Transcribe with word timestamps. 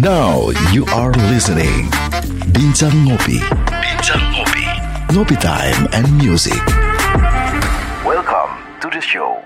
Now 0.00 0.48
you 0.72 0.86
are 0.86 1.12
listening. 1.28 1.84
Bincang 2.48 3.04
Ngopi. 3.04 3.44
Bincang 3.68 4.24
Ngopi. 4.32 4.64
Ngopi 5.12 5.36
Time 5.36 5.84
and 5.92 6.08
Music. 6.16 6.56
Welcome 8.00 8.56
to 8.80 8.88
the 8.88 9.02
show 9.04 9.36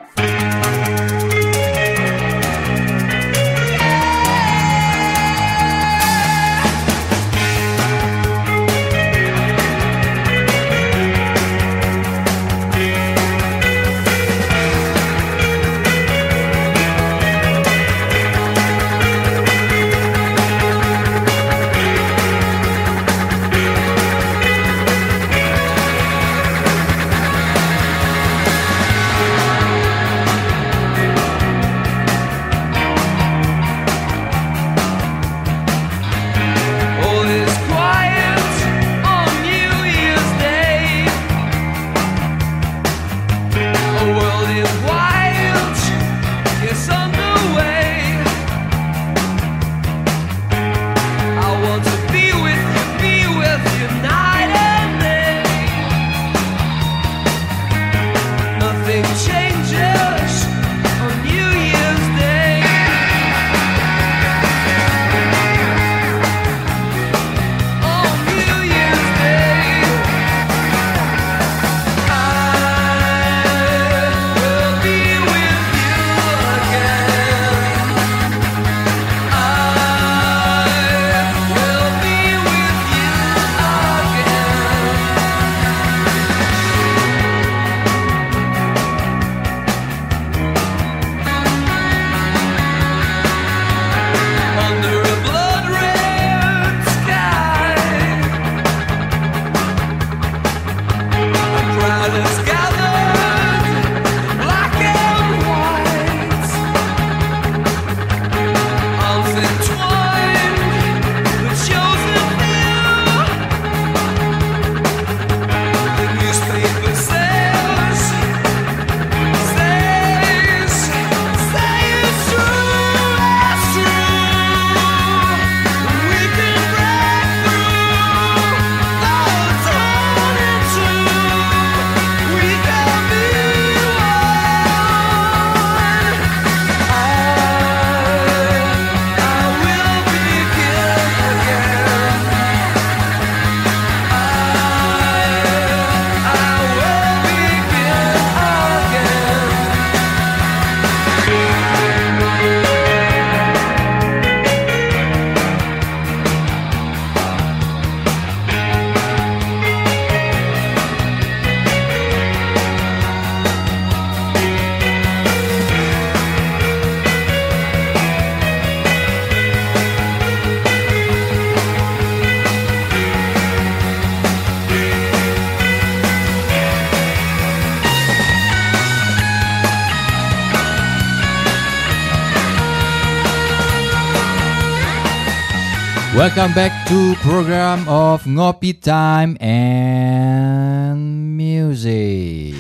Welcome 186.27 186.59
back 186.59 186.75
to 186.91 187.15
program 187.23 187.87
of 187.87 188.27
Ngopi 188.27 188.75
Time 188.83 189.39
and 189.39 190.99
Music. 191.39 192.51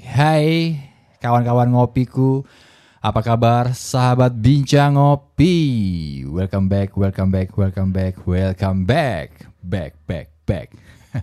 Hai 0.00 0.80
kawan-kawan 1.20 1.76
ngopiku, 1.76 2.40
apa 3.04 3.20
kabar 3.20 3.76
sahabat 3.76 4.32
bincang 4.32 4.96
ngopi? 4.96 5.60
Welcome 6.24 6.72
back, 6.72 6.96
welcome 6.96 7.28
back, 7.28 7.52
welcome 7.52 7.92
back, 7.92 8.16
welcome 8.24 8.88
back, 8.88 9.28
back, 9.60 9.92
back, 10.08 10.32
back. 10.48 10.72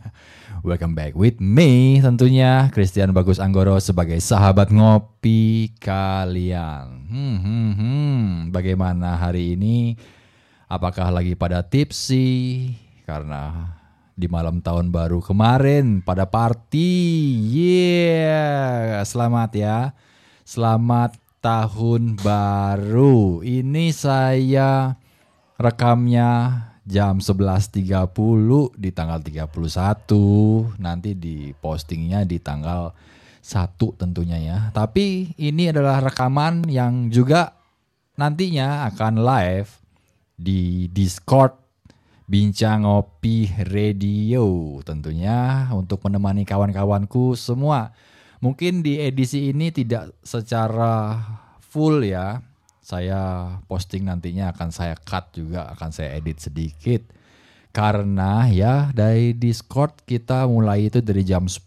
welcome 0.62 0.94
back 0.94 1.18
with 1.18 1.41
me 1.41 1.97
tentunya 2.06 2.69
Christian 2.69 3.18
Bagus 3.18 3.41
Anggoro 3.41 3.81
sebagai 3.81 4.22
sahabat 4.22 4.69
ngopi 4.69 5.74
kalian. 5.81 7.09
Hmm, 7.09 7.38
hmm, 7.41 7.72
hmm. 7.74 8.25
Bagaimana 8.53 9.18
hari 9.18 9.57
ini? 9.57 9.97
Apakah 10.67 11.16
lagi 11.16 11.31
pada 11.31 11.63
tipsy 11.63 12.75
karena 13.07 13.72
di 14.19 14.28
malam 14.28 14.59
tahun 14.59 14.91
baru 14.91 15.23
kemarin 15.23 16.03
pada 16.03 16.28
party. 16.28 16.91
Yeah, 17.55 19.00
selamat 19.07 19.56
ya. 19.56 19.95
Selamat 20.44 21.16
tahun 21.39 22.19
baru. 22.19 23.47
Ini 23.47 23.95
saya 23.95 25.00
rekamnya 25.56 26.59
jam 26.83 27.23
11.30 27.23 27.88
di 28.75 28.91
tanggal 28.91 29.23
31. 29.23 30.83
Nanti 30.83 31.16
di 31.16 31.56
postingnya 31.56 32.27
di 32.27 32.44
tanggal 32.44 32.91
1 33.39 33.72
tentunya 33.95 34.35
ya. 34.35 34.67
Tapi 34.75 35.31
ini 35.39 35.72
adalah 35.72 36.03
rekaman 36.03 36.67
yang 36.67 37.07
juga 37.07 37.56
nantinya 38.19 38.91
akan 38.91 39.23
live 39.23 39.87
di 40.38 40.86
Discord 40.94 41.57
Bincang 42.30 42.86
Ngopi 42.86 43.50
Radio 43.74 44.78
tentunya 44.86 45.66
untuk 45.74 46.06
menemani 46.06 46.45
kawan-kawanku 46.45 47.34
semua. 47.34 47.95
Mungkin 48.38 48.86
di 48.86 49.01
edisi 49.01 49.50
ini 49.50 49.74
tidak 49.74 50.13
secara 50.22 51.18
full 51.57 52.06
ya. 52.06 52.45
Saya 52.84 53.51
posting 53.68 54.07
nantinya 54.07 54.56
akan 54.56 54.69
saya 54.72 54.95
cut 54.95 55.36
juga, 55.36 55.68
akan 55.74 55.89
saya 55.92 56.16
edit 56.16 56.39
sedikit. 56.39 57.01
Karena 57.74 58.48
ya 58.48 58.94
dari 58.94 59.36
Discord 59.36 60.06
kita 60.06 60.48
mulai 60.48 60.88
itu 60.88 61.01
dari 61.04 61.24
jam 61.24 61.50
10 61.50 61.63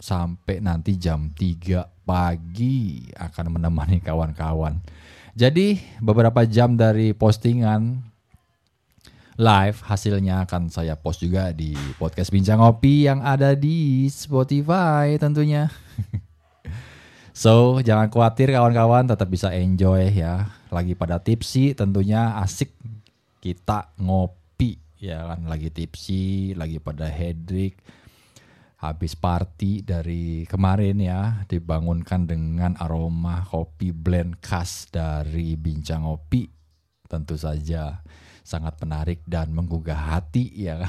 sampai 0.00 0.60
nanti 0.60 0.96
jam 0.96 1.32
3 1.32 2.04
pagi 2.06 3.08
akan 3.16 3.46
menemani 3.58 3.98
kawan-kawan. 4.04 4.78
Jadi 5.36 5.76
beberapa 6.00 6.48
jam 6.48 6.80
dari 6.80 7.12
postingan 7.12 8.00
live 9.36 9.78
hasilnya 9.84 10.48
akan 10.48 10.72
saya 10.72 10.96
post 10.96 11.20
juga 11.20 11.52
di 11.52 11.76
podcast 12.00 12.32
Bincang 12.32 12.56
Ngopi 12.56 13.04
yang 13.04 13.20
ada 13.20 13.52
di 13.52 14.08
Spotify 14.08 15.20
tentunya. 15.20 15.68
so, 17.36 17.84
jangan 17.84 18.08
khawatir 18.08 18.48
kawan-kawan 18.48 19.12
tetap 19.12 19.28
bisa 19.28 19.52
enjoy 19.52 20.08
ya. 20.08 20.48
Lagi 20.72 20.96
pada 20.96 21.20
tipsy 21.20 21.76
tentunya 21.76 22.40
asik 22.40 22.72
kita 23.44 23.92
ngopi 24.00 24.80
ya 24.96 25.36
kan 25.36 25.52
lagi 25.52 25.68
tipsi, 25.68 26.56
lagi 26.56 26.80
pada 26.80 27.12
hedrik, 27.12 27.76
habis 28.86 29.18
party 29.18 29.82
dari 29.82 30.46
kemarin 30.46 31.02
ya 31.02 31.42
dibangunkan 31.50 32.30
dengan 32.30 32.78
aroma 32.78 33.42
kopi 33.42 33.90
blend 33.90 34.38
khas 34.38 34.86
dari 34.86 35.58
Bincang 35.58 36.06
Ngopi. 36.06 36.46
Tentu 37.06 37.34
saja 37.34 38.02
sangat 38.46 38.78
menarik 38.78 39.26
dan 39.26 39.50
menggugah 39.50 40.14
hati 40.14 40.50
ya. 40.54 40.86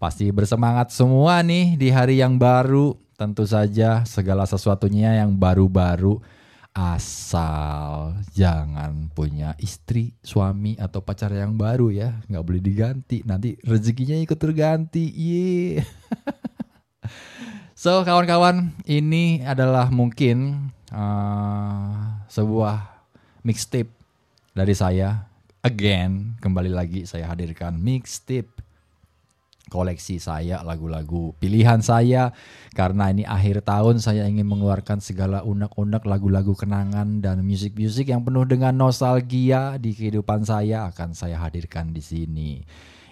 Pasti 0.00 0.28
bersemangat 0.32 0.92
semua 0.92 1.40
nih 1.40 1.76
di 1.76 1.88
hari 1.88 2.20
yang 2.20 2.36
baru. 2.36 2.96
Tentu 3.16 3.44
saja 3.44 4.04
segala 4.08 4.48
sesuatunya 4.48 5.20
yang 5.20 5.36
baru-baru. 5.36 6.20
Asal 6.70 8.16
jangan 8.32 9.12
punya 9.12 9.52
istri 9.60 10.16
suami 10.24 10.78
atau 10.80 11.04
pacar 11.04 11.32
yang 11.36 11.56
baru 11.56 11.92
ya. 11.92 12.20
Nggak 12.32 12.44
boleh 12.44 12.62
diganti. 12.64 13.20
Nanti 13.28 13.60
rezekinya 13.60 14.16
ikut 14.16 14.38
terganti. 14.40 15.04
Yeah. 15.12 15.84
So 17.72 18.04
kawan-kawan, 18.04 18.76
ini 18.84 19.40
adalah 19.40 19.88
mungkin 19.88 20.68
uh, 20.92 22.20
sebuah 22.28 22.84
mixtape 23.40 23.88
dari 24.52 24.76
saya. 24.76 25.30
Again, 25.60 26.40
kembali 26.40 26.72
lagi 26.72 27.04
saya 27.04 27.28
hadirkan 27.28 27.76
mixtape 27.80 28.60
koleksi 29.70 30.18
saya, 30.18 30.60
lagu-lagu 30.66 31.32
pilihan 31.38 31.78
saya. 31.80 32.34
Karena 32.74 33.08
ini 33.14 33.22
akhir 33.24 33.62
tahun 33.64 34.02
saya 34.02 34.26
ingin 34.26 34.44
mengeluarkan 34.44 34.98
segala 34.98 35.46
unek-unek 35.46 36.04
lagu-lagu 36.04 36.52
kenangan 36.52 37.22
dan 37.22 37.40
musik-musik 37.46 38.10
yang 38.10 38.26
penuh 38.26 38.44
dengan 38.44 38.74
nostalgia 38.76 39.78
di 39.78 39.94
kehidupan 39.94 40.42
saya 40.44 40.90
akan 40.90 41.14
saya 41.14 41.38
hadirkan 41.38 41.94
di 41.94 42.02
sini. 42.02 42.50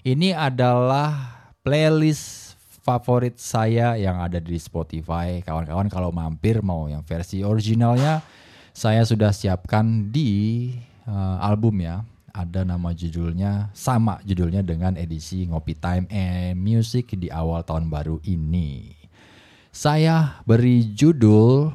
Ini 0.02 0.34
adalah 0.34 1.14
playlist 1.62 2.47
favorit 2.88 3.36
saya 3.36 4.00
yang 4.00 4.16
ada 4.16 4.40
di 4.40 4.56
Spotify. 4.56 5.44
Kawan-kawan 5.44 5.92
kalau 5.92 6.08
mampir 6.08 6.64
mau 6.64 6.88
yang 6.88 7.04
versi 7.04 7.44
originalnya 7.44 8.24
saya 8.72 9.04
sudah 9.04 9.28
siapkan 9.28 10.08
di 10.08 10.72
uh, 11.04 11.36
album 11.44 11.84
ya. 11.84 12.00
Ada 12.32 12.64
nama 12.64 12.94
judulnya 12.94 13.68
sama 13.74 14.22
judulnya 14.24 14.62
dengan 14.64 14.94
edisi 14.94 15.44
Ngopi 15.44 15.74
Time 15.76 16.06
and 16.08 16.56
Music 16.56 17.12
di 17.18 17.28
awal 17.28 17.66
tahun 17.66 17.92
baru 17.92 18.22
ini. 18.24 18.94
Saya 19.74 20.40
beri 20.48 20.86
judul 20.88 21.74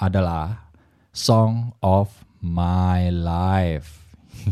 adalah 0.00 0.72
Song 1.12 1.76
of 1.84 2.10
My 2.40 3.12
Life. 3.12 4.02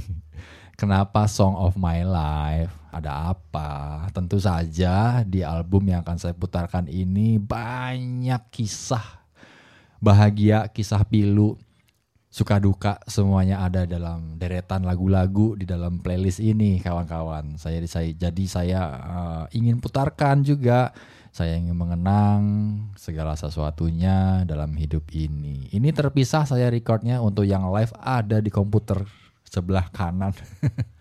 Kenapa 0.80 1.24
Song 1.26 1.56
of 1.56 1.80
My 1.80 2.04
Life? 2.04 2.79
Ada 2.90 3.32
apa? 3.34 4.04
Tentu 4.10 4.42
saja 4.42 5.22
di 5.22 5.46
album 5.46 5.88
yang 5.88 6.02
akan 6.02 6.18
saya 6.18 6.34
putarkan 6.34 6.90
ini 6.90 7.38
banyak 7.38 8.42
kisah 8.50 9.22
bahagia, 10.02 10.66
kisah 10.72 11.04
pilu, 11.06 11.54
suka 12.30 12.62
duka 12.62 13.02
semuanya 13.10 13.58
ada 13.60 13.82
dalam 13.84 14.38
deretan 14.38 14.86
lagu-lagu 14.86 15.58
di 15.58 15.66
dalam 15.66 15.98
playlist 15.98 16.38
ini 16.38 16.78
kawan-kawan. 16.78 17.58
Saya, 17.58 17.82
saya 17.90 18.14
jadi 18.14 18.44
saya 18.46 18.80
uh, 19.02 19.44
ingin 19.50 19.82
putarkan 19.82 20.46
juga 20.46 20.94
saya 21.30 21.54
ingin 21.54 21.78
mengenang 21.78 22.42
segala 22.98 23.38
sesuatunya 23.38 24.42
dalam 24.46 24.74
hidup 24.74 25.06
ini. 25.14 25.70
Ini 25.70 25.94
terpisah 25.94 26.42
saya 26.42 26.66
recordnya 26.70 27.22
untuk 27.22 27.46
yang 27.46 27.70
live 27.70 27.94
ada 27.98 28.42
di 28.42 28.50
komputer 28.50 29.06
sebelah 29.46 29.86
kanan. 29.94 30.34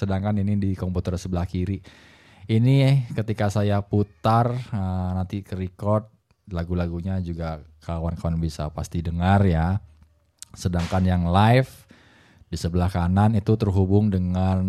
sedangkan 0.00 0.40
ini 0.40 0.56
di 0.56 0.70
komputer 0.72 1.20
sebelah 1.20 1.44
kiri. 1.44 1.76
Ini 2.48 3.12
ketika 3.12 3.52
saya 3.52 3.84
putar 3.84 4.48
uh, 4.72 5.10
nanti 5.12 5.44
ke 5.44 5.54
record 5.54 6.08
lagu-lagunya 6.50 7.20
juga 7.22 7.62
kawan-kawan 7.84 8.40
bisa 8.40 8.72
pasti 8.72 9.04
dengar 9.04 9.44
ya. 9.44 9.78
Sedangkan 10.56 11.04
yang 11.04 11.22
live 11.28 11.70
di 12.50 12.58
sebelah 12.58 12.90
kanan 12.90 13.38
itu 13.38 13.54
terhubung 13.54 14.10
dengan 14.10 14.66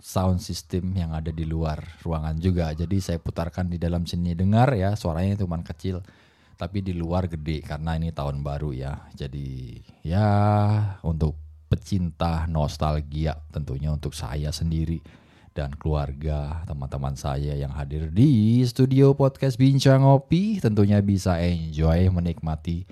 sound 0.00 0.40
system 0.40 0.96
yang 0.96 1.12
ada 1.12 1.28
di 1.28 1.44
luar 1.44 2.00
ruangan 2.00 2.40
juga. 2.40 2.72
Jadi 2.72 2.96
saya 3.04 3.20
putarkan 3.20 3.68
di 3.68 3.76
dalam 3.76 4.08
sini 4.08 4.32
dengar 4.32 4.72
ya 4.72 4.96
suaranya 4.96 5.36
cuma 5.44 5.60
kecil 5.60 6.00
tapi 6.56 6.84
di 6.84 6.92
luar 6.92 7.28
gede 7.28 7.60
karena 7.60 8.00
ini 8.00 8.08
tahun 8.12 8.40
baru 8.40 8.72
ya. 8.72 9.04
Jadi 9.12 9.80
ya 10.00 10.28
untuk 11.04 11.49
pecinta 11.70 12.50
nostalgia 12.50 13.38
tentunya 13.54 13.94
untuk 13.94 14.10
saya 14.10 14.50
sendiri 14.50 14.98
dan 15.54 15.70
keluarga 15.78 16.66
teman-teman 16.66 17.14
saya 17.14 17.54
yang 17.54 17.70
hadir 17.70 18.10
di 18.10 18.58
studio 18.66 19.14
podcast 19.14 19.54
Bincang 19.54 20.02
Ngopi. 20.02 20.58
Tentunya 20.58 20.98
bisa 20.98 21.38
enjoy 21.38 22.10
menikmati 22.10 22.82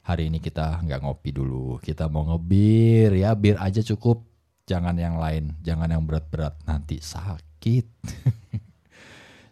hari 0.00 0.32
ini 0.32 0.40
kita 0.40 0.80
nggak 0.80 1.04
ngopi 1.04 1.36
dulu. 1.36 1.76
Kita 1.84 2.08
mau 2.08 2.24
ngebir 2.24 3.12
ya 3.20 3.36
bir 3.36 3.60
aja 3.60 3.84
cukup. 3.84 4.24
Jangan 4.64 4.96
yang 4.96 5.20
lain 5.20 5.52
jangan 5.60 5.92
yang 5.92 6.08
berat-berat 6.08 6.56
nanti 6.64 6.96
sakit. 7.04 7.84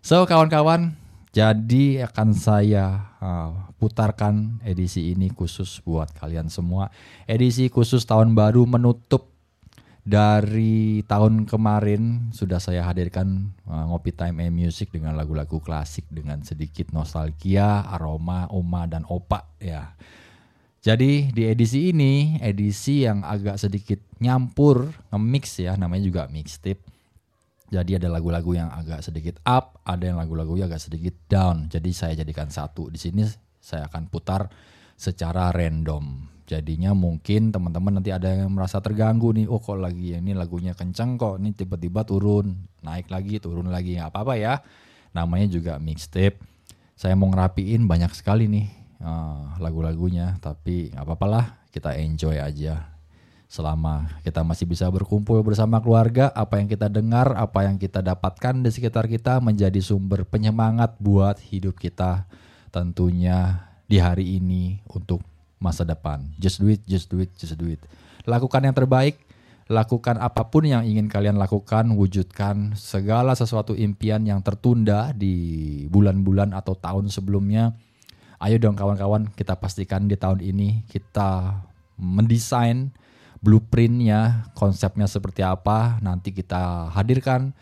So 0.05 0.29
kawan-kawan 0.29 0.93
jadi 1.33 2.05
akan 2.05 2.37
saya 2.37 3.17
uh, 3.25 3.73
putarkan 3.85 4.65
edisi 4.65 5.13
ini 5.13 5.29
khusus 5.29 5.85
buat 5.85 6.09
kalian 6.17 6.49
semua. 6.49 6.89
Edisi 7.29 7.69
khusus 7.69 8.09
tahun 8.09 8.33
baru 8.33 8.65
menutup 8.65 9.29
dari 10.01 11.05
tahun 11.05 11.45
kemarin 11.45 12.33
sudah 12.33 12.57
saya 12.57 12.81
hadirkan 12.89 13.53
uh, 13.69 13.85
Ngopi 13.93 14.17
Time 14.17 14.41
and 14.49 14.57
Music 14.57 14.89
dengan 14.89 15.13
lagu-lagu 15.21 15.61
klasik 15.61 16.09
dengan 16.09 16.41
sedikit 16.41 16.97
nostalgia, 16.97 17.85
aroma, 17.93 18.49
oma 18.49 18.89
dan 18.89 19.05
opa 19.05 19.45
ya. 19.61 19.93
Jadi 20.81 21.33
di 21.33 21.45
edisi 21.45 21.93
ini, 21.93 22.41
edisi 22.41 23.05
yang 23.05 23.21
agak 23.21 23.61
sedikit 23.61 24.01
nyampur, 24.21 24.93
nge-mix 25.13 25.61
ya, 25.61 25.77
namanya 25.77 26.05
juga 26.05 26.23
mixtape 26.33 26.95
jadi 27.75 27.99
ada 27.99 28.07
lagu-lagu 28.07 28.55
yang 28.55 28.71
agak 28.71 29.03
sedikit 29.03 29.43
up, 29.43 29.83
ada 29.83 30.07
yang 30.07 30.21
lagu-lagu 30.23 30.55
yang 30.55 30.71
agak 30.71 30.87
sedikit 30.87 31.17
down. 31.27 31.67
Jadi 31.67 31.91
saya 31.91 32.15
jadikan 32.15 32.47
satu. 32.47 32.87
Di 32.87 33.03
sini 33.03 33.27
saya 33.65 33.89
akan 33.89 34.13
putar 34.13 34.53
secara 35.01 35.49
random. 35.49 36.29
Jadinya 36.45 36.93
mungkin 36.93 37.49
teman-teman 37.49 37.97
nanti 37.97 38.13
ada 38.13 38.29
yang 38.29 38.53
merasa 38.53 38.77
terganggu 38.85 39.33
nih. 39.33 39.49
Oh 39.49 39.65
kok 39.65 39.81
lagi 39.81 40.13
ini 40.13 40.37
lagunya 40.37 40.77
kenceng 40.77 41.17
kok. 41.17 41.41
Ini 41.41 41.57
tiba-tiba 41.57 42.05
turun, 42.05 42.53
naik 42.85 43.09
lagi, 43.09 43.41
turun 43.41 43.73
lagi. 43.73 43.97
Nggak 43.97 44.13
apa-apa 44.13 44.37
ya. 44.37 44.61
Namanya 45.17 45.49
juga 45.49 45.81
mixtape. 45.81 46.37
Saya 46.93 47.17
mau 47.17 47.33
ngerapiin 47.33 47.89
banyak 47.89 48.13
sekali 48.13 48.45
nih 48.45 48.69
uh, 49.01 49.57
lagu-lagunya. 49.57 50.37
Tapi 50.45 50.93
nggak 50.93 51.05
apa-apa 51.09 51.27
lah. 51.27 51.47
Kita 51.73 51.97
enjoy 51.97 52.37
aja 52.37 52.93
selama 53.49 54.21
kita 54.27 54.43
masih 54.43 54.67
bisa 54.67 54.91
berkumpul 54.91 55.39
bersama 55.47 55.79
keluarga, 55.79 56.27
apa 56.35 56.59
yang 56.59 56.67
kita 56.67 56.91
dengar, 56.91 57.39
apa 57.39 57.63
yang 57.63 57.79
kita 57.79 58.03
dapatkan 58.03 58.67
di 58.67 58.71
sekitar 58.75 59.07
kita 59.07 59.39
menjadi 59.39 59.79
sumber 59.79 60.27
penyemangat 60.27 60.99
buat 60.99 61.39
hidup 61.39 61.79
kita 61.79 62.27
tentunya 62.75 63.71
di 63.87 64.03
hari 64.03 64.43
ini 64.43 64.83
untuk 64.91 65.23
masa 65.63 65.87
depan. 65.87 66.27
Just 66.43 66.59
do 66.59 66.67
it, 66.67 66.83
just 66.83 67.07
do 67.07 67.23
it, 67.23 67.31
just 67.39 67.55
do 67.55 67.71
it. 67.71 67.79
Lakukan 68.27 68.67
yang 68.67 68.75
terbaik, 68.75 69.23
lakukan 69.71 70.19
apa 70.19 70.51
pun 70.51 70.67
yang 70.67 70.83
ingin 70.83 71.07
kalian 71.07 71.39
lakukan, 71.39 71.87
wujudkan 71.95 72.75
segala 72.75 73.39
sesuatu 73.39 73.79
impian 73.79 74.27
yang 74.27 74.43
tertunda 74.43 75.15
di 75.15 75.87
bulan-bulan 75.87 76.51
atau 76.51 76.75
tahun 76.75 77.15
sebelumnya. 77.15 77.79
Ayo 78.43 78.59
dong 78.59 78.75
kawan-kawan, 78.75 79.31
kita 79.39 79.55
pastikan 79.55 80.11
di 80.11 80.19
tahun 80.19 80.43
ini 80.43 80.83
kita 80.91 81.63
mendesain 81.95 82.91
blueprintnya, 83.45 84.51
konsepnya 84.57 85.07
seperti 85.07 85.47
apa, 85.47 86.03
nanti 86.03 86.35
kita 86.35 86.91
hadirkan. 86.91 87.55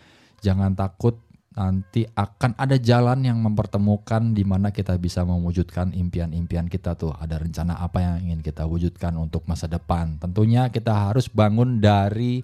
Jangan 0.43 0.75
takut, 0.75 1.19
nanti 1.53 2.09
akan 2.09 2.57
ada 2.57 2.81
jalan 2.81 3.29
yang 3.29 3.37
mempertemukan 3.41 4.33
di 4.33 4.45
mana 4.45 4.73
kita 4.73 4.97
bisa 4.97 5.21
mewujudkan 5.25 5.93
impian-impian 5.93 6.69
kita 6.69 6.97
tuh. 6.97 7.13
Ada 7.13 7.41
rencana 7.41 7.77
apa 7.81 8.01
yang 8.01 8.15
ingin 8.29 8.41
kita 8.41 8.65
wujudkan 8.65 9.13
untuk 9.21 9.45
masa 9.45 9.69
depan. 9.69 10.17
Tentunya 10.17 10.73
kita 10.73 11.13
harus 11.13 11.29
bangun 11.29 11.81
dari 11.81 12.41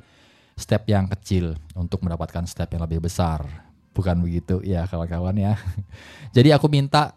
step 0.59 0.91
yang 0.91 1.09
kecil 1.09 1.57
untuk 1.79 2.05
mendapatkan 2.05 2.45
step 2.45 2.69
yang 2.77 2.85
lebih 2.85 3.01
besar. 3.01 3.47
Bukan 3.97 4.21
begitu 4.21 4.61
ya 4.61 4.85
kawan-kawan 4.85 5.35
ya. 5.39 5.55
Jadi 6.37 6.53
aku 6.53 6.69
minta 6.69 7.17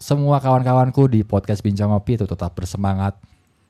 semua 0.00 0.40
kawan-kawanku 0.40 1.10
di 1.12 1.20
podcast 1.26 1.60
Bincang 1.60 1.92
Ngopi 1.92 2.16
itu 2.16 2.24
tetap 2.24 2.56
bersemangat, 2.56 3.20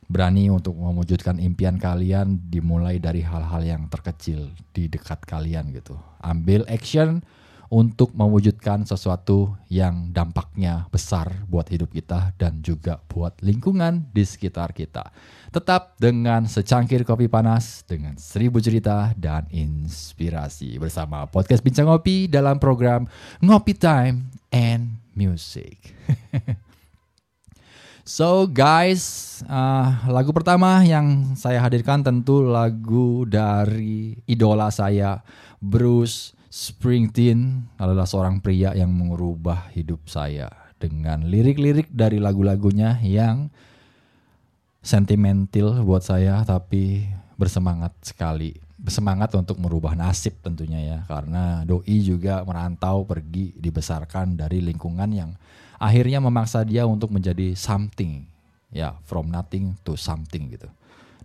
berani 0.07 0.47
untuk 0.47 0.79
mewujudkan 0.79 1.43
impian 1.43 1.75
kalian 1.81 2.39
dimulai 2.47 3.03
dari 3.03 3.27
hal-hal 3.27 3.65
yang 3.67 3.83
terkecil 3.91 4.55
di 4.71 4.87
dekat 4.87 5.27
kalian 5.27 5.75
gitu. 5.75 5.99
Ambil 6.23 6.63
action 6.71 7.25
untuk 7.71 8.11
mewujudkan 8.19 8.83
sesuatu 8.83 9.55
yang 9.71 10.11
dampaknya 10.11 10.91
besar 10.91 11.31
buat 11.47 11.71
hidup 11.71 11.95
kita 11.95 12.35
dan 12.35 12.59
juga 12.67 12.99
buat 13.07 13.39
lingkungan 13.47 14.11
di 14.11 14.27
sekitar 14.27 14.75
kita. 14.75 15.15
Tetap 15.55 15.95
dengan 16.03 16.51
secangkir 16.51 17.07
kopi 17.07 17.31
panas, 17.31 17.87
dengan 17.87 18.19
seribu 18.19 18.59
cerita 18.59 19.15
dan 19.15 19.47
inspirasi 19.55 20.83
bersama 20.83 21.31
podcast 21.31 21.63
Bincang 21.63 21.87
Ngopi 21.87 22.27
dalam 22.27 22.59
program 22.59 23.07
Ngopi 23.39 23.75
Time 23.79 24.35
and 24.51 24.99
Music. 25.15 25.79
So 28.11 28.51
guys, 28.51 29.39
uh, 29.47 30.03
lagu 30.11 30.35
pertama 30.35 30.83
yang 30.83 31.39
saya 31.39 31.63
hadirkan 31.63 32.03
tentu 32.03 32.43
lagu 32.43 33.23
dari 33.23 34.19
idola 34.27 34.67
saya, 34.75 35.23
Bruce 35.63 36.35
Springsteen 36.51 37.71
adalah 37.79 38.11
seorang 38.11 38.43
pria 38.43 38.75
yang 38.75 38.91
mengubah 38.91 39.71
hidup 39.71 40.03
saya 40.11 40.51
dengan 40.83 41.31
lirik-lirik 41.31 41.87
dari 41.95 42.19
lagu-lagunya 42.19 42.99
yang 43.07 43.55
sentimental 44.83 45.87
buat 45.87 46.03
saya 46.03 46.43
tapi 46.43 47.07
bersemangat 47.39 47.95
sekali. 48.03 48.59
Bersemangat 48.75 49.31
untuk 49.39 49.63
merubah 49.63 49.95
nasib 49.95 50.43
tentunya 50.43 50.83
ya 50.83 50.99
karena 51.07 51.63
doi 51.63 52.03
juga 52.03 52.43
merantau 52.43 53.07
pergi 53.07 53.55
dibesarkan 53.55 54.35
dari 54.35 54.59
lingkungan 54.59 55.07
yang 55.15 55.31
akhirnya 55.79 56.19
memaksa 56.19 56.67
dia 56.67 56.83
untuk 56.83 57.15
menjadi 57.15 57.55
something 57.55 58.27
ya 58.75 58.99
from 59.07 59.31
nothing 59.31 59.79
to 59.87 59.95
something 59.95 60.51
gitu 60.51 60.67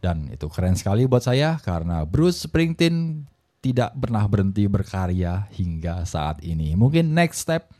dan 0.06 0.30
itu 0.30 0.46
keren 0.54 0.78
sekali 0.78 1.10
buat 1.10 1.24
saya 1.26 1.58
karena 1.64 2.04
Bruce 2.06 2.46
Springsteen 2.46 3.26
tidak 3.66 3.98
pernah 3.98 4.22
berhenti 4.30 4.70
berkarya 4.70 5.50
hingga 5.58 6.06
saat 6.06 6.38
ini 6.46 6.78
mungkin 6.78 7.18
next 7.18 7.50
step 7.50 7.74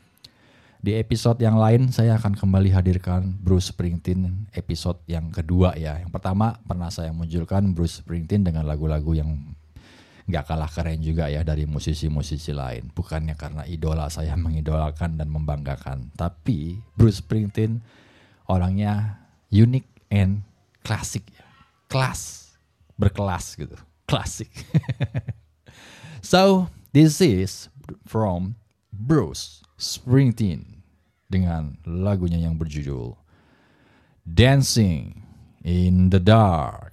di 0.82 0.98
episode 0.98 1.38
yang 1.38 1.54
lain 1.54 1.94
saya 1.94 2.18
akan 2.18 2.34
kembali 2.34 2.74
hadirkan 2.74 3.38
Bruce 3.38 3.70
Springsteen 3.70 4.50
episode 4.54 4.98
yang 5.06 5.34
kedua 5.34 5.74
ya. 5.74 5.98
Yang 5.98 6.14
pertama 6.14 6.58
pernah 6.62 6.90
saya 6.94 7.10
munculkan 7.10 7.74
Bruce 7.74 8.02
Springsteen 8.02 8.46
dengan 8.46 8.66
lagu-lagu 8.66 9.14
yang 9.14 9.34
nggak 10.26 10.44
kalah 10.46 10.70
keren 10.70 11.02
juga 11.02 11.30
ya 11.30 11.42
dari 11.42 11.66
musisi-musisi 11.66 12.54
lain. 12.54 12.90
Bukannya 12.94 13.34
karena 13.34 13.62
idola 13.66 14.10
saya 14.10 14.34
mengidolakan 14.44 15.18
dan 15.18 15.26
membanggakan, 15.30 16.14
tapi 16.14 16.78
Bruce 16.94 17.18
Springsteen 17.18 17.82
orangnya 18.46 19.22
unik 19.50 19.86
and 20.14 20.42
klasik 20.86 21.26
ya. 21.34 21.46
Kelas, 21.90 22.54
berkelas 22.94 23.58
gitu. 23.58 23.74
Klasik. 24.06 24.50
so, 26.26 26.66
this 26.92 27.20
is 27.20 27.68
from 28.02 28.58
Bruce 28.90 29.62
Springsteen 29.78 30.82
dengan 31.30 31.78
lagunya 31.86 32.42
yang 32.42 32.58
berjudul 32.58 33.14
Dancing 34.26 35.22
in 35.62 36.10
the 36.10 36.18
Dark. 36.18 36.90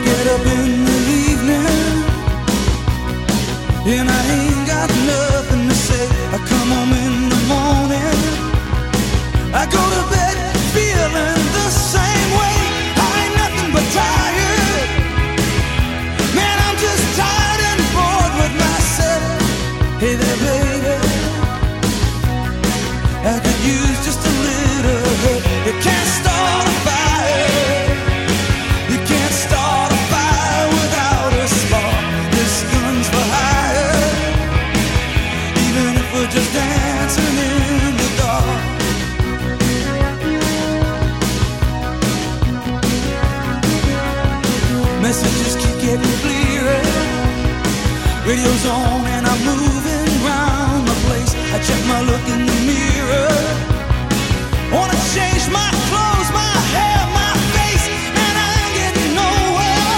Get 0.00 0.26
up 0.32 0.46
in 0.48 0.79
Radio's 48.30 48.64
on 48.64 49.04
and 49.10 49.26
I'm 49.26 49.40
moving 49.42 50.10
round 50.22 50.86
the 50.86 50.94
place. 51.06 51.34
I 51.50 51.58
check 51.66 51.82
my 51.90 52.00
look 52.00 52.24
in 52.30 52.46
the 52.46 52.58
mirror. 52.70 53.34
Wanna 54.70 54.94
change 55.10 55.50
my 55.50 55.70
clothes, 55.90 56.30
my 56.30 56.54
hair, 56.70 57.02
my 57.10 57.32
face, 57.58 57.86
and 58.22 58.34
I 58.46 58.50
ain't 58.62 58.74
getting 58.78 59.12
nowhere. 59.18 59.90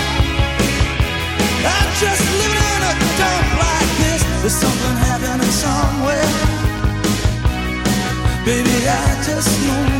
I'm 1.77 1.91
just 2.01 2.25
living 2.41 2.67
in 2.73 2.83
a 2.89 2.95
dump 3.21 3.49
like 3.69 3.91
this. 4.01 4.21
There's 4.41 4.57
something 4.65 4.97
happening 5.09 5.53
somewhere. 5.53 6.33
Baby, 8.49 8.89
I 8.89 9.09
just 9.29 9.53
know 9.67 9.92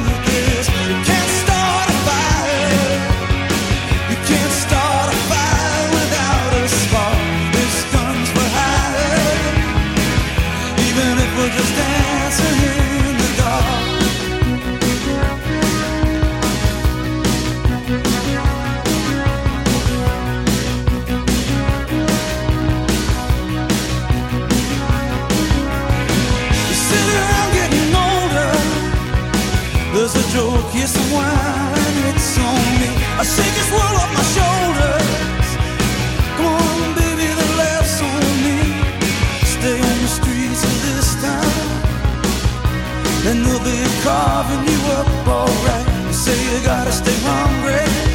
carving 44.03 44.65
you 44.67 44.79
up 44.99 45.29
alright. 45.29 45.87
You 46.07 46.13
say 46.13 46.37
you 46.45 46.65
gotta 46.65 46.93
stay 46.93 47.17
hungry. 47.23 48.12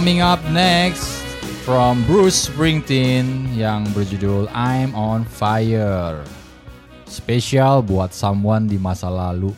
Coming 0.00 0.24
up 0.24 0.40
next 0.48 1.12
from 1.68 2.00
Bruce 2.08 2.48
Springsteen 2.48 3.52
yang 3.52 3.84
berjudul 3.92 4.48
I'm 4.48 4.96
on 4.96 5.28
Fire. 5.28 6.24
Spesial 7.04 7.84
buat 7.84 8.16
someone 8.16 8.64
di 8.64 8.80
masa 8.80 9.12
lalu. 9.12 9.52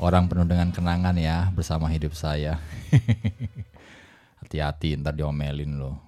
Orang 0.00 0.24
penuh 0.24 0.48
dengan 0.48 0.72
kenangan 0.72 1.12
ya 1.20 1.52
bersama 1.52 1.84
hidup 1.92 2.16
saya. 2.16 2.56
Hati-hati 4.40 4.96
ntar 5.04 5.12
diomelin 5.12 5.76
loh. 5.76 6.07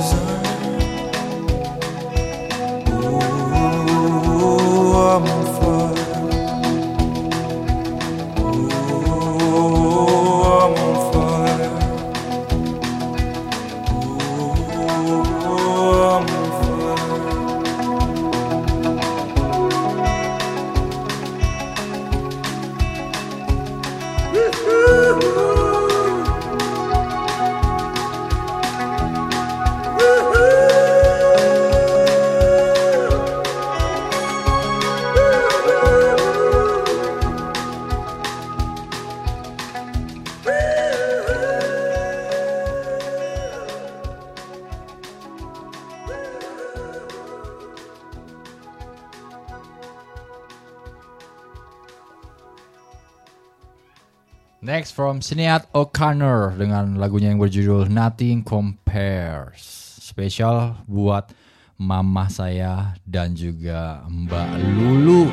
Next 54.91 54.99
from 54.99 55.23
Sinead 55.23 55.71
O'Connor 55.71 56.59
dengan 56.59 56.99
lagunya 56.99 57.31
yang 57.31 57.39
berjudul 57.39 57.87
Nothing 57.87 58.43
Compares. 58.43 59.63
Spesial 60.03 60.83
buat 60.83 61.31
mama 61.79 62.27
saya 62.27 62.99
dan 63.07 63.31
juga 63.31 64.03
Mbak 64.11 64.51
Lulu 64.75 65.31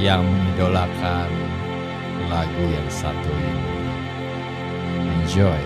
yang 0.00 0.24
mengidolakan 0.24 1.28
lagu 2.32 2.64
yang 2.72 2.88
satu 2.88 3.28
ini. 3.36 3.68
Enjoy. 5.20 5.60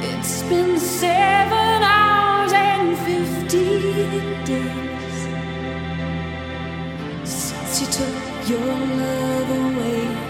It's 0.00 0.40
been 0.48 0.80
seven 0.80 1.84
hours 1.84 2.56
and 2.56 2.96
fifteen 3.04 4.24
days 4.48 5.16
since 7.28 7.84
you 7.84 7.88
took 7.92 8.48
your 8.48 8.64
love 8.96 9.50
away. 9.52 10.29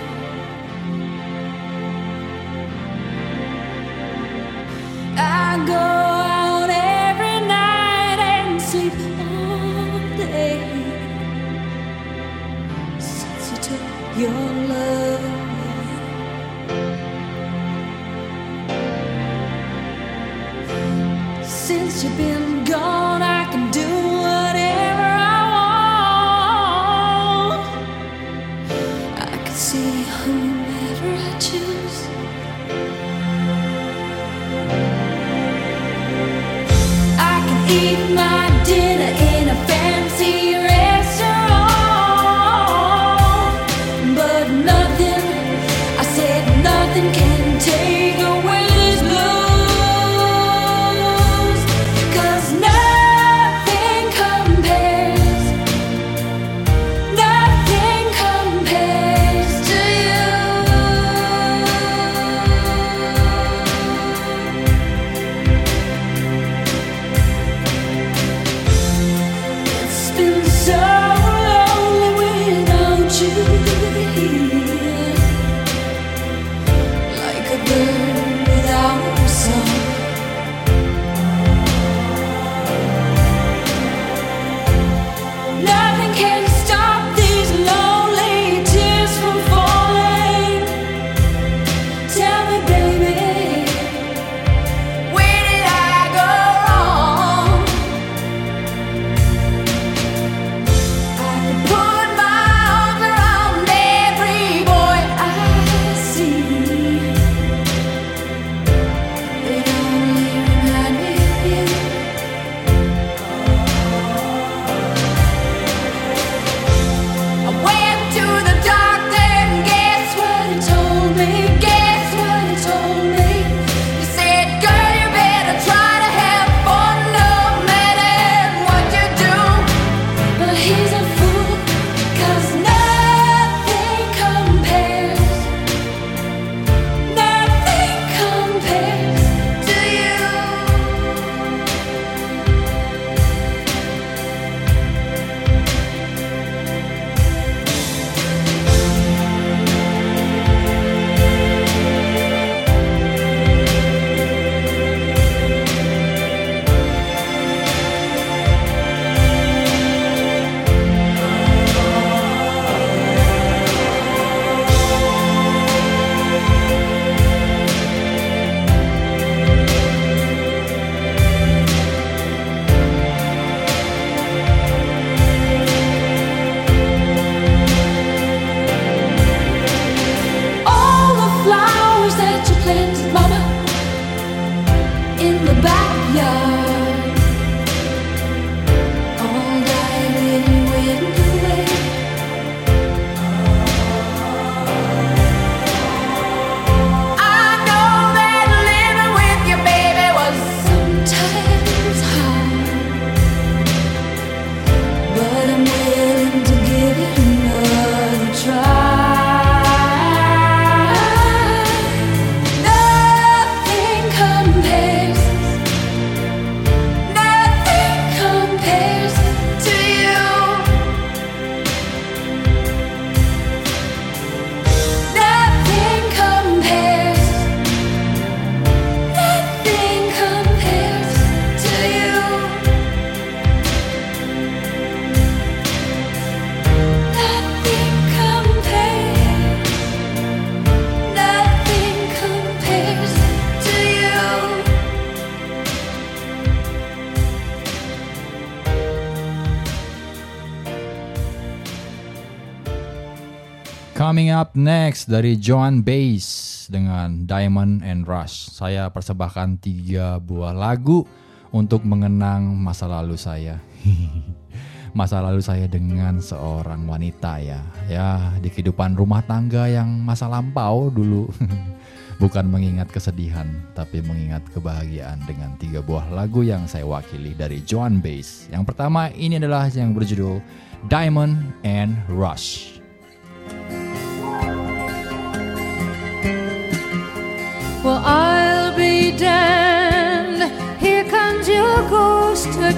Up 254.40 254.56
next 254.56 255.12
dari 255.12 255.36
Joan 255.36 255.84
Baez 255.84 256.64
dengan 256.72 257.28
Diamond 257.28 257.84
and 257.84 258.08
Rush. 258.08 258.48
Saya 258.48 258.88
persembahkan 258.88 259.60
tiga 259.60 260.16
buah 260.16 260.56
lagu 260.56 261.04
untuk 261.52 261.84
mengenang 261.84 262.56
masa 262.56 262.88
lalu 262.88 263.20
saya. 263.20 263.60
masa 264.96 265.20
lalu 265.20 265.44
saya 265.44 265.68
dengan 265.68 266.24
seorang 266.24 266.88
wanita 266.88 267.36
ya. 267.36 267.60
Ya, 267.84 268.32
di 268.40 268.48
kehidupan 268.48 268.96
rumah 268.96 269.20
tangga 269.28 269.68
yang 269.68 270.00
masa 270.00 270.24
lampau 270.24 270.88
dulu. 270.88 271.28
Bukan 272.24 272.48
mengingat 272.48 272.88
kesedihan, 272.88 273.44
tapi 273.76 274.00
mengingat 274.00 274.40
kebahagiaan 274.56 275.20
dengan 275.28 275.52
tiga 275.60 275.84
buah 275.84 276.08
lagu 276.16 276.40
yang 276.40 276.64
saya 276.64 276.88
wakili 276.88 277.36
dari 277.36 277.60
Joan 277.60 278.00
Baez. 278.00 278.48
Yang 278.48 278.72
pertama 278.72 279.12
ini 279.12 279.36
adalah 279.36 279.68
yang 279.68 279.92
berjudul 279.92 280.40
Diamond 280.88 281.44
and 281.60 281.92
Rush. 282.08 282.79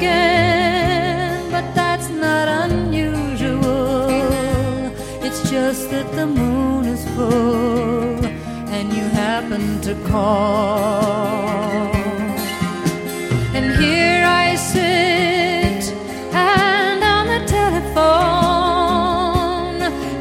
Again. 0.03 1.51
But 1.51 1.67
that's 1.75 2.09
not 2.09 2.49
unusual. 2.65 4.09
It's 5.27 5.51
just 5.51 5.91
that 5.91 6.11
the 6.13 6.27
moon 6.27 6.87
is 6.87 7.05
full 7.15 8.25
and 8.77 8.93
you 8.93 9.05
happen 9.25 9.81
to 9.83 9.95
call. 10.11 11.93
And 13.57 13.67
here 13.83 14.25
I 14.45 14.57
sit 14.57 15.83
and 16.33 17.01
on 17.17 17.27
the 17.35 17.43
telephone, 17.59 18.73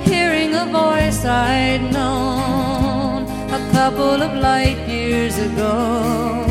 hearing 0.04 0.52
a 0.56 0.66
voice 0.66 1.26
I'd 1.26 1.84
known 1.96 3.24
a 3.60 3.62
couple 3.72 4.22
of 4.28 4.32
light 4.48 4.80
years 4.88 5.38
ago, 5.40 6.51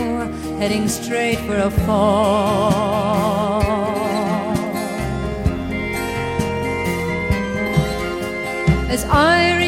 heading 0.60 0.86
straight 0.88 1.38
for 1.38 1.56
a 1.56 1.70
fall. 1.70 2.82
As 8.90 9.06
I 9.06 9.59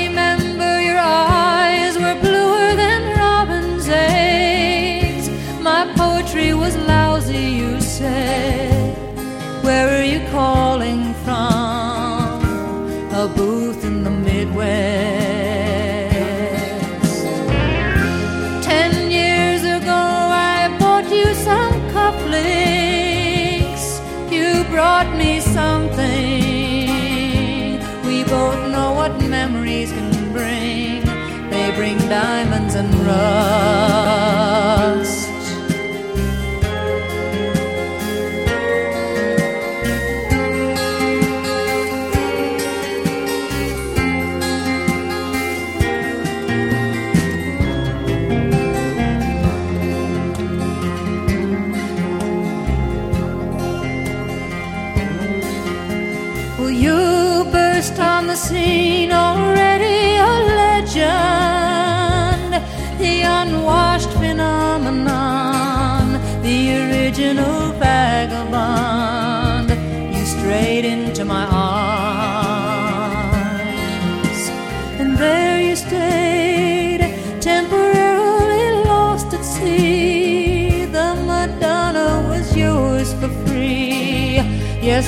bring 31.74 31.98
diamonds 32.08 32.74
and 32.74 32.92
rust. 33.06 34.41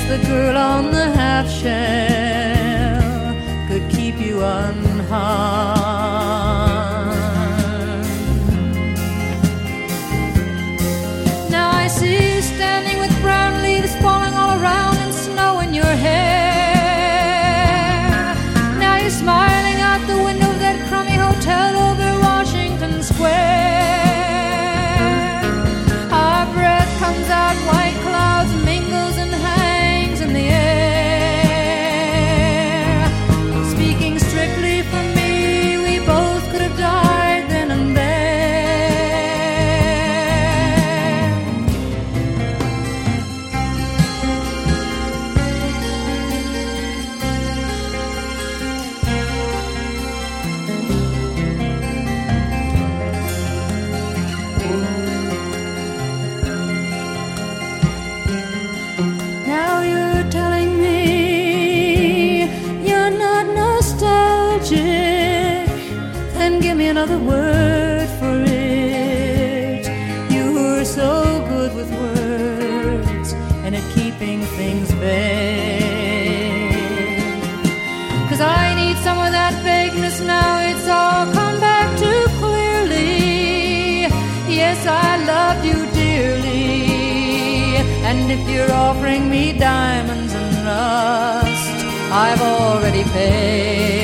The 0.08 0.18
girl 0.28 0.56
on 0.56 0.90
the 0.90 1.10
half 1.12 1.48
shell 1.48 2.13
if 88.34 88.48
you're 88.48 88.72
offering 88.72 89.30
me 89.30 89.56
diamonds 89.56 90.32
and 90.34 90.54
rust, 90.66 91.76
I've 92.10 92.42
already 92.42 93.04
paid. 93.04 94.03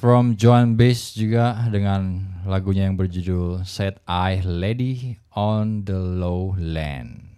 From 0.00 0.32
Joan 0.32 0.80
Baez 0.80 1.12
juga 1.12 1.68
dengan 1.68 2.24
lagunya 2.48 2.88
yang 2.88 2.96
berjudul 2.96 3.68
Set 3.68 4.00
I 4.08 4.40
Lady 4.40 5.20
on 5.36 5.84
the 5.84 6.00
Lowland. 6.00 7.29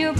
your 0.00 0.14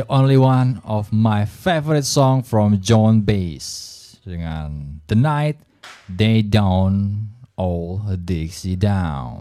The 0.00 0.08
Only 0.08 0.38
One 0.38 0.80
of 0.82 1.12
my 1.12 1.44
favorite 1.44 2.08
song 2.08 2.40
from 2.40 2.80
John 2.80 3.20
Bass 3.20 4.16
dengan 4.24 5.04
The 5.04 5.12
Night 5.12 5.60
They 6.08 6.40
Down 6.40 7.28
All 7.52 8.00
Dixie 8.16 8.80
Down. 8.80 9.39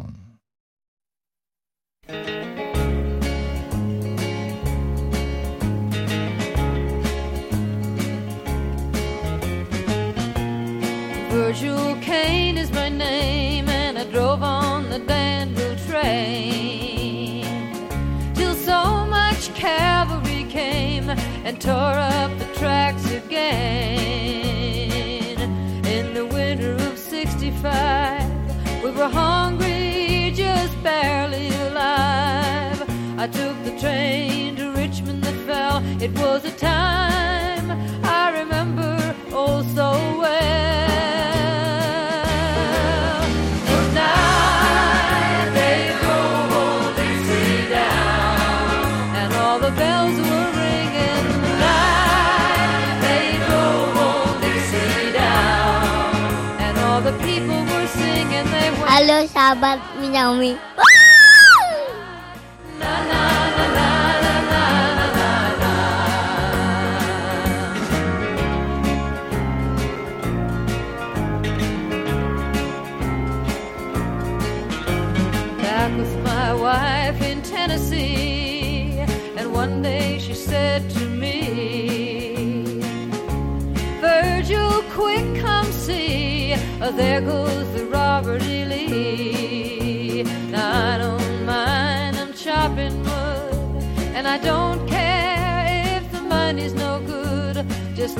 sahabat 59.49 59.81
Minyami. 59.97 60.68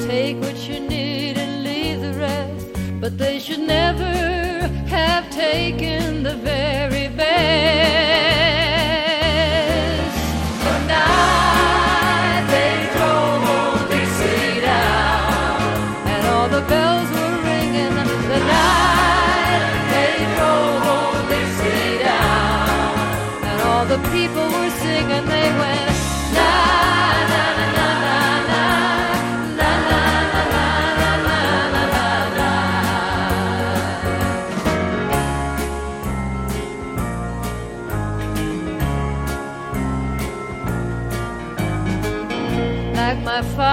Take 0.10 0.42
what 0.42 0.58
you 0.68 0.80
need 0.80 1.38
and 1.38 1.64
leave 1.64 2.02
the 2.02 2.14
rest. 2.14 2.68
But 3.00 3.20
they 3.20 3.38
should 3.38 3.60
never 3.60 4.12
have 4.88 5.30
taken 5.30 6.24
the 6.24 6.34
very 6.34 7.10
best. 7.10 7.99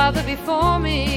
father 0.06 0.22
before 0.22 0.78
me. 0.78 1.15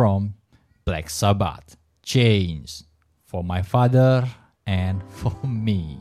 from 0.00 0.32
Black 0.86 1.10
Sabbath, 1.10 1.76
Chains, 2.02 2.84
for 3.26 3.44
my 3.44 3.60
father 3.60 4.26
and 4.66 5.02
for 5.10 5.36
me. 5.46 5.99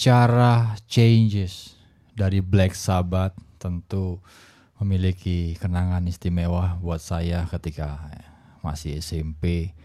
bicara 0.00 0.80
changes 0.88 1.76
dari 2.16 2.40
Black 2.40 2.72
Sabbath 2.72 3.36
tentu 3.60 4.16
memiliki 4.80 5.52
kenangan 5.60 6.00
istimewa 6.08 6.80
buat 6.80 7.04
saya 7.04 7.44
ketika 7.44 8.08
masih 8.64 8.96
SMP 9.04 9.76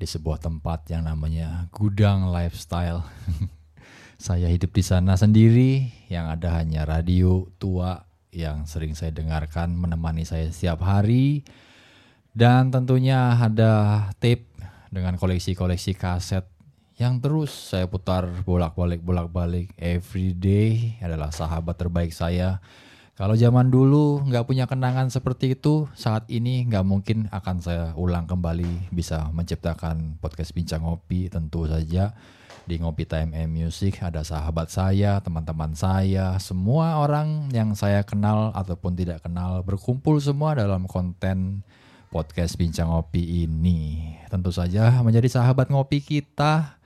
di 0.00 0.06
sebuah 0.08 0.40
tempat 0.40 0.88
yang 0.88 1.04
namanya 1.04 1.68
Gudang 1.68 2.32
Lifestyle. 2.32 3.04
saya 4.16 4.48
hidup 4.48 4.72
di 4.72 4.80
sana 4.80 5.20
sendiri 5.20 5.92
yang 6.08 6.32
ada 6.32 6.56
hanya 6.56 6.88
radio 6.88 7.44
tua 7.60 8.08
yang 8.32 8.64
sering 8.64 8.96
saya 8.96 9.12
dengarkan 9.12 9.76
menemani 9.76 10.24
saya 10.24 10.48
setiap 10.48 10.80
hari 10.80 11.44
dan 12.32 12.72
tentunya 12.72 13.36
ada 13.36 14.08
tape 14.16 14.48
dengan 14.88 15.20
koleksi-koleksi 15.20 15.92
kaset 15.92 16.48
yang 16.98 17.22
terus 17.22 17.54
saya 17.54 17.86
putar 17.86 18.26
bolak-balik 18.42 18.98
bolak-balik 19.06 19.70
every 19.78 20.34
day 20.34 20.98
adalah 20.98 21.30
sahabat 21.30 21.78
terbaik 21.78 22.10
saya. 22.10 22.58
Kalau 23.14 23.38
zaman 23.38 23.70
dulu 23.70 24.26
nggak 24.26 24.46
punya 24.46 24.66
kenangan 24.66 25.10
seperti 25.10 25.54
itu, 25.54 25.86
saat 25.94 26.26
ini 26.26 26.66
nggak 26.66 26.86
mungkin 26.86 27.30
akan 27.30 27.56
saya 27.62 27.86
ulang 27.94 28.26
kembali 28.26 28.90
bisa 28.90 29.30
menciptakan 29.30 30.18
podcast 30.18 30.50
bincang 30.54 30.82
ngopi 30.86 31.30
tentu 31.30 31.66
saja 31.70 32.14
di 32.68 32.76
Ngopi 32.78 33.08
Time 33.08 33.32
and 33.34 33.50
Music 33.54 33.98
ada 34.02 34.22
sahabat 34.22 34.70
saya, 34.70 35.22
teman-teman 35.22 35.74
saya, 35.74 36.34
semua 36.42 36.98
orang 37.02 37.50
yang 37.54 37.74
saya 37.78 38.02
kenal 38.06 38.54
ataupun 38.54 38.94
tidak 38.98 39.22
kenal 39.24 39.62
berkumpul 39.66 40.18
semua 40.22 40.54
dalam 40.54 40.84
konten 40.86 41.66
podcast 42.08 42.54
bincang 42.54 42.92
ngopi 42.92 43.46
ini. 43.46 44.14
Tentu 44.30 44.52
saja 44.52 44.94
menjadi 45.00 45.26
sahabat 45.26 45.72
ngopi 45.72 46.04
kita 46.04 46.77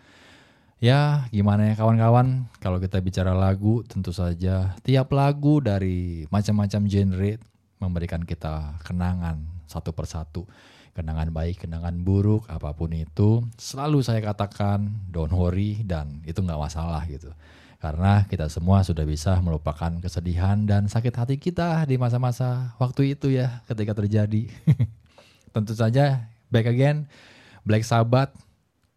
Ya, 0.83 1.31
gimana 1.31 1.71
ya 1.71 1.79
kawan-kawan? 1.79 2.51
Kalau 2.59 2.83
kita 2.83 2.99
bicara 2.99 3.31
lagu, 3.39 3.87
tentu 3.87 4.11
saja 4.11 4.75
tiap 4.83 5.15
lagu 5.15 5.63
dari 5.63 6.27
macam-macam 6.27 6.91
genre 6.91 7.39
memberikan 7.79 8.27
kita 8.27 8.83
kenangan 8.83 9.47
satu 9.71 9.95
persatu. 9.95 10.43
Kenangan 10.91 11.31
baik, 11.31 11.63
kenangan 11.63 12.03
buruk, 12.03 12.51
apa 12.51 12.75
pun 12.75 12.91
itu. 12.99 13.47
Selalu 13.63 14.03
saya 14.03 14.19
katakan, 14.27 14.91
don't 15.07 15.31
worry, 15.31 15.87
dan 15.87 16.19
itu 16.27 16.43
nggak 16.43 16.59
masalah 16.59 17.07
gitu. 17.07 17.31
Karena 17.79 18.27
kita 18.27 18.51
semua 18.51 18.83
sudah 18.83 19.07
bisa 19.07 19.39
melupakan 19.39 20.03
kesedihan 20.03 20.67
dan 20.67 20.91
sakit 20.91 21.15
hati 21.15 21.39
kita 21.39 21.87
di 21.87 21.95
masa-masa 21.95 22.75
waktu 22.83 23.15
itu 23.15 23.31
ya, 23.31 23.63
ketika 23.71 23.95
terjadi. 23.95 24.51
tentu 25.55 25.79
saja, 25.79 26.27
back 26.51 26.67
again, 26.67 27.07
Black 27.63 27.87
Sabbath, 27.87 28.35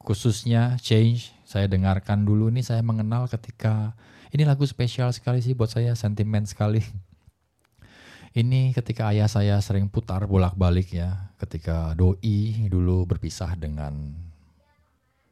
khususnya 0.01 0.81
Change 0.81 1.34
saya 1.55 1.71
dengarkan 1.71 2.27
dulu 2.27 2.51
nih 2.51 2.67
saya 2.67 2.83
mengenal 2.83 3.31
ketika 3.31 3.95
ini 4.35 4.43
lagu 4.43 4.67
spesial 4.67 5.15
sekali 5.15 5.39
sih 5.39 5.55
buat 5.55 5.71
saya 5.71 5.95
sentimen 5.95 6.43
sekali. 6.43 6.83
Ini 8.35 8.75
ketika 8.75 9.15
ayah 9.15 9.31
saya 9.31 9.55
sering 9.63 9.87
putar 9.87 10.27
bolak-balik 10.27 10.91
ya 10.91 11.31
ketika 11.39 11.95
doi 11.95 12.67
dulu 12.67 13.07
berpisah 13.07 13.55
dengan 13.55 14.11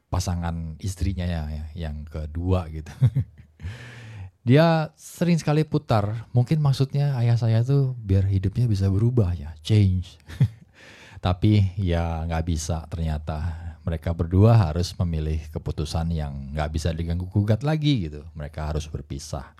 pasangan 0.08 0.80
istrinya 0.80 1.28
ya, 1.28 1.44
ya 1.52 1.64
yang 1.76 2.08
kedua 2.08 2.64
gitu. 2.72 2.88
Dia 4.48 4.88
sering 4.96 5.36
sekali 5.36 5.68
putar 5.68 6.32
mungkin 6.32 6.64
maksudnya 6.64 7.20
ayah 7.20 7.36
saya 7.36 7.60
tuh 7.60 7.92
biar 8.00 8.24
hidupnya 8.24 8.64
bisa 8.64 8.88
berubah 8.88 9.36
ya 9.36 9.52
change. 9.60 10.16
Tapi 11.24 11.76
ya 11.76 12.24
nggak 12.24 12.44
bisa 12.48 12.88
ternyata 12.88 13.63
mereka 13.84 14.16
berdua 14.16 14.56
harus 14.56 14.96
memilih 14.96 15.44
keputusan 15.52 16.08
yang 16.08 16.56
nggak 16.56 16.72
bisa 16.72 16.88
diganggu 16.90 17.28
gugat 17.28 17.60
lagi 17.60 18.08
gitu. 18.08 18.24
Mereka 18.32 18.72
harus 18.72 18.88
berpisah. 18.88 19.52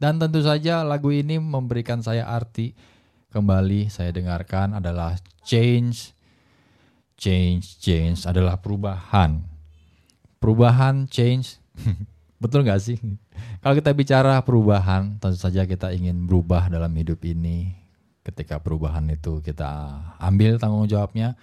Dan 0.00 0.16
tentu 0.16 0.40
saja 0.40 0.80
lagu 0.80 1.12
ini 1.12 1.36
memberikan 1.36 2.00
saya 2.00 2.24
arti 2.24 2.72
kembali 3.36 3.92
saya 3.92 4.16
dengarkan 4.16 4.80
adalah 4.80 5.20
change, 5.44 6.16
change, 7.20 7.76
change 7.80 8.24
adalah 8.24 8.56
perubahan. 8.56 9.44
Perubahan, 10.40 11.04
change, 11.08 11.60
betul 12.42 12.64
nggak 12.64 12.80
sih? 12.80 12.96
Kalau 13.60 13.76
kita 13.76 13.92
bicara 13.92 14.40
perubahan, 14.40 15.20
tentu 15.20 15.36
saja 15.36 15.68
kita 15.68 15.92
ingin 15.92 16.24
berubah 16.24 16.72
dalam 16.72 16.92
hidup 16.96 17.20
ini. 17.28 17.76
Ketika 18.24 18.58
perubahan 18.58 19.06
itu 19.12 19.38
kita 19.38 20.02
ambil 20.18 20.58
tanggung 20.58 20.88
jawabnya, 20.90 21.38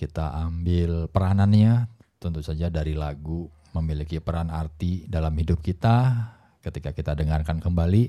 kita 0.00 0.32
ambil 0.48 1.12
peranannya 1.12 1.84
tentu 2.16 2.40
saja 2.40 2.72
dari 2.72 2.96
lagu 2.96 3.52
memiliki 3.76 4.16
peran 4.16 4.48
arti 4.48 5.04
dalam 5.04 5.36
hidup 5.36 5.60
kita 5.60 6.24
ketika 6.64 6.96
kita 6.96 7.12
dengarkan 7.12 7.60
kembali 7.60 8.08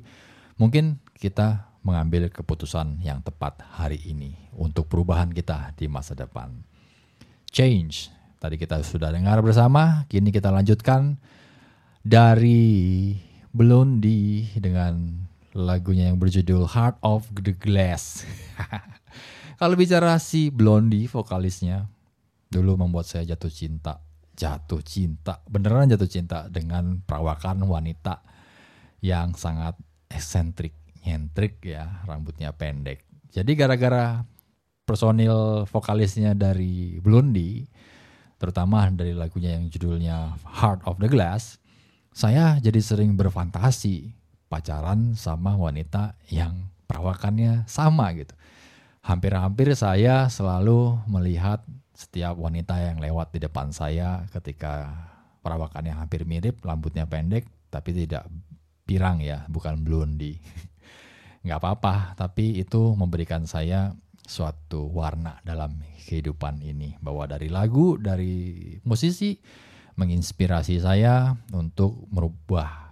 mungkin 0.56 1.04
kita 1.20 1.68
mengambil 1.84 2.32
keputusan 2.32 3.04
yang 3.04 3.20
tepat 3.20 3.60
hari 3.76 4.00
ini 4.08 4.40
untuk 4.56 4.88
perubahan 4.88 5.34
kita 5.36 5.76
di 5.76 5.92
masa 5.92 6.16
depan. 6.16 6.64
Change 7.52 8.08
tadi 8.40 8.56
kita 8.56 8.80
sudah 8.88 9.12
dengar 9.12 9.44
bersama 9.44 10.08
kini 10.08 10.32
kita 10.32 10.48
lanjutkan 10.48 11.20
dari 12.08 13.14
Blondie 13.52 14.48
dengan 14.56 15.28
lagunya 15.52 16.08
yang 16.08 16.16
berjudul 16.16 16.72
Heart 16.72 17.04
of 17.04 17.28
the 17.36 17.52
Glass 17.52 18.24
Kalau 19.62 19.78
bicara 19.78 20.18
si 20.18 20.50
Blondie 20.50 21.06
vokalisnya 21.06 21.86
dulu 22.50 22.82
membuat 22.82 23.06
saya 23.06 23.30
jatuh 23.30 23.54
cinta, 23.54 24.02
jatuh 24.34 24.82
cinta, 24.82 25.38
beneran 25.46 25.86
jatuh 25.86 26.10
cinta 26.10 26.50
dengan 26.50 26.98
perawakan 27.06 27.70
wanita 27.70 28.26
yang 29.06 29.38
sangat 29.38 29.78
eksentrik, 30.10 30.74
nyentrik 31.06 31.62
ya, 31.62 32.02
rambutnya 32.10 32.50
pendek. 32.58 33.06
Jadi 33.30 33.54
gara-gara 33.54 34.26
personil 34.82 35.70
vokalisnya 35.70 36.34
dari 36.34 36.98
Blondie, 36.98 37.70
terutama 38.42 38.90
dari 38.90 39.14
lagunya 39.14 39.62
yang 39.62 39.70
judulnya 39.70 40.42
Heart 40.42 40.90
of 40.90 40.98
the 40.98 41.06
Glass, 41.06 41.62
saya 42.10 42.58
jadi 42.58 42.82
sering 42.82 43.14
berfantasi 43.14 44.10
pacaran 44.50 45.14
sama 45.14 45.54
wanita 45.54 46.18
yang 46.34 46.66
perawakannya 46.90 47.70
sama 47.70 48.10
gitu 48.18 48.34
hampir-hampir 49.02 49.74
saya 49.74 50.30
selalu 50.30 51.02
melihat 51.10 51.66
setiap 51.98 52.38
wanita 52.38 52.82
yang 52.82 52.98
lewat 52.98 53.34
di 53.34 53.40
depan 53.42 53.70
saya 53.70 54.26
ketika 54.34 54.90
perawakannya 55.42 55.94
hampir 55.94 56.26
mirip, 56.26 56.62
rambutnya 56.62 57.06
pendek, 57.06 57.46
tapi 57.70 57.94
tidak 57.94 58.30
pirang 58.86 59.22
ya, 59.22 59.46
bukan 59.50 59.82
blondie. 59.82 60.42
Nggak 61.46 61.60
apa-apa, 61.62 62.14
tapi 62.14 62.62
itu 62.62 62.94
memberikan 62.94 63.50
saya 63.50 63.94
suatu 64.22 64.90
warna 64.94 65.42
dalam 65.42 65.82
kehidupan 66.06 66.62
ini. 66.62 66.98
Bahwa 67.02 67.26
dari 67.26 67.50
lagu, 67.50 67.98
dari 67.98 68.78
musisi, 68.86 69.38
menginspirasi 69.98 70.78
saya 70.82 71.34
untuk 71.54 72.06
merubah 72.14 72.91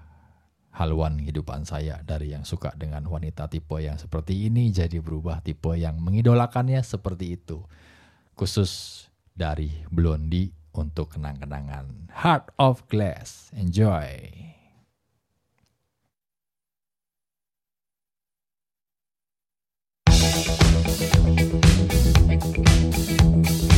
haluan 0.80 1.20
kehidupan 1.20 1.68
saya 1.68 2.00
dari 2.08 2.32
yang 2.32 2.48
suka 2.48 2.72
dengan 2.80 3.04
wanita 3.04 3.52
tipe 3.52 3.76
yang 3.84 4.00
seperti 4.00 4.48
ini 4.48 4.72
jadi 4.72 5.04
berubah 5.04 5.44
tipe 5.44 5.76
yang 5.76 6.00
mengidolakannya 6.00 6.80
seperti 6.80 7.36
itu. 7.36 7.68
Khusus 8.40 9.04
dari 9.36 9.84
Blondie 9.92 10.56
untuk 10.72 11.20
kenang-kenangan 11.20 12.16
Heart 12.16 12.56
of 12.56 12.88
Glass. 12.88 13.52
Enjoy. 13.52 14.48
Don't 22.30 23.60
you 23.60 23.69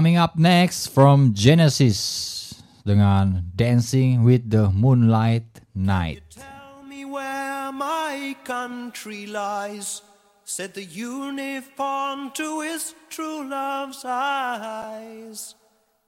Coming 0.00 0.16
up 0.16 0.32
next 0.40 0.96
from 0.96 1.36
Genesis 1.36 2.56
dengan 2.88 3.44
Dancing 3.52 4.24
with 4.24 4.48
the 4.48 4.72
Moonlight 4.72 5.60
Night. 5.76 6.24
Tell 6.40 6.80
me 6.88 7.04
where 7.04 7.68
my 7.68 8.32
country 8.40 9.28
lies, 9.28 10.00
said 10.48 10.72
the 10.72 10.88
unicorn 10.88 12.32
to 12.32 12.64
his 12.64 12.96
true 13.12 13.44
love's 13.44 14.00
eyes. 14.08 15.52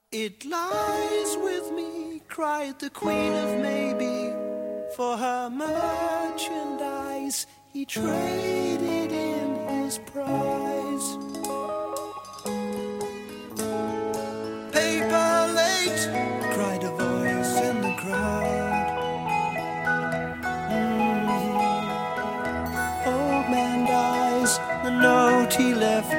It 0.09 0.49
lies 0.49 1.37
with 1.45 1.69
me, 1.77 2.25
cried 2.33 2.81
the 2.81 2.89
queen 2.89 3.37
of 3.37 3.61
maybe, 3.61 4.33
for 4.97 5.21
her 5.21 5.53
merchandise 5.53 7.45
he 7.69 7.85
traded 7.85 9.13
in 9.13 9.85
his 9.85 10.01
prize. 10.09 11.32
The 24.83 24.91
note 24.91 25.55
he 25.55 25.75
left 25.75 26.13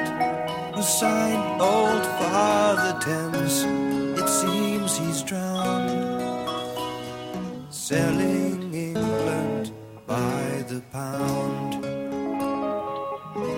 was 0.74 0.88
signed 0.88 1.60
Old 1.60 2.04
Father 2.18 2.98
Thames. 3.00 3.64
It 4.18 4.28
seems 4.28 4.96
he's 4.96 5.22
drowned, 5.22 5.90
selling 7.68 8.72
England 8.72 9.72
by 10.06 10.64
the 10.68 10.80
pound. 10.90 11.84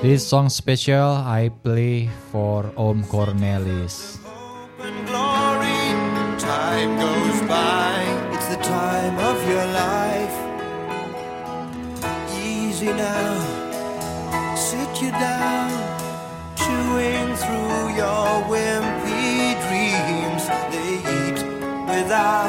This 0.02 0.26
song 0.26 0.48
special 0.48 1.10
I 1.38 1.50
play 1.62 2.10
for 2.32 2.72
Om 2.76 3.04
Cornelis. 3.04 4.18
Hope 4.24 4.80
and 4.80 5.06
glory, 5.06 5.82
time 6.38 6.98
goes 6.98 7.40
by. 7.48 7.94
It's 8.34 8.48
the 8.48 8.60
time 8.62 9.16
of 9.18 9.38
your 9.48 9.66
life. 9.66 10.36
Easy 12.34 12.92
now, 12.92 13.65
sit 14.70 15.00
you 15.00 15.12
down, 15.12 15.70
chewing 16.56 17.30
through 17.42 17.82
your 18.02 18.26
wimpy 18.50 19.54
dreams. 19.64 20.44
They 20.72 20.92
eat 21.18 21.38
without 21.94 22.45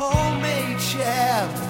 homemade 0.00 0.80
chef. 0.80 1.69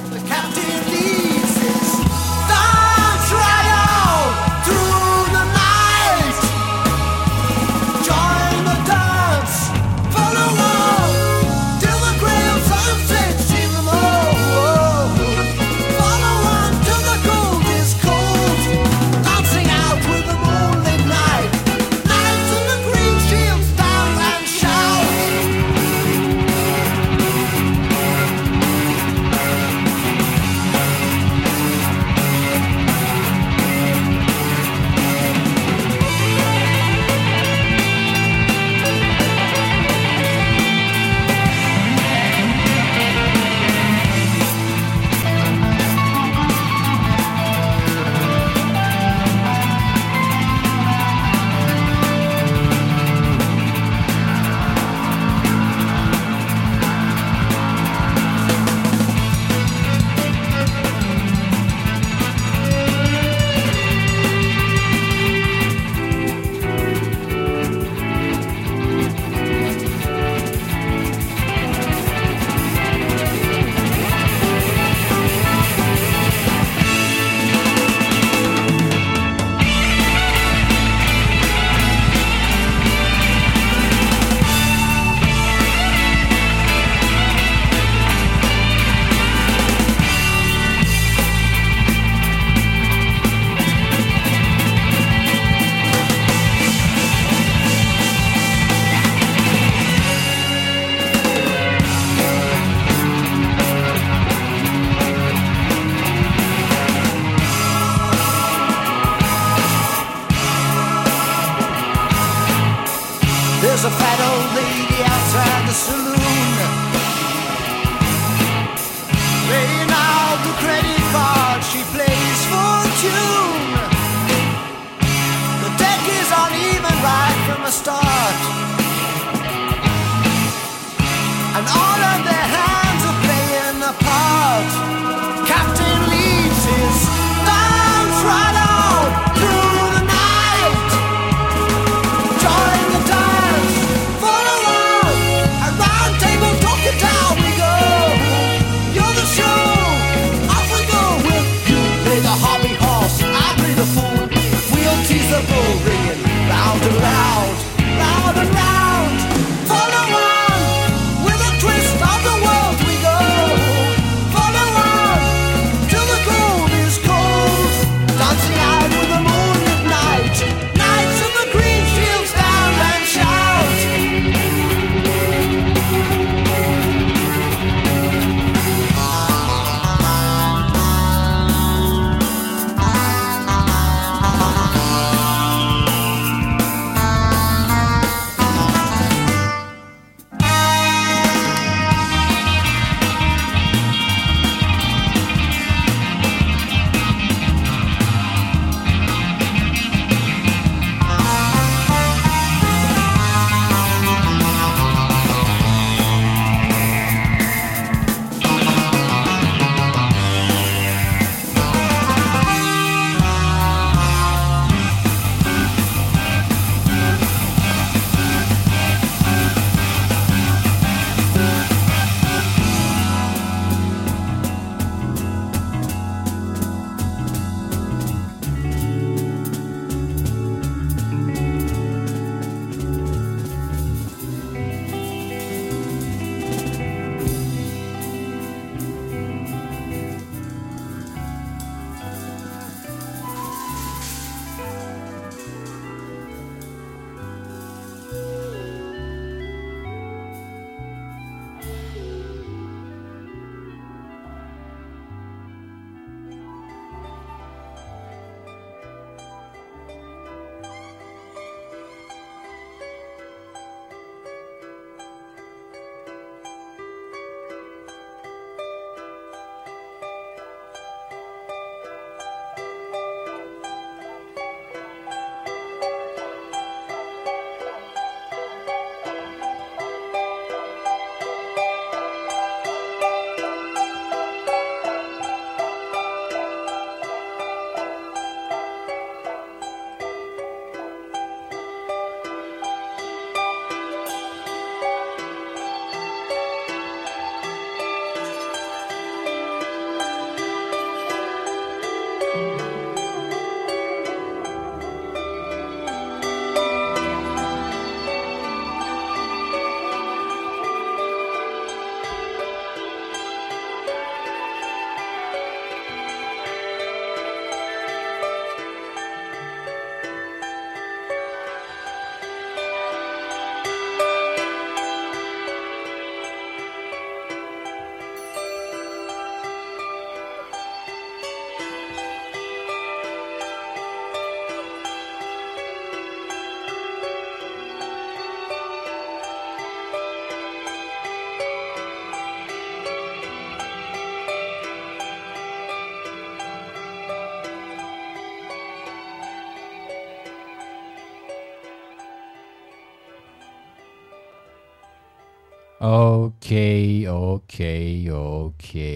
Oke, 356.50 357.06
oke, 357.06 357.74
oke. 358.10 358.94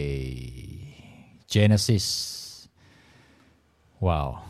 Genesis. 1.46 2.06
Wow. 4.02 4.42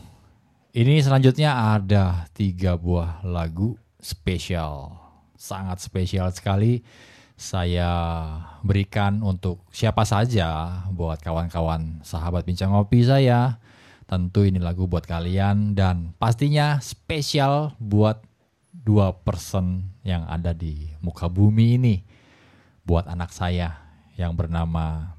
Ini 0.73 1.05
selanjutnya 1.05 1.77
ada 1.77 2.25
tiga 2.33 2.81
buah 2.81 3.21
lagu 3.21 3.77
spesial. 4.01 4.89
Sangat 5.37 5.85
spesial 5.85 6.33
sekali. 6.33 6.81
Saya 7.37 7.93
berikan 8.65 9.21
untuk 9.21 9.61
siapa 9.69 10.01
saja 10.01 10.81
buat 10.89 11.21
kawan-kawan 11.21 12.01
sahabat 12.01 12.41
bincang 12.41 12.73
ngopi 12.73 13.05
saya. 13.05 13.61
Tentu 14.09 14.49
ini 14.49 14.57
lagu 14.57 14.89
buat 14.89 15.05
kalian 15.05 15.77
dan 15.77 16.17
pastinya 16.17 16.81
spesial 16.81 17.77
buat 17.77 18.25
dua 18.73 19.13
person 19.21 19.93
yang 20.01 20.25
ada 20.25 20.57
di 20.57 20.89
muka 21.05 21.29
bumi 21.29 21.77
ini 21.77 22.14
buat 22.85 23.09
anak 23.09 23.33
saya 23.33 23.81
yang 24.13 24.37
bernama 24.37 25.17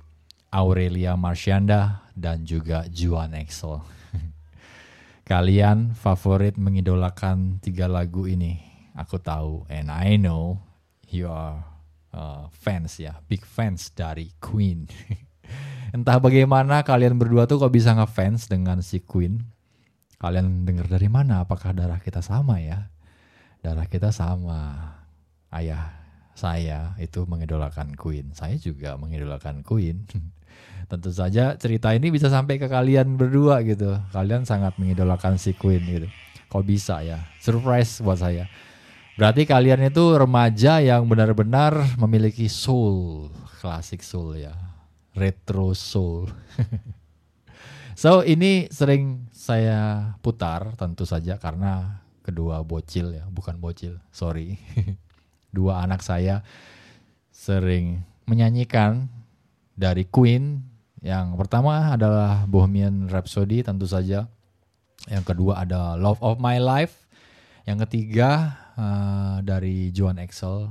Aurelia 0.54 1.18
Marsyanda 1.18 2.06
dan 2.14 2.46
juga 2.46 2.86
Juan 2.88 3.34
Excel. 3.34 3.82
Kalian 5.30 5.92
favorit 5.98 6.54
mengidolakan 6.54 7.58
tiga 7.58 7.90
lagu 7.90 8.30
ini, 8.30 8.62
aku 8.94 9.18
tahu 9.18 9.66
and 9.66 9.90
I 9.90 10.14
know 10.14 10.62
you 11.10 11.26
are 11.26 11.60
uh, 12.14 12.46
fans 12.54 13.02
ya, 13.02 13.18
big 13.26 13.42
fans 13.42 13.90
dari 13.90 14.30
Queen. 14.38 14.86
Entah 15.94 16.22
bagaimana 16.22 16.86
kalian 16.86 17.18
berdua 17.18 17.50
tuh 17.50 17.58
kok 17.58 17.74
bisa 17.74 17.98
ngefans 17.98 18.46
dengan 18.46 18.78
si 18.78 19.02
Queen. 19.02 19.42
Kalian 20.16 20.64
dengar 20.64 20.88
dari 20.88 21.10
mana? 21.10 21.44
Apakah 21.44 21.76
darah 21.76 22.00
kita 22.00 22.24
sama 22.24 22.62
ya? 22.62 22.88
Darah 23.60 23.84
kita 23.84 24.14
sama. 24.14 24.94
Ayah 25.52 26.05
saya 26.36 26.92
itu 27.00 27.24
mengidolakan 27.24 27.96
Queen. 27.96 28.36
Saya 28.36 28.60
juga 28.60 29.00
mengidolakan 29.00 29.64
Queen. 29.64 30.04
Tentu 30.92 31.10
saja 31.10 31.56
cerita 31.58 31.90
ini 31.96 32.12
bisa 32.12 32.28
sampai 32.28 32.60
ke 32.60 32.68
kalian 32.68 33.16
berdua 33.16 33.64
gitu. 33.64 33.96
Kalian 34.12 34.44
sangat 34.44 34.76
mengidolakan 34.76 35.40
si 35.40 35.56
Queen 35.56 35.82
gitu. 35.82 36.06
Kok 36.52 36.62
bisa 36.62 37.02
ya? 37.02 37.24
Surprise 37.40 38.04
buat 38.04 38.20
saya. 38.20 38.46
Berarti 39.16 39.48
kalian 39.48 39.88
itu 39.88 40.12
remaja 40.12 40.78
yang 40.84 41.08
benar-benar 41.08 41.96
memiliki 41.96 42.52
soul, 42.52 43.32
klasik 43.64 44.04
soul 44.04 44.36
ya. 44.36 44.52
Retro 45.16 45.72
soul. 45.72 46.28
so 47.96 48.20
ini 48.20 48.68
sering 48.68 49.24
saya 49.32 50.12
putar 50.20 50.76
tentu 50.76 51.08
saja 51.08 51.40
karena 51.40 52.04
kedua 52.20 52.60
bocil 52.60 53.16
ya, 53.16 53.24
bukan 53.32 53.56
bocil, 53.56 53.96
sorry. 54.12 54.60
dua 55.50 55.82
anak 55.86 56.02
saya 56.02 56.42
sering 57.30 58.02
menyanyikan 58.26 59.06
dari 59.76 60.08
Queen. 60.08 60.64
Yang 61.04 61.38
pertama 61.38 61.94
adalah 61.94 62.48
Bohemian 62.48 63.06
Rhapsody 63.06 63.62
tentu 63.62 63.86
saja. 63.86 64.26
Yang 65.06 65.34
kedua 65.36 65.62
ada 65.62 65.94
Love 65.94 66.18
of 66.24 66.42
My 66.42 66.58
Life. 66.58 67.06
Yang 67.68 67.86
ketiga 67.86 68.56
uh, 68.74 69.38
dari 69.44 69.94
Joan 69.94 70.18
Excel 70.18 70.66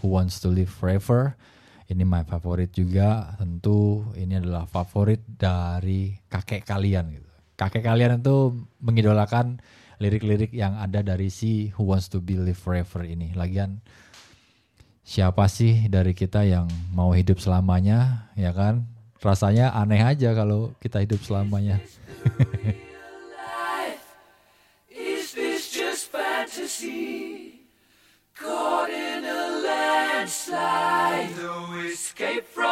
Who 0.00 0.10
Wants 0.10 0.42
to 0.42 0.50
Live 0.50 0.72
Forever. 0.72 1.38
Ini 1.86 2.02
my 2.02 2.26
favorit 2.26 2.74
juga. 2.74 3.38
Tentu 3.38 4.10
ini 4.18 4.34
adalah 4.34 4.66
favorit 4.66 5.22
dari 5.22 6.18
kakek 6.26 6.66
kalian 6.66 7.14
gitu. 7.14 7.30
Kakek 7.54 7.86
kalian 7.86 8.18
itu 8.18 8.66
mengidolakan 8.82 9.62
lirik-lirik 9.96 10.52
yang 10.52 10.76
ada 10.76 11.00
dari 11.00 11.32
si 11.32 11.72
Who 11.76 11.88
Wants 11.88 12.12
to 12.12 12.20
Be 12.20 12.36
Live 12.36 12.60
Forever 12.60 13.04
ini. 13.04 13.32
Lagian 13.32 13.80
siapa 15.06 15.48
sih 15.48 15.88
dari 15.88 16.12
kita 16.12 16.44
yang 16.44 16.68
mau 16.92 17.12
hidup 17.16 17.40
selamanya, 17.40 18.28
ya 18.36 18.52
kan? 18.52 18.84
Rasanya 19.22 19.72
aneh 19.72 20.04
aja 20.04 20.36
kalau 20.36 20.76
kita 20.78 21.00
hidup 21.00 21.20
selamanya. 21.24 21.80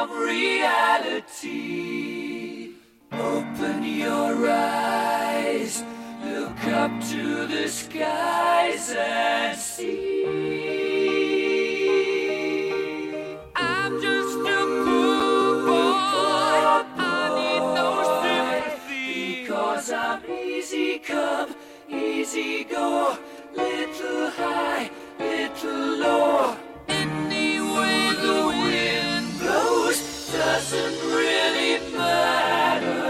Reality. 0.05 1.65
Open 3.13 3.85
your 3.85 4.51
eyes, 4.51 5.83
look 6.35 6.65
up 6.67 6.91
to 7.11 7.47
the 7.47 7.69
skies 7.69 8.93
and 8.97 9.57
see. 9.57 10.25
I'm 13.55 13.93
just 14.03 14.39
a 14.39 14.61
poor 14.85 15.63
boy. 15.69 16.61
I 16.99 17.25
need 17.39 17.65
no 17.79 17.89
sympathy. 18.23 19.43
Because 19.43 19.93
I'm 19.93 20.23
easy 20.29 20.99
come, 20.99 21.55
easy 21.89 22.65
go. 22.65 23.17
Little 23.55 24.31
high, 24.31 24.91
little 25.21 25.87
low. 26.05 26.57
Any 26.89 27.61
way 27.61 28.01
the 28.27 28.39
wind 28.65 29.27
blows 29.39 29.99
doesn't 30.33 30.99
really 31.15 31.75
matter 31.97 33.04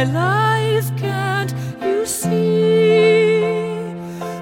my 0.00 0.12
life, 0.12 0.96
can't 0.96 1.52
you 1.82 2.06
see? 2.06 3.40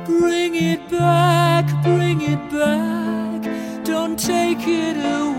Bring 0.06 0.54
it 0.54 0.88
back, 0.88 1.66
bring 1.82 2.20
it 2.20 2.38
back, 2.50 3.84
don't 3.84 4.16
take 4.18 4.68
it 4.68 4.96
away. 4.96 5.37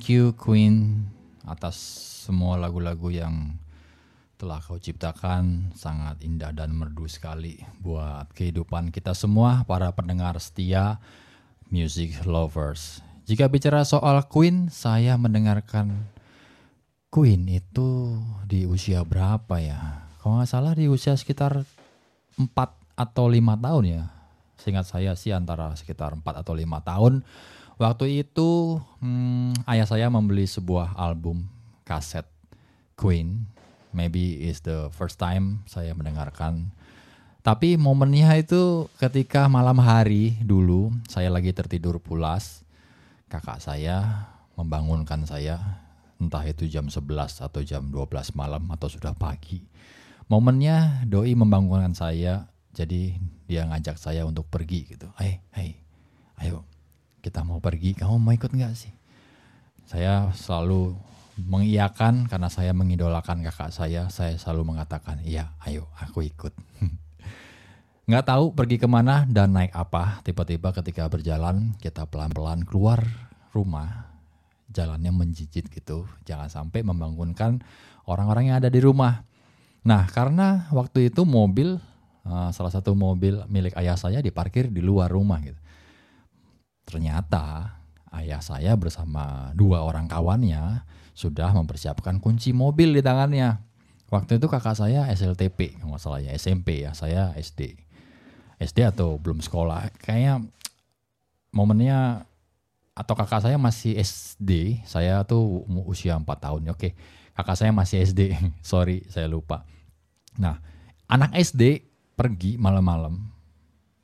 Thank 0.00 0.16
you 0.16 0.32
Queen 0.32 1.04
atas 1.44 1.76
semua 2.24 2.56
lagu-lagu 2.56 3.12
yang 3.12 3.52
telah 4.40 4.56
kau 4.64 4.80
ciptakan 4.80 5.76
sangat 5.76 6.24
indah 6.24 6.56
dan 6.56 6.72
merdu 6.72 7.04
sekali 7.04 7.60
buat 7.84 8.32
kehidupan 8.32 8.96
kita 8.96 9.12
semua 9.12 9.60
para 9.68 9.92
pendengar 9.92 10.40
setia 10.40 10.96
music 11.68 12.24
lovers. 12.24 13.04
Jika 13.28 13.52
bicara 13.52 13.84
soal 13.84 14.24
Queen, 14.24 14.72
saya 14.72 15.20
mendengarkan 15.20 16.08
Queen 17.12 17.44
itu 17.52 18.16
di 18.48 18.64
usia 18.64 19.04
berapa 19.04 19.60
ya? 19.60 20.08
Kalau 20.24 20.40
nggak 20.40 20.48
salah 20.48 20.72
di 20.72 20.88
usia 20.88 21.12
sekitar 21.12 21.60
4 22.40 22.48
atau 22.96 23.28
lima 23.28 23.52
tahun 23.52 23.84
ya. 23.84 24.04
Seingat 24.56 24.88
saya 24.88 25.12
sih 25.12 25.36
antara 25.36 25.76
sekitar 25.76 26.16
4 26.16 26.24
atau 26.24 26.56
lima 26.56 26.80
tahun. 26.80 27.20
Waktu 27.80 28.20
itu 28.20 28.76
hmm, 29.00 29.64
ayah 29.64 29.88
saya 29.88 30.12
membeli 30.12 30.44
sebuah 30.44 30.92
album 31.00 31.48
kaset 31.88 32.28
Queen. 32.92 33.48
Maybe 33.96 34.36
is 34.52 34.60
the 34.60 34.92
first 34.92 35.16
time 35.16 35.64
saya 35.64 35.96
mendengarkan. 35.96 36.76
Tapi 37.40 37.80
momennya 37.80 38.36
itu 38.36 38.84
ketika 39.00 39.48
malam 39.48 39.80
hari 39.80 40.36
dulu 40.44 40.92
saya 41.08 41.32
lagi 41.32 41.56
tertidur 41.56 41.96
pulas. 42.04 42.68
Kakak 43.32 43.64
saya 43.64 44.28
membangunkan 44.60 45.24
saya 45.24 45.80
entah 46.20 46.44
itu 46.44 46.68
jam 46.68 46.92
11 46.92 47.00
atau 47.40 47.64
jam 47.64 47.88
12 47.88 48.36
malam 48.36 48.68
atau 48.68 48.92
sudah 48.92 49.16
pagi. 49.16 49.64
Momennya 50.28 51.08
doi 51.08 51.32
membangunkan 51.32 51.96
saya, 51.96 52.44
jadi 52.76 53.16
dia 53.48 53.64
ngajak 53.64 53.96
saya 53.96 54.28
untuk 54.28 54.52
pergi 54.52 54.84
gitu. 54.84 55.08
Eh, 55.16 55.40
hey, 55.56 55.80
ayo 56.44 56.69
kita 57.20 57.44
mau 57.44 57.60
pergi, 57.60 57.92
kamu 57.94 58.16
mau 58.16 58.32
ikut 58.32 58.50
nggak 58.50 58.74
sih? 58.74 58.92
Saya 59.84 60.32
selalu 60.32 60.96
mengiyakan 61.36 62.28
karena 62.28 62.48
saya 62.52 62.72
mengidolakan 62.76 63.40
kakak 63.46 63.72
saya, 63.72 64.08
saya 64.12 64.36
selalu 64.36 64.74
mengatakan, 64.74 65.22
iya 65.24 65.52
ayo 65.64 65.88
aku 65.96 66.26
ikut. 66.26 66.52
Nggak 68.10 68.26
tahu 68.26 68.50
pergi 68.58 68.76
ke 68.82 68.90
mana 68.90 69.22
dan 69.30 69.54
naik 69.54 69.70
apa, 69.70 70.18
tiba-tiba 70.26 70.74
ketika 70.74 71.06
berjalan 71.06 71.78
kita 71.78 72.10
pelan-pelan 72.10 72.66
keluar 72.66 73.06
rumah, 73.54 74.10
jalannya 74.66 75.14
menjijit 75.14 75.70
gitu, 75.70 76.10
jangan 76.26 76.50
sampai 76.50 76.82
membangunkan 76.82 77.62
orang-orang 78.10 78.50
yang 78.50 78.58
ada 78.58 78.66
di 78.66 78.82
rumah. 78.82 79.22
Nah 79.86 80.10
karena 80.10 80.66
waktu 80.74 81.14
itu 81.14 81.22
mobil, 81.22 81.78
eh, 82.26 82.50
salah 82.50 82.74
satu 82.74 82.98
mobil 82.98 83.46
milik 83.46 83.78
ayah 83.78 83.94
saya 83.94 84.18
diparkir 84.18 84.74
di 84.74 84.82
luar 84.82 85.06
rumah 85.06 85.38
gitu. 85.46 85.58
Ternyata 86.86 87.76
ayah 88.14 88.42
saya 88.42 88.74
bersama 88.74 89.54
dua 89.54 89.86
orang 89.86 90.10
kawannya 90.10 90.82
sudah 91.14 91.52
mempersiapkan 91.52 92.18
kunci 92.18 92.56
mobil 92.56 92.96
di 92.96 93.02
tangannya. 93.04 93.60
Waktu 94.10 94.42
itu 94.42 94.50
kakak 94.50 94.74
saya 94.74 95.06
SLTP, 95.14 95.78
nggak 95.78 96.02
salah 96.02 96.18
ya 96.18 96.34
SMP 96.34 96.82
ya, 96.82 96.90
saya 96.96 97.30
SD. 97.38 97.78
SD 98.58 98.82
atau 98.82 99.16
belum 99.22 99.38
sekolah, 99.38 99.94
kayaknya 100.02 100.42
momennya 101.54 102.26
atau 102.92 103.14
kakak 103.14 103.46
saya 103.46 103.56
masih 103.56 103.94
SD, 103.96 104.82
saya 104.82 105.22
tuh 105.22 105.62
usia 105.86 106.18
4 106.18 106.26
tahun. 106.26 106.74
Oke, 106.74 106.98
kakak 107.38 107.56
saya 107.56 107.70
masih 107.70 108.02
SD, 108.02 108.34
sorry 108.66 109.06
saya 109.06 109.30
lupa. 109.30 109.62
Nah, 110.36 110.58
anak 111.06 111.30
SD 111.38 111.86
pergi 112.18 112.58
malam-malam 112.58 113.30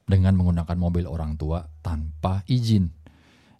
dengan 0.06 0.38
menggunakan 0.38 0.78
mobil 0.78 1.04
orang 1.10 1.34
tua 1.34 1.66
tanpa 1.86 2.42
izin. 2.50 2.90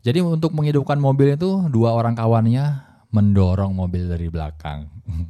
Jadi 0.02 0.18
untuk 0.18 0.50
menghidupkan 0.58 0.98
mobil 0.98 1.38
itu 1.38 1.70
dua 1.70 1.94
orang 1.94 2.18
kawannya 2.18 2.82
mendorong 3.14 3.70
mobil 3.70 4.10
dari 4.10 4.26
belakang. 4.26 4.90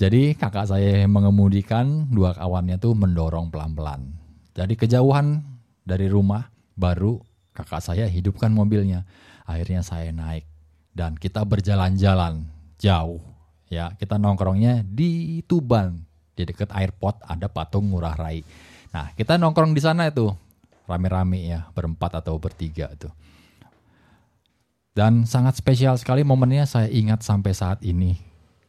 Jadi 0.00 0.34
kakak 0.34 0.70
saya 0.70 1.06
mengemudikan, 1.06 2.10
dua 2.10 2.34
kawannya 2.34 2.78
tuh 2.78 2.94
mendorong 2.94 3.50
pelan-pelan. 3.50 4.10
Jadi 4.54 4.74
kejauhan 4.78 5.42
dari 5.86 6.10
rumah 6.10 6.50
baru 6.74 7.18
kakak 7.54 7.82
saya 7.82 8.06
hidupkan 8.06 8.50
mobilnya. 8.50 9.06
Akhirnya 9.46 9.86
saya 9.86 10.10
naik 10.10 10.46
dan 10.94 11.18
kita 11.18 11.42
berjalan-jalan 11.42 12.46
jauh. 12.78 13.22
Ya, 13.70 13.94
kita 13.98 14.18
nongkrongnya 14.18 14.86
di 14.86 15.42
Tuban. 15.46 16.06
Di 16.34 16.42
dekat 16.42 16.74
airport 16.74 17.22
ada 17.22 17.46
patung 17.46 17.94
Ngurah 17.94 18.18
Rai. 18.18 18.42
Nah, 18.90 19.14
kita 19.14 19.38
nongkrong 19.38 19.74
di 19.74 19.82
sana 19.82 20.10
itu 20.10 20.34
rame-rame 20.84 21.48
ya, 21.48 21.68
berempat 21.72 22.24
atau 22.24 22.36
bertiga 22.36 22.92
tuh. 22.96 23.12
Dan 24.94 25.26
sangat 25.26 25.58
spesial 25.58 25.98
sekali 25.98 26.22
momennya 26.22 26.70
saya 26.70 26.86
ingat 26.86 27.26
sampai 27.26 27.50
saat 27.50 27.82
ini. 27.82 28.14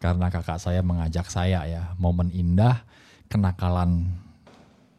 Karena 0.02 0.34
kakak 0.34 0.58
saya 0.58 0.82
mengajak 0.82 1.30
saya 1.30 1.66
ya, 1.70 1.94
momen 2.02 2.34
indah 2.34 2.82
kenakalan 3.30 4.10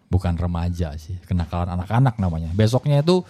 bukan 0.06 0.34
remaja 0.38 0.94
sih, 0.96 1.18
kenakalan 1.26 1.66
anak-anak 1.78 2.16
namanya. 2.22 2.50
Besoknya 2.54 3.02
itu 3.02 3.26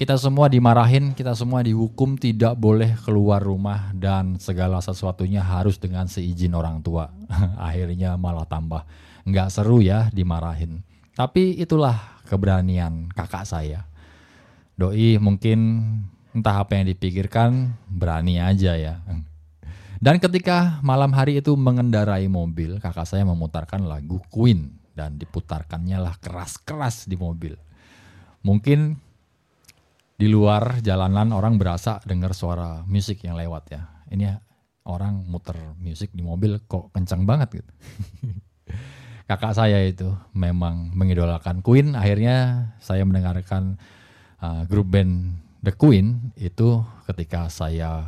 kita 0.00 0.16
semua 0.16 0.48
dimarahin, 0.48 1.12
kita 1.12 1.36
semua 1.36 1.60
dihukum 1.60 2.16
tidak 2.16 2.56
boleh 2.56 2.96
keluar 3.04 3.40
rumah 3.40 3.92
dan 3.92 4.40
segala 4.40 4.80
sesuatunya 4.80 5.44
harus 5.44 5.76
dengan 5.76 6.08
seizin 6.08 6.56
orang 6.56 6.80
tua. 6.80 7.12
Akhirnya 7.68 8.16
malah 8.16 8.48
tambah 8.48 8.84
nggak 9.28 9.48
seru 9.52 9.84
ya 9.84 10.08
dimarahin. 10.12 10.80
Tapi 11.20 11.60
itulah 11.60 12.16
keberanian 12.24 13.12
kakak 13.12 13.44
saya. 13.44 13.84
Doi 14.72 15.20
mungkin 15.20 15.84
entah 16.32 16.64
apa 16.64 16.80
yang 16.80 16.88
dipikirkan 16.88 17.76
berani 17.92 18.40
aja 18.40 18.72
ya. 18.72 19.04
Dan 20.00 20.16
ketika 20.16 20.80
malam 20.80 21.12
hari 21.12 21.44
itu 21.44 21.52
mengendarai 21.60 22.24
mobil, 22.24 22.80
kakak 22.80 23.04
saya 23.04 23.28
memutarkan 23.28 23.84
lagu 23.84 24.16
Queen 24.32 24.80
dan 24.96 25.20
diputarkannya 25.20 26.00
lah 26.00 26.16
keras-keras 26.24 27.04
di 27.04 27.20
mobil. 27.20 27.52
Mungkin 28.40 28.96
di 30.16 30.24
luar 30.24 30.80
jalanan 30.80 31.36
orang 31.36 31.60
berasa 31.60 32.00
dengar 32.08 32.32
suara 32.32 32.80
musik 32.88 33.20
yang 33.28 33.36
lewat 33.36 33.76
ya. 33.76 33.82
Ini 34.08 34.40
orang 34.88 35.28
muter 35.28 35.76
musik 35.84 36.16
di 36.16 36.24
mobil 36.24 36.64
kok 36.64 36.88
kencang 36.96 37.28
banget 37.28 37.60
gitu. 37.60 37.72
Kakak 39.30 39.54
saya 39.54 39.86
itu 39.86 40.10
memang 40.34 40.90
mengidolakan 40.90 41.62
Queen. 41.62 41.94
Akhirnya 41.94 42.66
saya 42.82 43.06
mendengarkan 43.06 43.78
uh, 44.42 44.66
grup 44.66 44.90
band 44.90 45.38
The 45.62 45.70
Queen 45.70 46.34
itu 46.34 46.82
ketika 47.06 47.46
saya 47.46 48.02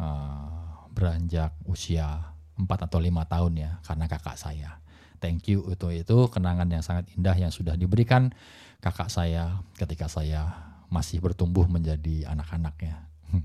uh, 0.00 0.48
beranjak 0.96 1.52
usia 1.68 2.32
4 2.56 2.88
atau 2.88 3.04
lima 3.04 3.28
tahun 3.28 3.52
ya 3.60 3.70
karena 3.84 4.08
kakak 4.08 4.40
saya. 4.40 4.80
Thank 5.20 5.52
you 5.52 5.60
itu 5.68 5.92
itu 5.92 6.16
kenangan 6.32 6.64
yang 6.72 6.80
sangat 6.80 7.04
indah 7.20 7.36
yang 7.36 7.52
sudah 7.52 7.76
diberikan 7.76 8.32
kakak 8.80 9.12
saya 9.12 9.60
ketika 9.76 10.08
saya 10.08 10.72
masih 10.88 11.20
bertumbuh 11.20 11.68
menjadi 11.68 12.32
anak-anak 12.32 12.80
ya. 12.80 12.96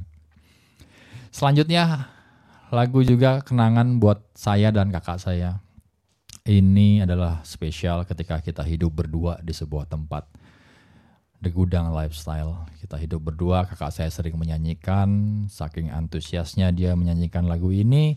Selanjutnya 1.36 2.08
lagu 2.72 3.04
juga 3.04 3.44
kenangan 3.44 4.00
buat 4.00 4.24
saya 4.32 4.72
dan 4.72 4.96
kakak 4.96 5.20
saya. 5.20 5.60
Ini 6.48 7.04
adalah 7.04 7.44
spesial 7.44 8.08
ketika 8.08 8.40
kita 8.40 8.64
hidup 8.64 9.04
berdua 9.04 9.36
di 9.44 9.52
sebuah 9.52 9.84
tempat. 9.84 10.32
The 11.44 11.52
Gudang 11.52 11.92
Lifestyle. 11.92 12.72
Kita 12.80 12.96
hidup 12.96 13.20
berdua, 13.20 13.68
kakak 13.68 13.92
saya 13.92 14.08
sering 14.08 14.40
menyanyikan, 14.40 15.44
saking 15.52 15.92
antusiasnya 15.92 16.72
dia 16.72 16.96
menyanyikan 16.96 17.52
lagu 17.52 17.68
ini. 17.76 18.16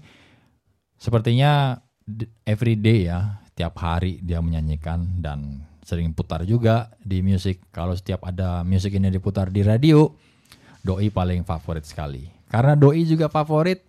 Sepertinya 0.94 1.82
d- 2.06 2.30
every 2.46 2.78
day 2.78 3.10
ya, 3.10 3.42
tiap 3.58 3.82
hari 3.82 4.22
dia 4.22 4.38
menyanyikan 4.38 5.18
dan 5.18 5.66
sering 5.82 6.14
putar 6.14 6.46
juga 6.46 6.94
di 7.02 7.26
musik. 7.26 7.66
Kalau 7.74 7.98
setiap 7.98 8.30
ada 8.30 8.62
musik 8.62 8.94
ini 8.94 9.10
diputar 9.10 9.50
di 9.50 9.66
radio, 9.66 10.06
Doi 10.86 11.10
paling 11.10 11.42
favorit 11.42 11.82
sekali. 11.82 12.30
Karena 12.46 12.78
Doi 12.78 13.02
juga 13.04 13.26
favorit, 13.26 13.82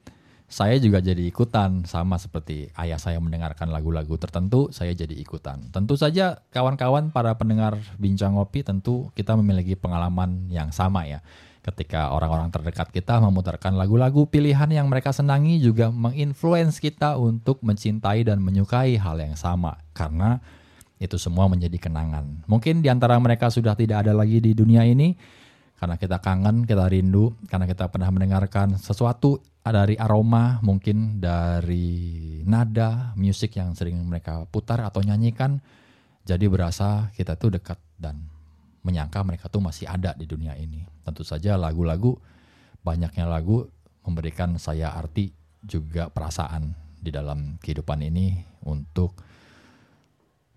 saya 0.51 0.75
juga 0.83 0.99
jadi 0.99 1.23
ikutan 1.31 1.87
sama 1.87 2.19
seperti 2.19 2.67
ayah 2.75 2.99
saya 2.99 3.23
mendengarkan 3.23 3.71
lagu-lagu 3.71 4.19
tertentu, 4.19 4.67
saya 4.75 4.91
jadi 4.91 5.15
ikutan. 5.15 5.71
Tentu 5.71 5.95
saja 5.95 6.43
kawan-kawan 6.51 7.07
para 7.15 7.31
pendengar 7.39 7.79
bincang 7.95 8.35
ngopi 8.35 8.59
tentu 8.59 9.07
kita 9.15 9.39
memiliki 9.39 9.79
pengalaman 9.79 10.51
yang 10.51 10.75
sama 10.75 11.07
ya. 11.07 11.23
Ketika 11.63 12.11
orang-orang 12.11 12.51
terdekat 12.51 12.91
kita 12.91 13.23
memutarkan 13.23 13.79
lagu-lagu 13.79 14.27
pilihan 14.27 14.67
yang 14.67 14.91
mereka 14.91 15.15
senangi 15.15 15.63
juga 15.63 15.87
menginfluence 15.87 16.83
kita 16.83 17.15
untuk 17.15 17.63
mencintai 17.63 18.27
dan 18.27 18.43
menyukai 18.43 18.99
hal 18.99 19.23
yang 19.23 19.39
sama. 19.39 19.79
Karena 19.95 20.43
itu 20.99 21.15
semua 21.15 21.47
menjadi 21.47 21.79
kenangan. 21.79 22.43
Mungkin 22.43 22.83
di 22.83 22.91
antara 22.91 23.15
mereka 23.23 23.47
sudah 23.47 23.71
tidak 23.71 24.03
ada 24.03 24.11
lagi 24.11 24.43
di 24.43 24.51
dunia 24.51 24.83
ini, 24.83 25.15
karena 25.81 25.97
kita 25.97 26.21
kangen, 26.21 26.69
kita 26.69 26.85
rindu, 26.85 27.33
karena 27.49 27.65
kita 27.65 27.89
pernah 27.89 28.13
mendengarkan 28.13 28.77
sesuatu 28.77 29.41
dari 29.65 29.97
aroma, 29.97 30.61
mungkin 30.61 31.17
dari 31.17 32.37
nada 32.45 33.17
musik 33.17 33.57
yang 33.57 33.73
sering 33.73 33.97
mereka 34.05 34.45
putar 34.45 34.77
atau 34.85 35.01
nyanyikan, 35.01 35.57
jadi 36.21 36.45
berasa 36.53 37.09
kita 37.17 37.33
tuh 37.33 37.57
dekat 37.57 37.81
dan 37.97 38.29
menyangka 38.85 39.25
mereka 39.25 39.49
tuh 39.49 39.57
masih 39.57 39.89
ada 39.89 40.13
di 40.13 40.29
dunia 40.29 40.53
ini. 40.53 40.85
Tentu 41.01 41.25
saja 41.25 41.57
lagu-lagu, 41.57 42.13
banyaknya 42.85 43.25
lagu 43.25 43.65
memberikan 44.05 44.61
saya 44.61 44.93
arti 44.93 45.33
juga 45.65 46.13
perasaan 46.13 46.77
di 47.01 47.09
dalam 47.09 47.57
kehidupan 47.57 48.05
ini 48.05 48.37
untuk 48.69 49.17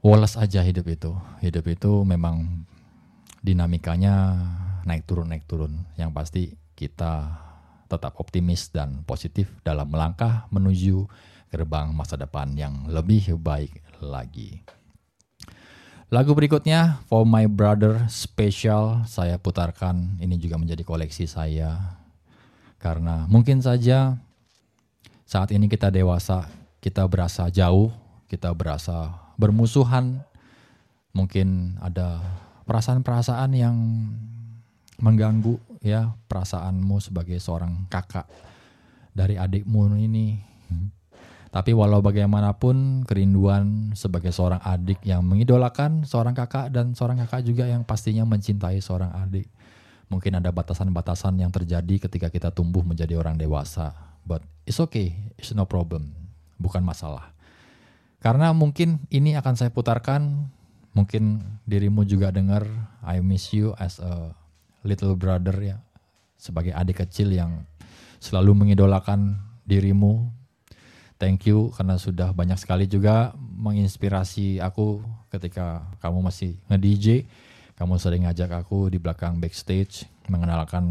woles 0.04 0.36
aja 0.36 0.60
hidup 0.60 0.84
itu. 0.84 1.16
Hidup 1.40 1.64
itu 1.64 2.04
memang 2.04 2.68
dinamikanya 3.40 4.36
naik 4.84 5.08
turun 5.08 5.28
naik 5.28 5.44
turun. 5.48 5.84
Yang 5.96 6.10
pasti 6.12 6.42
kita 6.76 7.40
tetap 7.88 8.16
optimis 8.20 8.72
dan 8.72 9.04
positif 9.04 9.52
dalam 9.62 9.90
melangkah 9.92 10.48
menuju 10.48 11.04
gerbang 11.52 11.94
masa 11.94 12.18
depan 12.18 12.50
yang 12.58 12.88
lebih 12.90 13.38
baik 13.38 13.84
lagi. 14.02 14.64
Lagu 16.12 16.36
berikutnya 16.36 17.02
For 17.10 17.26
My 17.26 17.48
Brother 17.50 18.06
Special 18.06 19.02
saya 19.08 19.40
putarkan 19.40 20.20
ini 20.22 20.38
juga 20.38 20.60
menjadi 20.60 20.84
koleksi 20.86 21.26
saya 21.26 21.98
karena 22.78 23.24
mungkin 23.26 23.64
saja 23.64 24.20
saat 25.24 25.50
ini 25.50 25.66
kita 25.66 25.88
dewasa 25.88 26.46
kita 26.84 27.02
berasa 27.08 27.48
jauh 27.48 27.88
kita 28.28 28.52
berasa 28.52 29.10
bermusuhan 29.40 30.20
mungkin 31.16 31.80
ada 31.80 32.20
perasaan-perasaan 32.68 33.50
yang 33.56 33.76
mengganggu 34.98 35.58
ya 35.82 36.14
perasaanmu 36.30 37.02
sebagai 37.02 37.36
seorang 37.42 37.86
kakak 37.90 38.26
dari 39.14 39.38
adikmu 39.38 39.94
ini. 39.94 40.38
Tapi 41.54 41.70
walau 41.70 42.02
bagaimanapun 42.02 43.06
kerinduan 43.06 43.94
sebagai 43.94 44.34
seorang 44.34 44.58
adik 44.58 44.98
yang 45.06 45.22
mengidolakan 45.22 46.02
seorang 46.02 46.34
kakak 46.34 46.74
dan 46.74 46.98
seorang 46.98 47.22
kakak 47.22 47.46
juga 47.46 47.70
yang 47.70 47.86
pastinya 47.86 48.26
mencintai 48.26 48.82
seorang 48.82 49.14
adik. 49.14 49.46
Mungkin 50.10 50.42
ada 50.42 50.50
batasan-batasan 50.50 51.38
yang 51.38 51.54
terjadi 51.54 52.10
ketika 52.10 52.26
kita 52.26 52.50
tumbuh 52.50 52.82
menjadi 52.82 53.14
orang 53.14 53.38
dewasa. 53.38 53.94
But 54.26 54.42
it's 54.66 54.82
okay, 54.82 55.14
it's 55.38 55.54
no 55.54 55.62
problem. 55.62 56.10
Bukan 56.58 56.82
masalah. 56.82 57.30
Karena 58.18 58.50
mungkin 58.50 59.06
ini 59.14 59.38
akan 59.38 59.54
saya 59.54 59.70
putarkan, 59.70 60.50
mungkin 60.90 61.38
dirimu 61.70 62.02
juga 62.02 62.34
dengar 62.34 62.66
I 63.06 63.22
miss 63.22 63.54
you 63.54 63.78
as 63.78 64.02
a 64.02 64.34
little 64.84 65.16
brother 65.18 65.56
ya. 65.58 65.80
Sebagai 66.36 66.76
adik 66.76 67.02
kecil 67.02 67.32
yang 67.32 67.64
selalu 68.20 68.52
mengidolakan 68.52 69.40
dirimu. 69.64 70.28
Thank 71.16 71.48
you 71.48 71.72
karena 71.72 71.96
sudah 71.96 72.36
banyak 72.36 72.60
sekali 72.60 72.84
juga 72.84 73.32
menginspirasi 73.38 74.60
aku 74.60 75.00
ketika 75.32 75.88
kamu 76.04 76.20
masih 76.20 76.60
nge-DJ. 76.68 77.24
Kamu 77.74 77.98
sering 77.98 78.28
ngajak 78.28 78.54
aku 78.54 78.86
di 78.92 79.02
belakang 79.02 79.42
backstage 79.42 80.06
mengenalkan 80.30 80.84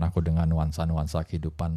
aku 0.00 0.24
dengan 0.24 0.48
nuansa-nuansa 0.48 1.26
kehidupan 1.28 1.76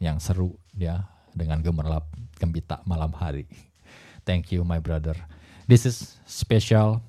yang 0.00 0.20
seru 0.20 0.52
ya 0.76 1.08
dengan 1.32 1.64
gemerlap 1.64 2.08
gembita 2.36 2.82
malam 2.84 3.12
hari. 3.16 3.48
Thank 4.24 4.52
you 4.52 4.64
my 4.64 4.80
brother. 4.82 5.16
This 5.64 5.86
is 5.86 6.18
special 6.26 7.00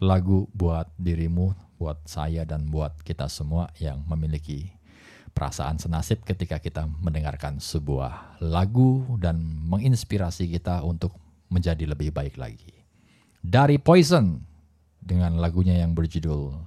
lagu 0.00 0.48
buat 0.56 0.88
dirimu, 0.96 1.52
buat 1.80 2.04
saya 2.04 2.44
dan 2.44 2.68
buat 2.68 3.00
kita 3.00 3.32
semua 3.32 3.72
yang 3.80 4.04
memiliki 4.04 4.68
perasaan 5.32 5.80
senasib 5.80 6.20
ketika 6.28 6.60
kita 6.60 6.84
mendengarkan 7.00 7.56
sebuah 7.56 8.36
lagu 8.44 9.16
dan 9.16 9.40
menginspirasi 9.64 10.52
kita 10.52 10.84
untuk 10.84 11.16
menjadi 11.48 11.88
lebih 11.88 12.12
baik 12.12 12.36
lagi. 12.36 12.76
Dari 13.40 13.80
Poison 13.80 14.44
dengan 15.00 15.40
lagunya 15.40 15.80
yang 15.80 15.96
berjudul 15.96 16.60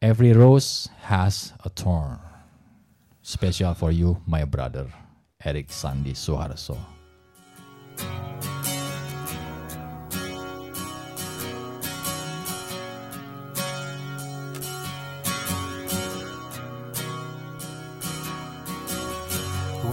Every 0.00 0.32
Rose 0.32 0.88
Has 1.04 1.52
a 1.60 1.68
Thorn. 1.68 2.16
Special 3.20 3.76
for 3.76 3.92
you, 3.92 4.16
my 4.24 4.48
brother, 4.48 4.88
Eric 5.44 5.68
Sandi 5.68 6.16
Suharso. 6.16 6.80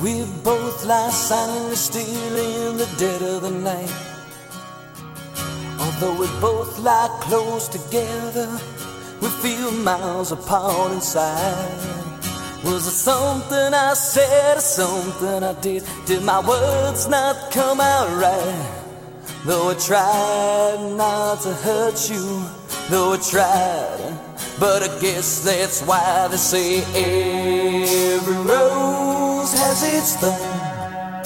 We 0.01 0.25
both 0.43 0.85
lie 0.85 1.09
silently 1.09 1.75
still 1.75 2.35
in 2.35 2.77
the 2.77 2.85
dead 2.99 3.21
of 3.23 3.41
the 3.41 3.49
night. 3.49 3.91
Although 5.79 6.19
we 6.19 6.27
both 6.39 6.77
lie 6.77 7.09
close 7.21 7.67
together, 7.67 8.47
we 9.21 9.27
feel 9.41 9.71
miles 9.71 10.31
apart 10.31 10.91
inside. 10.91 11.97
Was 12.63 12.85
it 12.85 12.91
something 12.91 13.73
I 13.73 13.95
said 13.95 14.57
or 14.57 14.61
something 14.61 15.43
I 15.43 15.59
did? 15.61 15.83
Did 16.05 16.23
my 16.23 16.47
words 16.47 17.07
not 17.07 17.51
come 17.51 17.81
out 17.81 18.09
right? 18.21 18.83
Though 19.45 19.71
I 19.71 19.73
tried 19.73 20.93
not 20.95 21.41
to 21.41 21.53
hurt 21.53 22.07
you, 22.07 22.45
though 22.89 23.13
I 23.13 23.17
tried, 23.17 24.19
but 24.59 24.83
I 24.83 24.99
guess 24.99 25.43
that's 25.43 25.81
why 25.81 26.27
they 26.27 26.37
say 26.37 26.83
every 28.13 28.35
rose 28.35 29.06
has 29.79 29.93
its 29.93 30.15
thorn. 30.15 31.21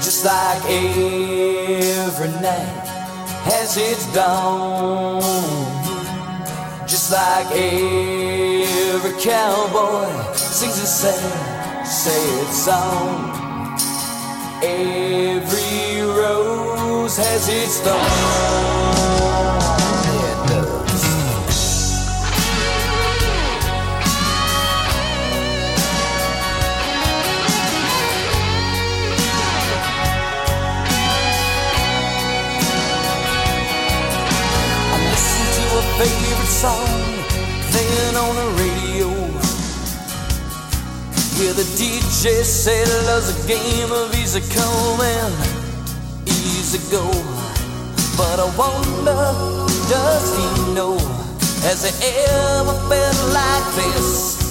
Just 0.00 0.24
like 0.24 0.64
every 0.64 2.30
night 2.40 2.86
has 3.44 3.76
its 3.76 4.10
dawn. 4.14 5.20
Just 6.86 7.12
like 7.12 7.46
every 7.52 9.12
cowboy 9.20 10.32
sings 10.34 10.78
a 10.78 10.86
sad, 10.86 11.84
sad 11.86 12.46
song. 12.54 13.34
Every 14.62 16.00
rose 16.00 17.16
has 17.18 17.48
its 17.48 17.80
thorn. 17.80 18.87
Song 36.58 36.90
playing 37.70 38.16
on 38.18 38.34
the 38.34 38.48
radio. 38.58 39.06
Yeah, 41.38 41.54
the 41.54 41.62
DJ 41.78 42.42
said 42.42 42.88
love's 43.06 43.30
a 43.30 43.38
game 43.46 43.92
of 43.92 44.10
easy 44.18 44.42
come 44.50 44.98
and 44.98 45.34
easy 46.26 46.82
go. 46.90 47.06
But 48.18 48.42
I 48.42 48.50
wonder, 48.58 49.22
does 49.86 50.26
he 50.34 50.74
know? 50.74 50.98
Has 51.62 51.86
he 51.86 51.94
ever 52.26 52.74
felt 52.90 53.20
like 53.30 53.66
this? 53.78 54.42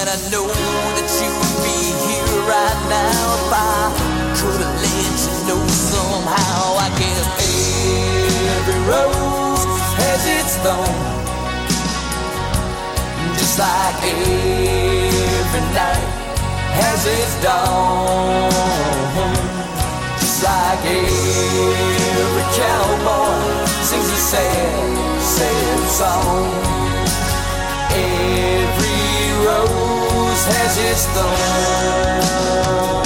And 0.00 0.08
I 0.08 0.16
know 0.32 0.48
that 0.48 1.08
you 1.20 1.28
would 1.28 1.56
be 1.60 1.78
here 2.08 2.40
right 2.48 2.80
now 2.88 3.20
if 3.36 3.52
I 3.52 3.92
could 4.40 4.60
have 4.64 4.76
let 4.80 5.16
you 5.28 5.34
know 5.44 5.60
somehow. 5.68 6.80
I 6.80 6.88
guess 6.96 7.20
every 8.64 8.80
rose 8.88 9.64
has 10.00 10.24
its 10.24 10.56
thorn, 10.64 11.13
just 13.54 13.60
like 13.60 14.02
every 14.02 15.60
night 15.74 16.08
has 16.74 17.06
its 17.06 17.34
dawn. 17.42 18.50
Just 20.18 20.42
like 20.42 20.84
every 20.84 22.46
cowboy 22.58 23.66
sings 23.82 24.10
a 24.10 24.20
sad, 24.30 25.20
sad 25.20 25.80
song. 25.88 26.50
Every 27.90 29.22
rose 29.46 30.44
has 30.54 30.74
its 30.90 31.06
thorn. 31.14 33.03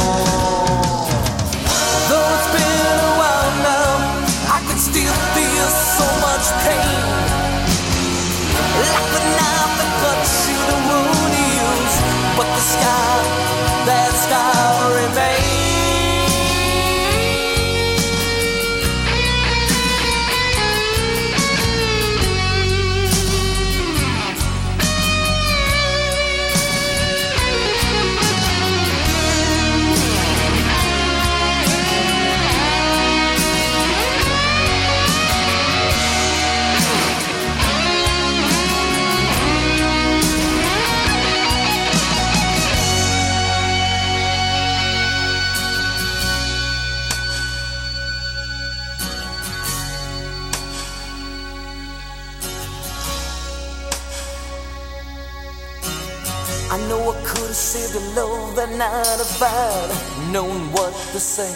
Have 57.68 57.92
saved 57.92 58.16
love 58.16 58.56
that 58.56 58.70
night 58.70 59.20
if 59.20 59.42
I'd 59.42 60.32
known 60.32 60.72
what 60.72 60.92
to 61.12 61.20
say. 61.20 61.52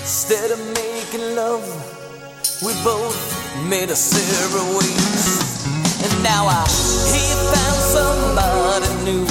Instead 0.00 0.50
of 0.50 0.60
making 0.72 1.36
love, 1.36 1.64
we 2.64 2.72
both 2.80 3.16
made 3.68 3.90
a 3.90 3.96
separate 3.96 4.64
ways. 4.80 5.60
And 6.00 6.12
now 6.22 6.48
I 6.48 6.64
you 7.12 7.36
found 7.52 7.80
somebody 7.92 8.88
new, 9.04 9.28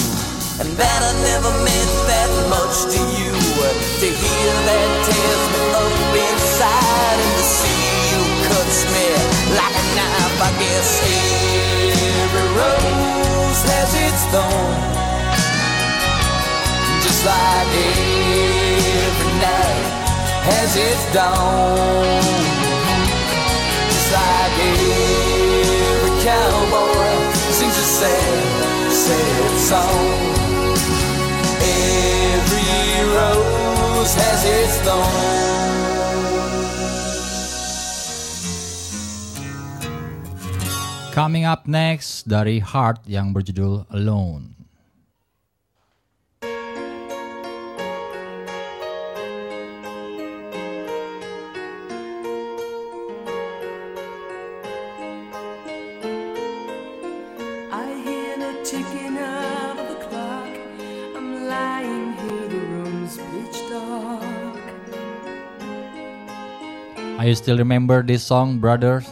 and 0.61 0.69
that 0.77 0.99
I 1.01 1.13
never 1.25 1.51
meant 1.65 1.93
that 2.09 2.29
much 2.53 2.93
to 2.93 3.01
you. 3.17 3.33
To 3.33 4.05
hear 4.05 4.51
that 4.69 4.89
tears 5.09 5.43
me 5.53 5.61
up 5.73 6.13
inside, 6.13 7.17
and 7.17 7.33
to 7.39 7.45
see 7.49 7.81
you 8.13 8.21
cuts 8.45 8.85
me 8.93 9.07
like 9.57 9.73
a 9.73 9.85
knife. 9.97 10.37
I 10.37 10.51
guess 10.61 10.89
every 12.21 13.32
rose 13.53 13.63
has 13.69 13.93
its 13.93 14.23
thorn, 14.33 14.81
just 17.03 17.25
like 17.25 17.67
every 17.85 19.33
night 19.45 19.85
has 20.49 20.75
its 20.75 21.13
dawn. 21.13 22.23
Just 23.93 24.09
like 24.11 24.57
every 24.71 26.13
cowboy 26.25 27.13
sings 27.51 27.77
a 27.77 27.87
sad, 27.99 28.91
sad 28.91 29.51
song. 29.69 30.09
Every 31.61 32.73
rose 33.15 34.13
has 34.15 34.45
its 34.45 34.77
thorn. 34.85 35.92
Coming 41.13 41.45
up 41.45 41.69
next 41.69 42.25
dari 42.25 42.57
Heart 42.57 43.05
yang 43.05 43.37
berjudul 43.37 43.85
Alone. 43.93 44.57
I 57.69 57.93
hear 58.01 58.33
the 58.41 58.57
ticking 58.65 59.13
of 59.21 59.77
the 59.85 60.01
clock. 60.09 60.49
I'm 61.13 61.45
lying 61.45 62.17
here, 62.25 62.49
the 62.49 62.61
room's 62.73 63.21
pitch 63.21 63.61
dark. 63.69 64.57
Are 67.21 67.27
you 67.29 67.37
still 67.37 67.61
remember 67.61 68.01
this 68.01 68.25
song, 68.25 68.57
brothers? 68.57 69.05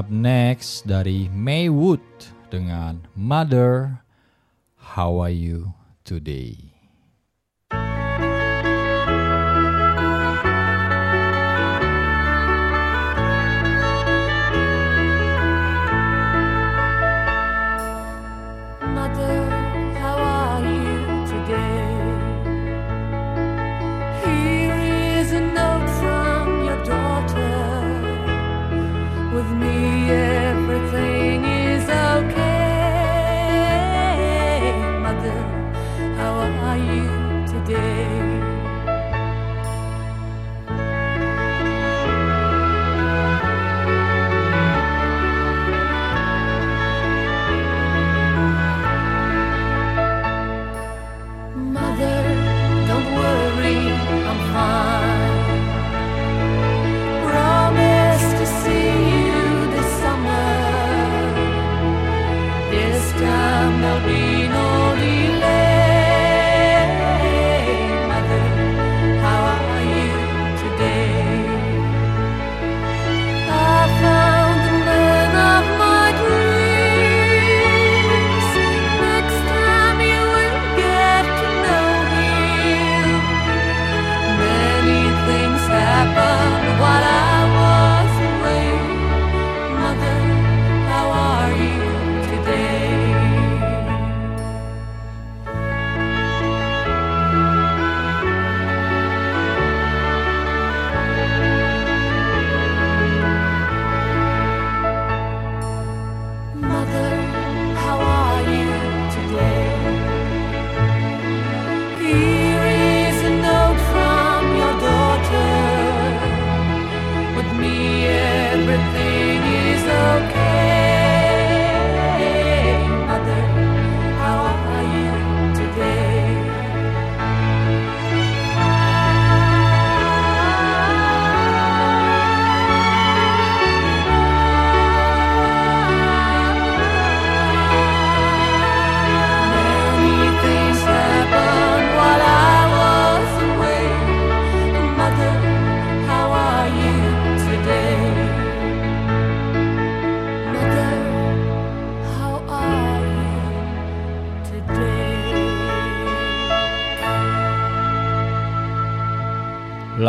Up 0.00 0.08
next 0.08 0.88
dari 0.88 1.28
Maywood 1.28 2.00
dengan 2.48 3.04
Mother, 3.12 4.00
How 4.96 5.20
Are 5.20 5.28
You 5.28 5.76
Today? 6.08 6.69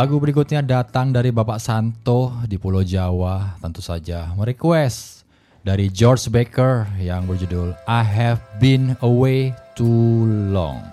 Lagu 0.01 0.17
berikutnya 0.17 0.65
datang 0.65 1.13
dari 1.13 1.29
Bapak 1.29 1.61
Santo 1.61 2.33
di 2.49 2.57
Pulau 2.57 2.81
Jawa, 2.81 3.53
tentu 3.61 3.85
saja 3.85 4.33
merequest 4.33 5.21
dari 5.61 5.93
George 5.93 6.25
Baker 6.25 6.89
yang 6.97 7.29
berjudul 7.29 7.77
I 7.85 8.01
Have 8.01 8.41
Been 8.57 8.97
Away 9.05 9.53
Too 9.77 10.25
Long. 10.49 10.90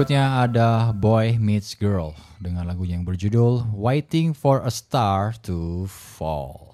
berikutnya 0.00 0.48
ada 0.48 0.96
Boy 0.96 1.36
Meets 1.36 1.76
Girl 1.76 2.16
dengan 2.40 2.64
lagu 2.64 2.88
yang 2.88 3.04
berjudul 3.04 3.68
Waiting 3.76 4.32
for 4.32 4.64
a 4.64 4.72
Star 4.72 5.36
to 5.44 5.84
Fall. 5.92 6.72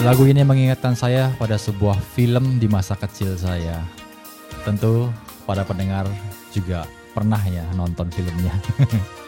Lagu 0.00 0.24
ini 0.24 0.40
mengingatkan 0.48 0.96
saya 0.96 1.28
pada 1.36 1.60
sebuah 1.60 2.00
film 2.16 2.56
di 2.56 2.72
masa 2.72 2.96
kecil 2.96 3.36
saya. 3.36 3.84
Tentu 4.64 5.12
pada 5.44 5.60
pendengar 5.68 6.08
juga 6.56 6.88
pernah 7.12 7.44
ya 7.44 7.68
nonton 7.76 8.08
filmnya. 8.08 8.56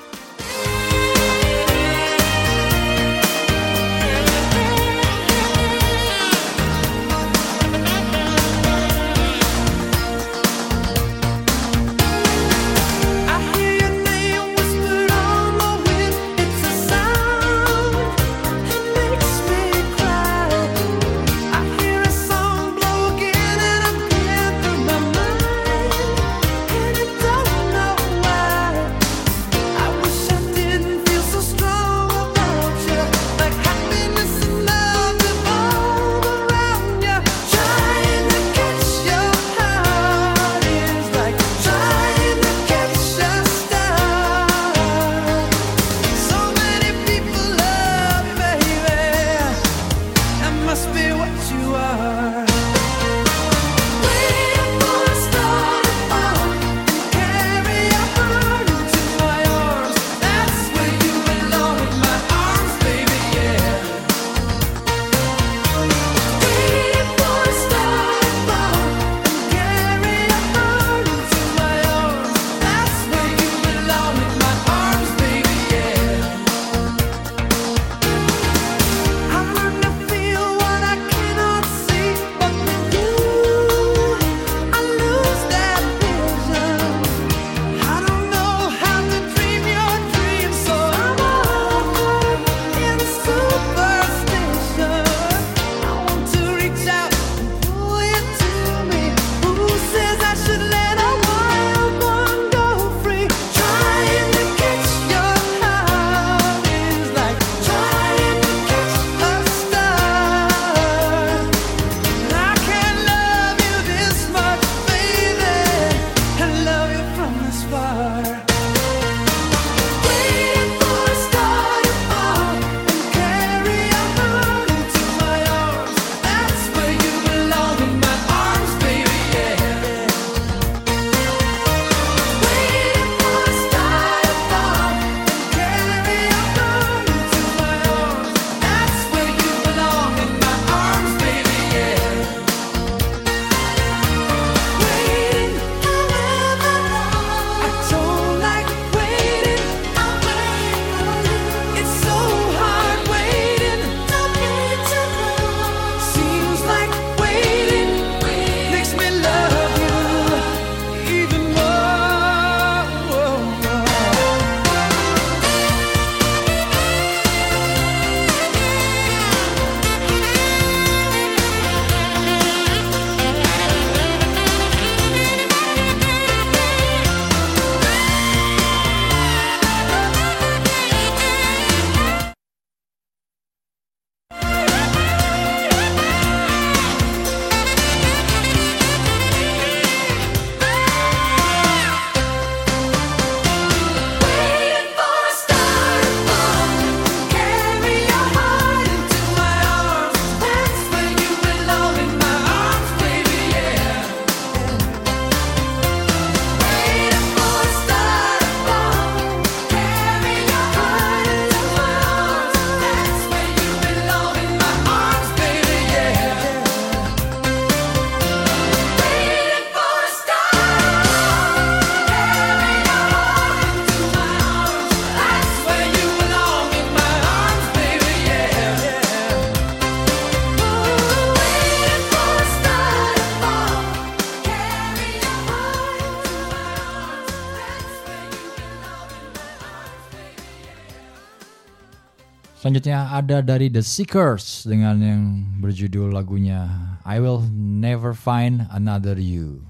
Selanjutnya 242.64 243.12
ada 243.12 243.44
dari 243.44 243.68
The 243.68 243.84
Seekers 243.84 244.64
dengan 244.64 244.96
yang 244.96 245.22
berjudul 245.60 246.16
lagunya 246.16 246.64
I 247.04 247.20
Will 247.20 247.44
Never 247.52 248.16
Find 248.16 248.64
Another 248.72 249.20
You. 249.20 249.68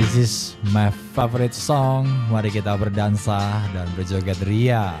This 0.00 0.16
is 0.16 0.32
my 0.72 0.88
favorite 1.12 1.52
song. 1.52 2.08
Mari 2.32 2.48
kita 2.48 2.72
berdansa 2.80 3.52
dan 3.76 3.84
berjoget 3.92 4.40
ria. 4.48 4.96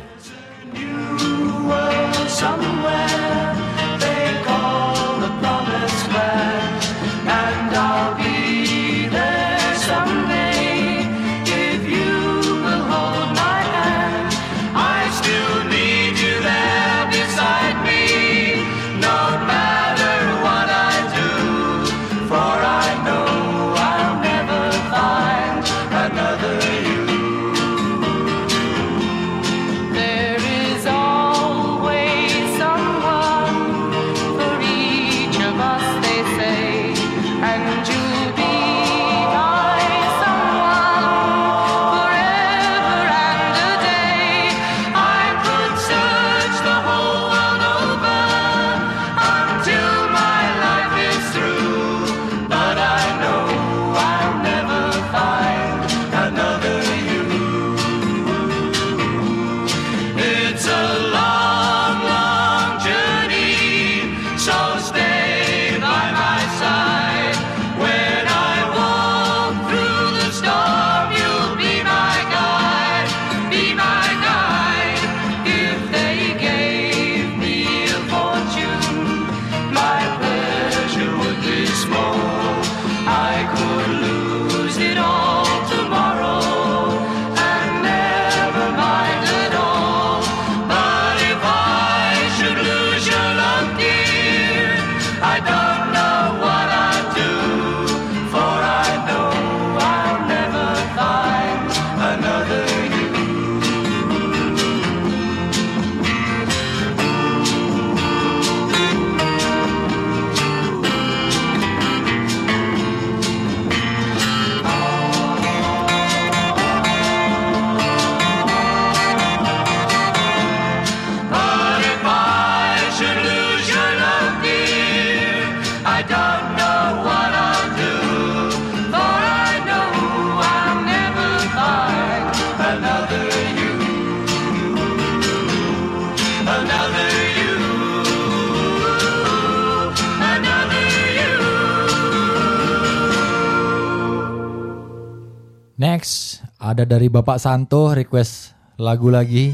ada 146.80 146.96
dari 146.96 147.12
Bapak 147.12 147.36
Santo 147.36 147.92
request 147.92 148.56
lagu 148.80 149.12
lagi 149.12 149.52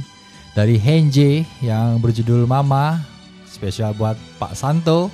dari 0.55 0.79
Henje 0.79 1.43
yang 1.59 1.99
berjudul 1.99 2.47
Mama 2.47 3.03
spesial 3.51 3.99
buat 3.99 4.15
Pak 4.39 4.55
Santo. 4.55 5.11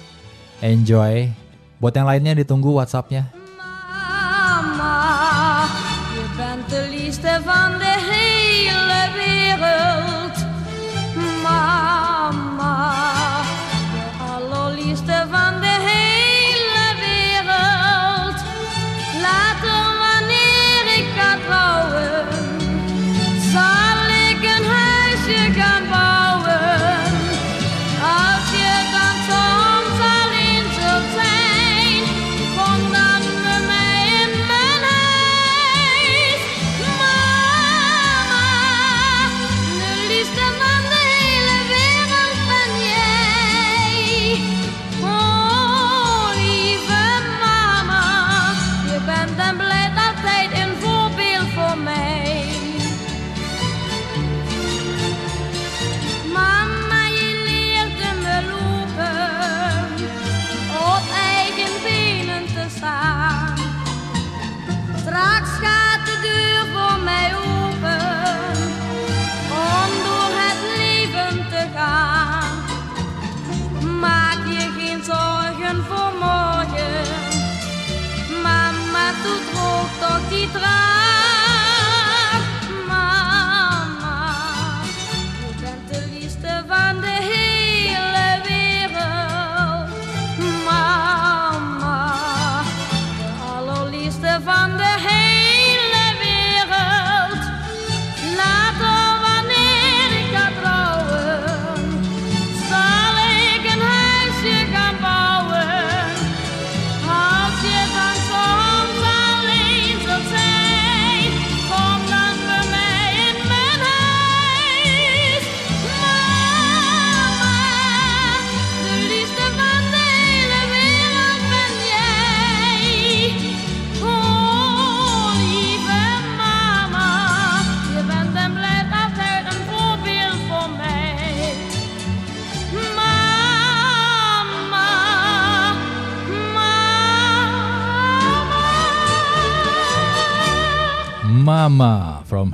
Enjoy. 0.60 1.32
Buat 1.80 1.96
yang 1.96 2.04
lainnya 2.04 2.36
ditunggu 2.36 2.68
WhatsAppnya 2.76 3.32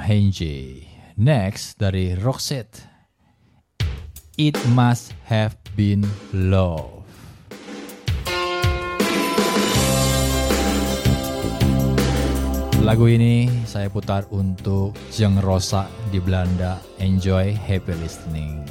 Henji. 0.09 0.89
Next 1.20 1.76
dari 1.76 2.16
Roxette. 2.16 2.80
It 4.40 4.56
must 4.72 5.12
have 5.28 5.52
been 5.76 6.01
love. 6.32 7.05
Lagu 12.80 13.05
ini 13.05 13.52
saya 13.68 13.93
putar 13.93 14.24
untuk 14.32 14.97
Jeng 15.12 15.44
Rosa 15.44 15.85
di 16.09 16.16
Belanda. 16.24 16.80
Enjoy, 16.97 17.52
happy 17.52 17.93
listening. 18.01 18.67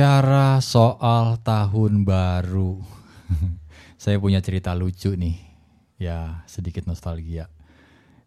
Bicara 0.00 0.56
soal 0.64 1.36
tahun 1.44 2.08
baru. 2.08 2.80
saya 4.00 4.16
punya 4.16 4.40
cerita 4.40 4.72
lucu 4.72 5.12
nih. 5.12 5.36
Ya, 6.00 6.40
sedikit 6.48 6.88
nostalgia. 6.88 7.52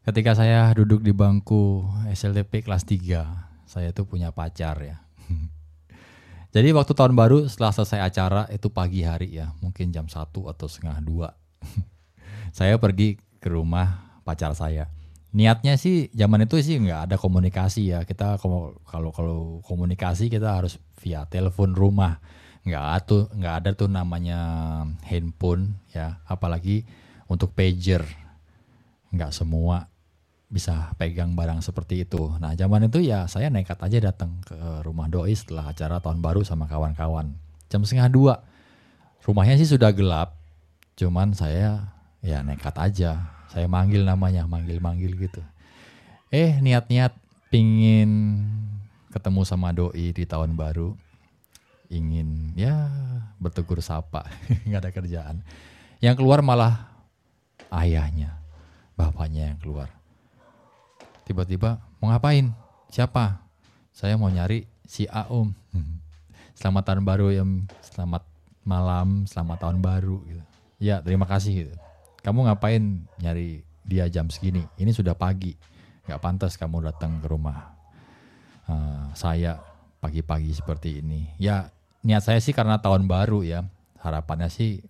Ketika 0.05 0.37
saya 0.37 0.69
duduk 0.77 1.01
di 1.01 1.09
bangku 1.17 1.81
SLTP 2.13 2.61
kelas 2.61 2.85
3, 2.85 3.65
saya 3.65 3.89
tuh 3.89 4.05
punya 4.05 4.29
pacar 4.29 4.85
ya. 4.85 5.01
Jadi 6.53 6.69
waktu 6.77 6.93
tahun 6.93 7.17
baru 7.17 7.49
setelah 7.49 7.73
selesai 7.73 8.05
acara 8.05 8.45
itu 8.53 8.69
pagi 8.69 9.01
hari 9.01 9.41
ya, 9.41 9.49
mungkin 9.57 9.89
jam 9.89 10.05
1 10.05 10.29
atau 10.29 10.67
setengah 10.69 11.01
dua. 11.01 11.33
saya 12.53 12.77
pergi 12.77 13.17
ke 13.41 13.49
rumah 13.49 14.21
pacar 14.21 14.53
saya. 14.53 14.93
Niatnya 15.33 15.81
sih 15.81 16.13
zaman 16.13 16.45
itu 16.45 16.61
sih 16.61 16.77
nggak 16.77 17.09
ada 17.09 17.15
komunikasi 17.17 17.89
ya. 17.89 18.05
Kita 18.05 18.37
kalau 18.37 18.77
kalau 18.85 19.65
komunikasi 19.65 20.29
kita 20.29 20.61
harus 20.61 20.77
via 21.01 21.25
telepon 21.25 21.73
rumah. 21.73 22.21
Nggak 22.63 22.85
ada 22.85 23.17
nggak 23.33 23.55
ada 23.59 23.69
tuh 23.73 23.89
namanya 23.89 24.39
handphone 25.09 25.81
ya, 25.89 26.21
apalagi 26.29 26.85
untuk 27.25 27.51
pager. 27.57 28.05
Nggak 29.09 29.33
semua 29.33 29.89
bisa 30.53 30.93
pegang 31.01 31.33
barang 31.33 31.65
seperti 31.65 32.05
itu. 32.05 32.29
Nah 32.37 32.53
zaman 32.53 32.85
itu 32.85 33.01
ya 33.01 33.25
saya 33.25 33.49
nekat 33.49 33.81
aja 33.81 34.13
datang 34.13 34.37
ke 34.45 34.85
rumah 34.85 35.09
doi 35.09 35.33
setelah 35.33 35.73
acara 35.73 35.97
tahun 35.97 36.21
baru 36.21 36.45
sama 36.45 36.69
kawan-kawan. 36.69 37.33
Jam 37.73 37.81
setengah 37.81 38.13
dua. 38.13 38.35
Rumahnya 39.25 39.57
sih 39.57 39.65
sudah 39.65 39.89
gelap. 39.89 40.37
Cuman 40.93 41.33
saya 41.33 41.89
ya 42.21 42.45
nekat 42.45 42.77
aja. 42.77 43.33
Saya 43.53 43.69
manggil 43.69 44.01
namanya, 44.01 44.49
manggil-manggil 44.49 45.13
gitu. 45.29 45.41
Eh 46.33 46.57
niat-niat 46.57 47.13
pingin 47.53 48.41
ketemu 49.13 49.45
sama 49.45 49.69
doi 49.69 50.09
di 50.09 50.25
tahun 50.25 50.57
baru. 50.57 50.97
Ingin 51.93 52.57
ya 52.57 52.89
bertegur 53.37 53.77
sapa. 53.85 54.25
nggak 54.65 54.81
ada 54.81 54.89
kerjaan. 54.89 55.45
Yang 56.01 56.25
keluar 56.25 56.41
malah 56.41 56.89
ayahnya. 57.69 58.41
Bapaknya 58.97 59.53
yang 59.53 59.61
keluar 59.61 59.93
tiba-tiba 61.23 61.79
mau 61.99 62.11
ngapain? 62.11 62.51
Siapa? 62.91 63.41
Saya 63.95 64.19
mau 64.19 64.29
nyari 64.29 64.67
si 64.85 65.07
A 65.09 65.27
Om. 65.31 65.49
Selamat 66.59 66.83
tahun 66.85 67.03
baru 67.03 67.33
ya, 67.33 67.43
selamat 67.81 68.23
malam, 68.61 69.25
selamat 69.25 69.57
tahun 69.67 69.77
baru. 69.81 70.21
Gitu. 70.29 70.43
Ya 70.77 71.01
terima 71.01 71.25
kasih. 71.25 71.65
Gitu. 71.65 71.75
Kamu 72.23 72.47
ngapain 72.47 73.03
nyari 73.19 73.67
dia 73.83 74.07
jam 74.07 74.31
segini? 74.31 74.63
Ini 74.79 74.95
sudah 74.95 75.11
pagi, 75.11 75.51
nggak 76.07 76.21
pantas 76.23 76.55
kamu 76.55 76.87
datang 76.87 77.19
ke 77.19 77.27
rumah 77.27 77.73
uh, 78.67 79.11
saya 79.15 79.59
pagi-pagi 79.99 80.51
seperti 80.55 81.03
ini. 81.03 81.27
Ya 81.39 81.71
niat 82.03 82.23
saya 82.23 82.39
sih 82.39 82.55
karena 82.55 82.79
tahun 82.79 83.07
baru 83.07 83.43
ya, 83.43 83.67
harapannya 83.99 84.47
sih 84.51 84.83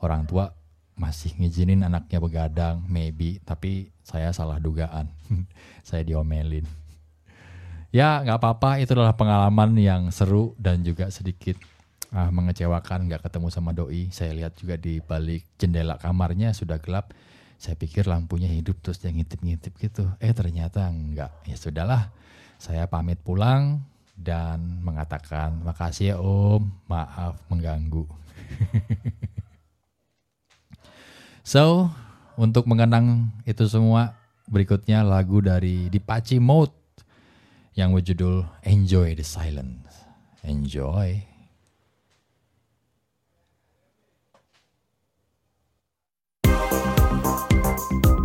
orang 0.00 0.28
tua 0.28 0.52
masih 0.94 1.34
ngizinin 1.40 1.82
anaknya 1.82 2.22
begadang, 2.22 2.84
maybe, 2.86 3.42
tapi 3.42 3.90
saya 4.06 4.30
salah 4.30 4.60
dugaan. 4.60 5.10
saya 5.88 6.04
diomelin. 6.06 6.64
Ya 7.94 8.22
nggak 8.26 8.38
apa-apa, 8.42 8.82
itu 8.82 8.90
adalah 8.92 9.14
pengalaman 9.14 9.78
yang 9.78 10.10
seru 10.10 10.58
dan 10.58 10.82
juga 10.82 11.08
sedikit 11.14 11.54
ah, 12.14 12.30
mengecewakan 12.30 13.10
nggak 13.10 13.26
ketemu 13.26 13.48
sama 13.50 13.74
doi. 13.74 14.08
Saya 14.14 14.32
lihat 14.32 14.54
juga 14.54 14.78
di 14.78 15.02
balik 15.02 15.42
jendela 15.58 15.98
kamarnya 15.98 16.54
sudah 16.54 16.78
gelap. 16.78 17.10
Saya 17.58 17.74
pikir 17.74 18.06
lampunya 18.06 18.46
hidup 18.46 18.78
terus 18.78 19.02
dia 19.02 19.10
ngintip-ngintip 19.10 19.74
gitu. 19.82 20.06
Eh 20.22 20.30
ternyata 20.30 20.86
enggak. 20.86 21.34
Ya 21.44 21.58
sudahlah, 21.58 22.14
saya 22.62 22.86
pamit 22.86 23.18
pulang 23.20 23.82
dan 24.14 24.78
mengatakan 24.86 25.58
makasih 25.66 26.14
ya 26.14 26.16
om, 26.22 26.70
maaf 26.86 27.42
mengganggu. 27.50 28.06
So, 31.44 31.92
untuk 32.40 32.64
mengenang 32.64 33.28
itu 33.44 33.68
semua, 33.68 34.16
berikutnya 34.48 35.04
lagu 35.04 35.44
dari 35.44 35.92
Dipachi 35.92 36.40
Mode 36.40 36.72
yang 37.76 37.92
berjudul 37.92 38.48
Enjoy 38.64 39.12
the 39.12 39.20
Silence. 39.20 40.08
Enjoy. 40.40 41.33
Enjoy 47.90 48.23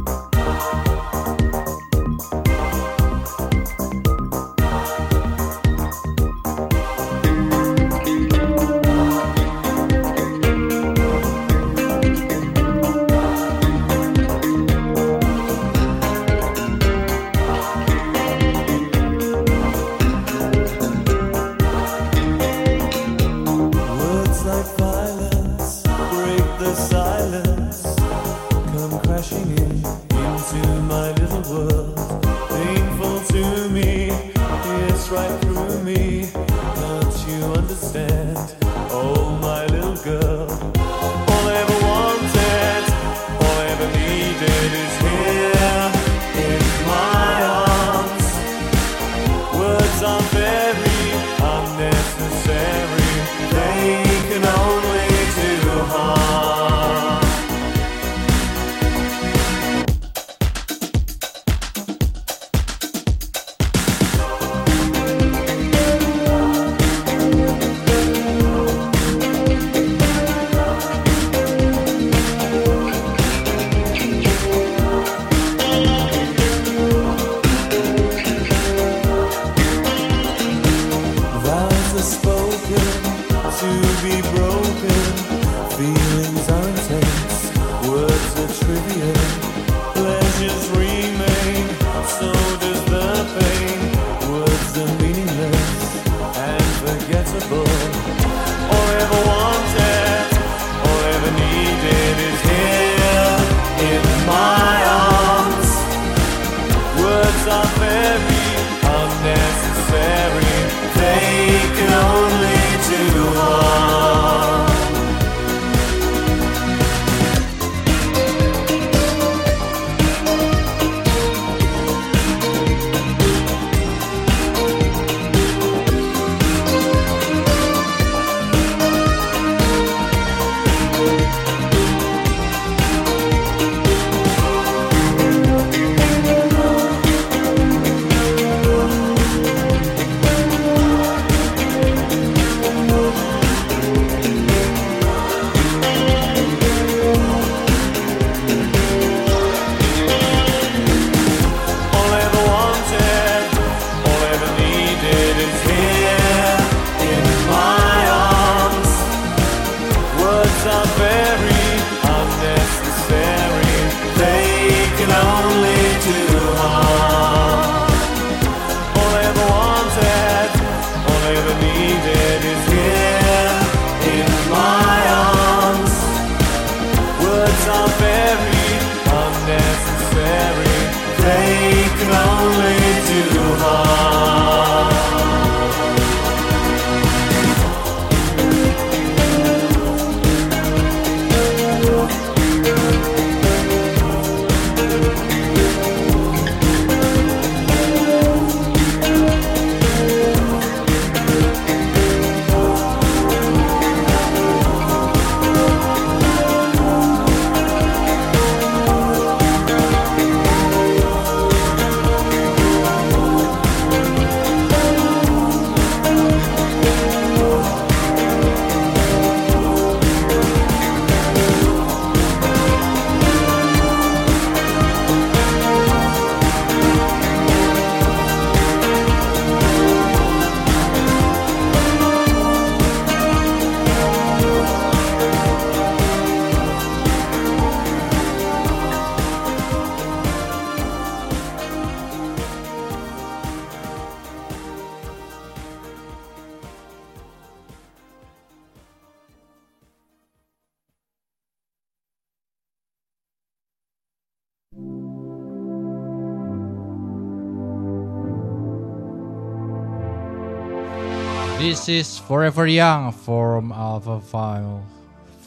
Forever 262.30 262.68
Young 262.68 263.12
from 263.12 263.74
Alpha 263.74 264.22
File 264.22 264.86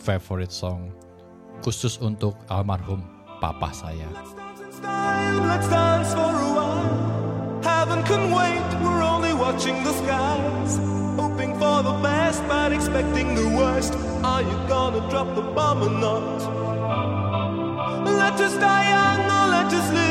favorite 0.02 0.50
song 0.50 0.90
khusus 1.62 1.94
untuk 2.02 2.34
almarhum 2.50 3.06
papa 3.38 3.70
saya. 3.70 4.10
Let's 5.46 5.70
dance 5.70 6.10
for 6.10 6.34
a 6.34 6.50
while. 6.50 6.90
Heaven 7.62 8.02
can 8.02 8.34
wait, 8.34 8.66
we're 8.82 8.98
only 8.98 9.30
watching 9.30 9.78
the 9.86 9.94
skies. 9.94 10.82
Hoping 11.14 11.54
for 11.54 11.86
the 11.86 11.94
best, 12.02 12.42
but 12.50 12.74
expecting 12.74 13.38
the 13.38 13.46
worst. 13.54 13.94
Are 14.26 14.42
you 14.42 14.58
gonna 14.66 15.06
drop 15.06 15.38
the 15.38 15.46
bomb 15.54 15.86
or 15.86 15.94
not? 16.02 16.42
Let 18.10 18.42
us 18.42 18.58
die 18.58 18.90
young 18.90 19.22
or 19.30 19.44
let 19.54 19.70
us 19.70 19.86
live 19.94 20.01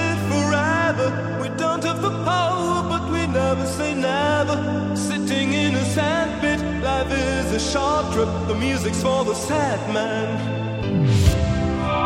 short 7.61 8.11
trip. 8.13 8.29
The 8.47 8.55
music's 8.55 9.01
for 9.01 9.23
the 9.23 9.35
sad 9.35 9.79
man. 9.93 10.27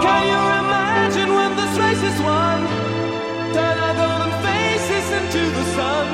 Can 0.04 0.24
you 0.32 0.42
imagine 0.64 1.30
when 1.34 1.52
this 1.56 1.74
race 1.80 2.04
is 2.12 2.20
won? 2.22 2.60
Turn 3.56 3.78
our 3.86 3.96
golden 4.02 4.34
faces 4.44 5.08
into 5.20 5.42
the 5.58 5.66
sun. 5.78 6.08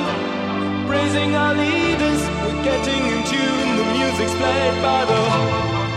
Praising 0.88 1.35
our 1.35 1.55
leaders, 1.55 2.22
we're 2.43 2.63
getting 2.63 3.01
in 3.13 3.22
tune. 3.34 3.69
The 3.81 3.88
music's 3.97 4.35
played 4.41 4.77
by 4.81 5.01
the, 5.11 5.22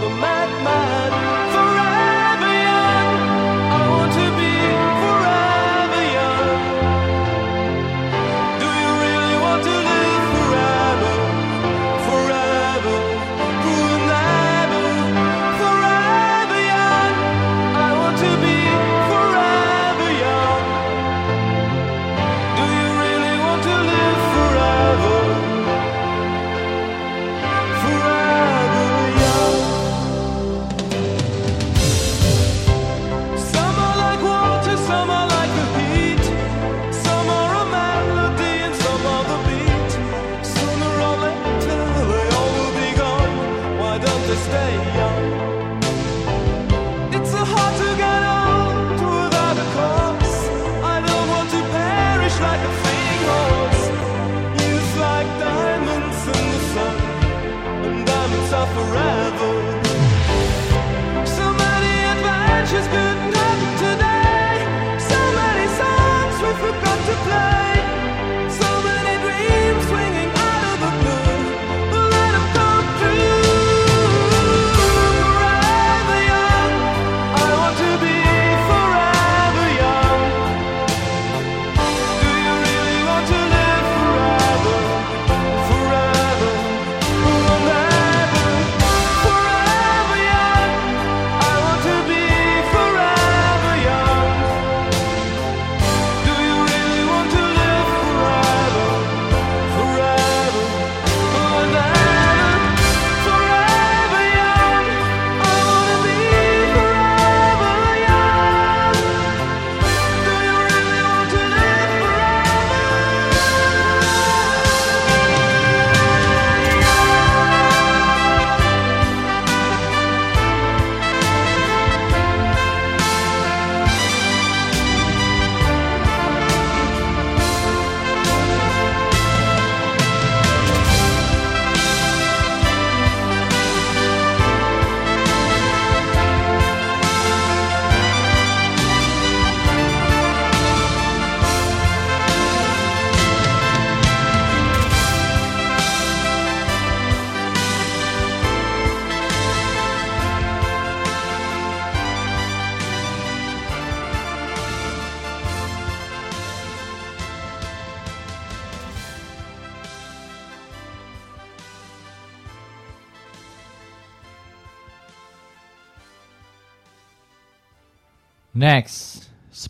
the 0.03 0.11
madman. 0.23 1.44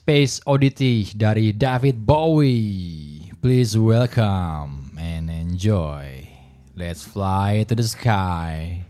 Space 0.05 0.45
Oddity 0.45 1.17
dari 1.17 1.57
David 1.57 2.05
Bowie. 2.05 3.33
Please 3.41 3.73
welcome 3.73 4.93
and 5.01 5.33
enjoy. 5.33 6.29
Let's 6.77 7.01
fly 7.01 7.65
to 7.65 7.73
the 7.73 7.89
sky. 7.89 8.85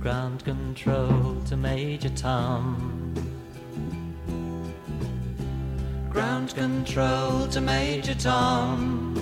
Ground 0.00 0.40
control 0.40 1.36
to 1.52 1.56
Major 1.60 2.08
Tom. 2.16 3.12
Ground 6.08 6.56
control 6.56 7.44
to 7.52 7.60
Major 7.60 8.16
Tom. 8.16 9.21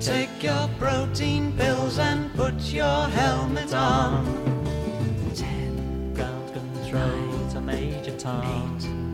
Take 0.00 0.42
your 0.42 0.68
protein 0.78 1.52
pills 1.56 1.98
and 1.98 2.32
put 2.34 2.54
your 2.72 3.08
helmet 3.08 3.72
on. 3.72 4.24
Ten. 5.34 6.12
Ground 6.14 6.52
control 6.52 7.48
to 7.50 7.60
Major 7.60 8.16
Tom. 8.18 8.78
seven, 8.80 9.05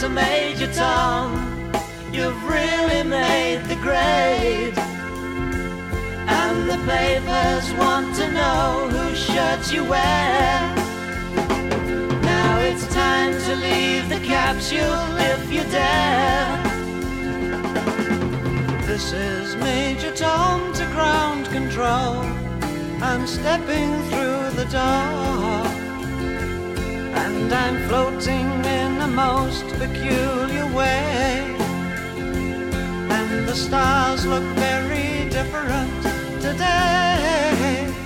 to 0.00 0.08
Major 0.08 0.72
Tom. 0.72 1.72
You've 2.10 2.42
really 2.48 3.02
made 3.02 3.62
the 3.66 3.74
grade. 3.74 4.72
And 6.26 6.70
the 6.70 6.78
papers 6.86 7.70
want 7.74 8.16
to 8.16 8.32
know 8.32 8.88
whose 8.88 9.18
shirt 9.18 9.70
you 9.70 9.84
wear. 9.84 10.74
Now 12.22 12.60
it's 12.60 12.86
time 12.94 13.32
to 13.32 13.56
leave 13.56 14.08
the 14.08 14.20
capsule 14.26 15.18
if 15.32 15.52
you 15.52 15.64
dare. 15.64 16.62
This 18.86 19.12
is 19.12 19.54
Major 19.56 20.16
Tom 20.16 20.72
to 20.76 20.86
ground 20.94 21.44
control. 21.48 22.24
I'm 23.02 23.26
stepping 23.26 23.90
through 24.08 24.50
the 24.56 24.66
door. 24.72 25.69
And 27.14 27.52
I'm 27.52 27.88
floating 27.88 28.64
in 28.64 29.00
a 29.00 29.06
most 29.06 29.66
peculiar 29.78 30.66
way. 30.74 31.56
And 33.10 33.48
the 33.48 33.54
stars 33.54 34.26
look 34.26 34.44
very 34.56 35.28
different 35.28 36.02
today. 36.40 37.99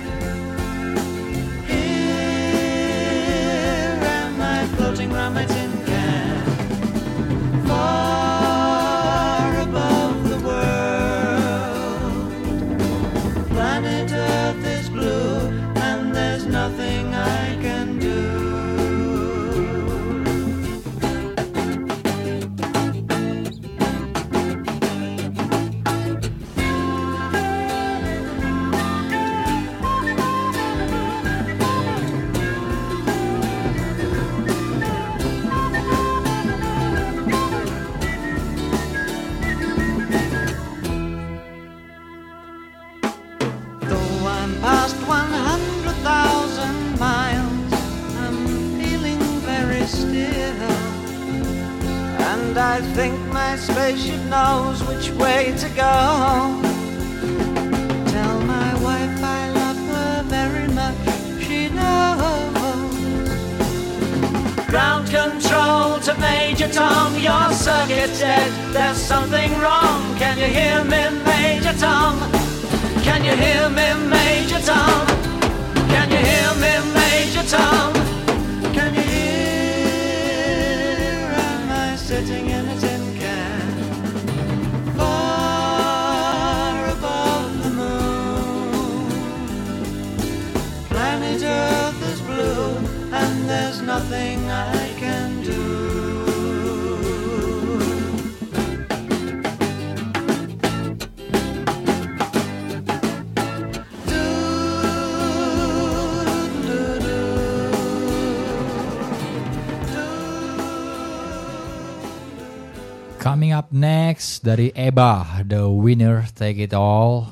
Dari 114.45 114.69
Eba, 114.77 115.41
The 115.41 115.65
Winner 115.65 116.29
Take 116.29 116.69
It 116.69 116.77
All. 116.77 117.25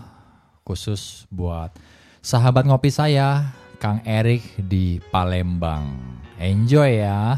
Khusus 0.66 1.30
buat 1.30 1.70
sahabat 2.26 2.66
ngopi 2.66 2.90
saya, 2.90 3.54
Kang 3.78 4.02
Erik 4.02 4.42
di 4.58 4.98
Palembang. 5.14 5.94
Enjoy 6.42 7.06
ya. 7.06 7.38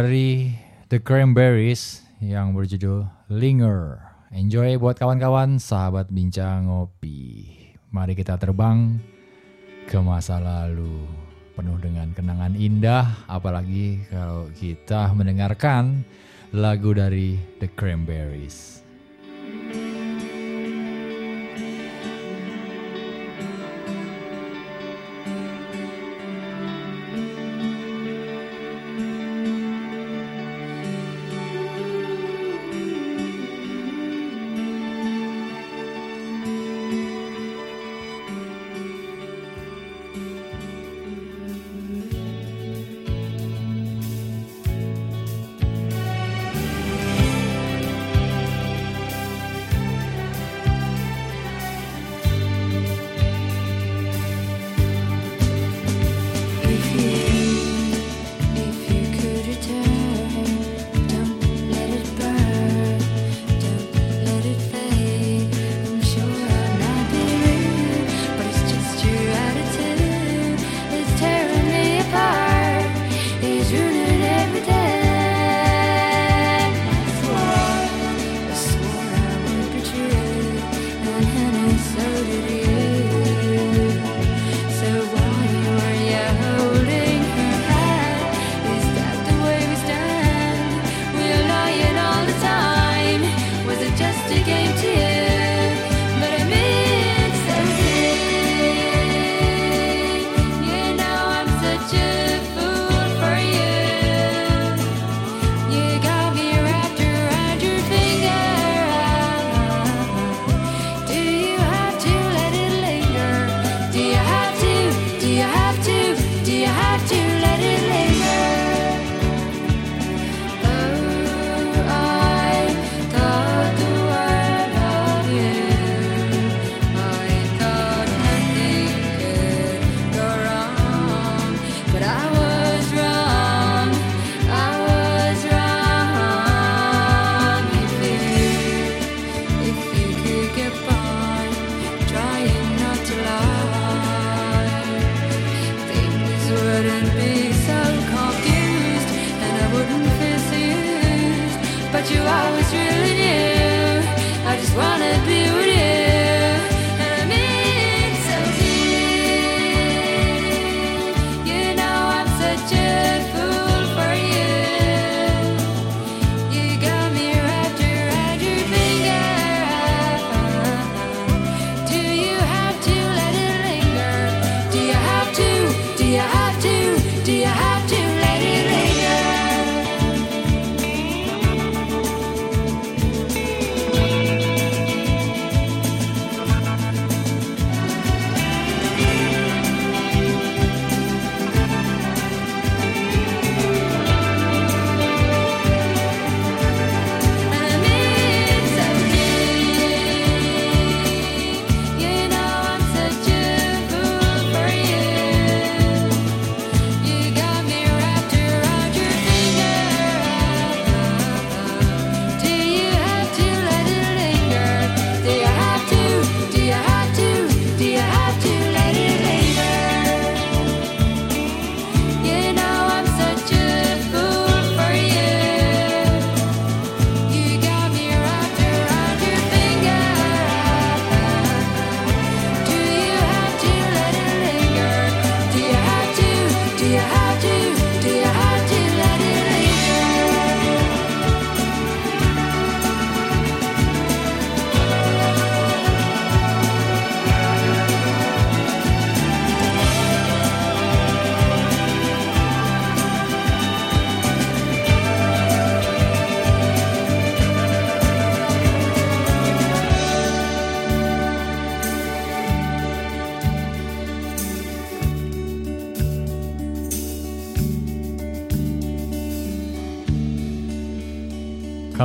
dari 0.00 0.48
The 0.88 0.96
Cranberries 0.96 2.00
yang 2.24 2.56
berjudul 2.56 3.04
Linger. 3.28 4.00
Enjoy 4.32 4.80
buat 4.80 4.96
kawan-kawan 4.96 5.60
sahabat 5.60 6.08
bincang 6.08 6.72
ngopi. 6.72 7.44
Mari 7.92 8.16
kita 8.16 8.40
terbang 8.40 8.96
ke 9.84 10.00
masa 10.00 10.40
lalu 10.40 11.04
penuh 11.52 11.76
dengan 11.84 12.16
kenangan 12.16 12.56
indah 12.56 13.28
apalagi 13.28 14.00
kalau 14.08 14.48
kita 14.56 15.12
mendengarkan 15.12 16.00
lagu 16.56 16.96
dari 16.96 17.36
The 17.60 17.68
Cranberries. 17.68 18.79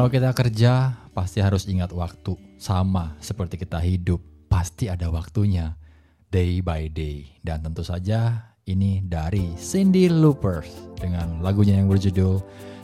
Kalau 0.05 0.21
kita 0.21 0.37
kerja, 0.37 0.93
pasti 1.17 1.41
harus 1.41 1.65
ingat 1.65 1.89
waktu. 1.89 2.37
Sama 2.61 3.17
seperti 3.17 3.57
kita 3.57 3.81
hidup, 3.81 4.21
pasti 4.45 4.85
ada 4.85 5.09
waktunya. 5.09 5.81
Day 6.29 6.61
by 6.61 6.93
day. 6.93 7.41
Dan 7.41 7.65
tentu 7.65 7.81
saja 7.81 8.53
ini 8.69 9.01
dari 9.01 9.57
Cindy 9.57 10.05
Loopers 10.05 10.69
dengan 11.01 11.41
lagunya 11.41 11.81
yang 11.81 11.89
berjudul 11.89 12.37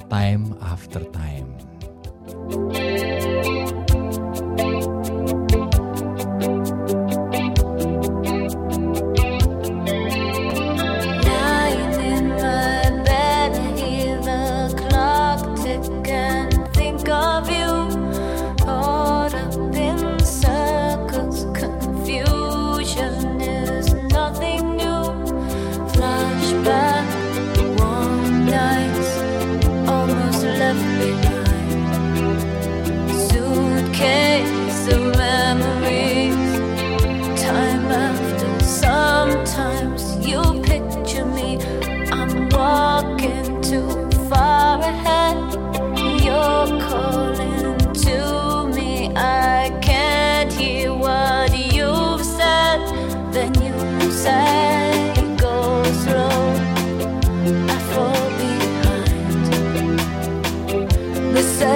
Time 0.09 0.57
After 0.65 1.05
Time. 1.13 1.61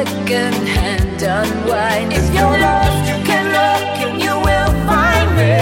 second 0.06 0.68
hand 0.68 1.22
unwind. 1.22 2.14
If 2.14 2.34
you're 2.34 2.60
lost, 2.60 3.08
you 3.10 3.18
can 3.26 3.46
look 3.58 3.86
and 4.06 4.22
you 4.22 4.36
will 4.48 4.72
find 4.88 5.30
me. 5.40 5.56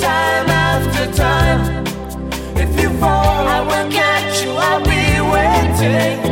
Time 0.00 0.48
after 0.48 1.12
time. 1.12 1.84
If 2.56 2.80
you 2.80 2.90
fall, 2.98 3.46
I 3.56 3.60
will 3.60 3.90
catch 3.90 4.42
you. 4.44 4.50
I'll 4.52 4.82
be 4.84 5.04
waiting. 5.32 6.29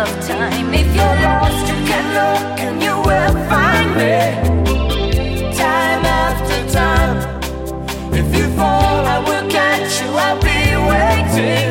of 0.00 0.26
time. 0.26 0.72
If 0.72 0.94
you're 0.96 1.18
lost, 1.26 1.66
you 1.68 1.78
can 1.90 2.06
look 2.18 2.60
and 2.66 2.82
you 2.82 2.94
will 3.08 3.34
find 3.50 3.90
me. 4.00 4.16
Time 5.54 6.04
after 6.24 6.58
time. 6.72 7.18
If 8.12 8.34
you 8.36 8.46
fall, 8.56 9.04
I 9.14 9.18
will 9.18 9.50
catch 9.50 10.00
you. 10.00 10.08
I'll 10.08 10.40
be 10.40 10.60
waiting. 10.90 11.69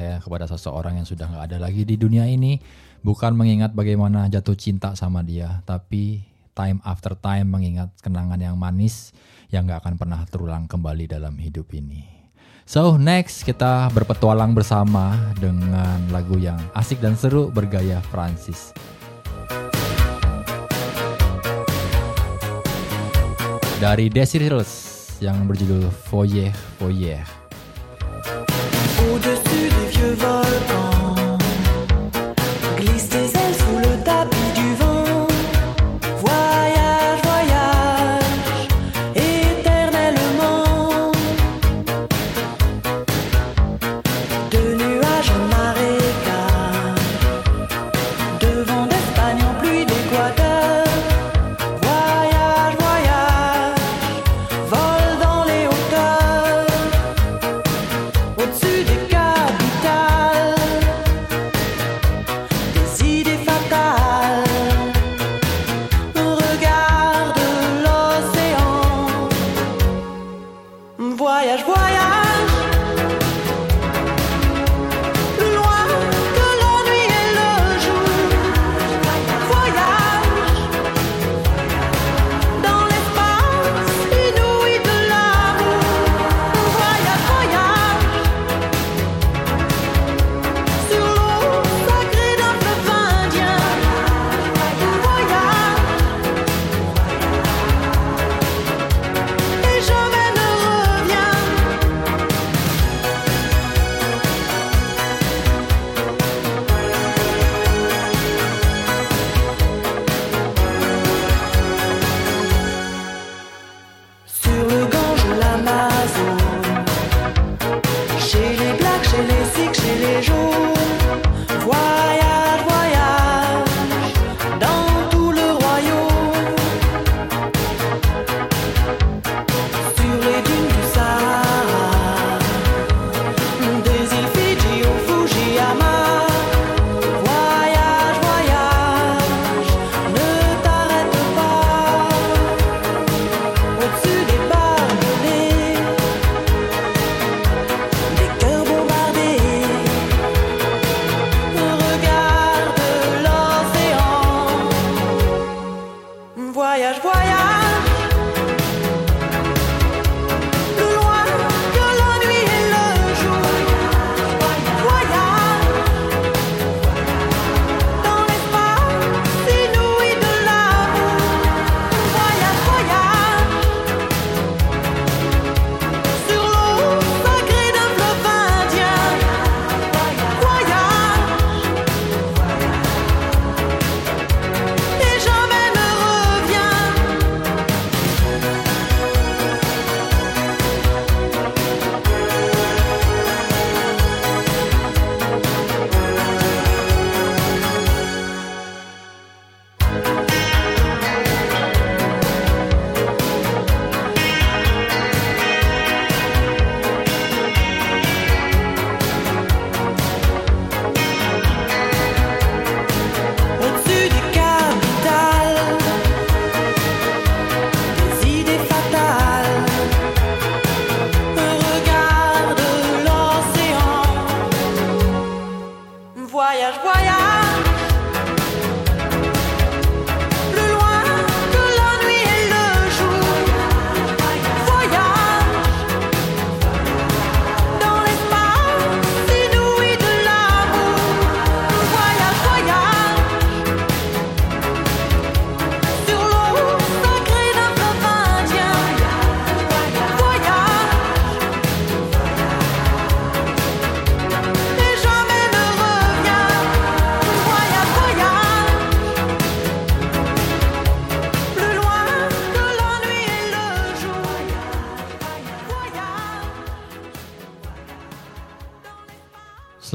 saya 0.00 0.16
kepada 0.16 0.48
seseorang 0.48 0.96
yang 0.96 1.04
sudah 1.04 1.28
nggak 1.28 1.44
ada 1.52 1.58
lagi 1.60 1.84
di 1.84 2.00
dunia 2.00 2.24
ini 2.24 2.56
bukan 3.04 3.36
mengingat 3.36 3.76
bagaimana 3.76 4.32
jatuh 4.32 4.56
cinta 4.56 4.96
sama 4.96 5.20
dia, 5.20 5.60
tapi 5.68 6.24
time 6.56 6.80
after 6.88 7.12
time 7.12 7.52
mengingat 7.52 7.92
kenangan 8.00 8.40
yang 8.40 8.56
manis 8.56 9.12
yang 9.52 9.68
nggak 9.68 9.84
akan 9.84 10.00
pernah 10.00 10.24
terulang 10.24 10.64
kembali 10.64 11.04
dalam 11.04 11.36
hidup 11.36 11.68
ini. 11.76 12.08
So 12.64 12.96
next 12.96 13.44
kita 13.44 13.92
berpetualang 13.92 14.56
bersama 14.56 15.12
dengan 15.36 16.08
lagu 16.08 16.40
yang 16.40 16.56
asik 16.72 17.04
dan 17.04 17.12
seru 17.12 17.52
bergaya 17.52 18.00
Francis. 18.08 18.72
Dari 23.80 24.12
Desireless 24.12 24.72
yang 25.24 25.44
berjudul 25.48 25.88
Foyer 26.08 26.52
Foyer. 26.76 27.39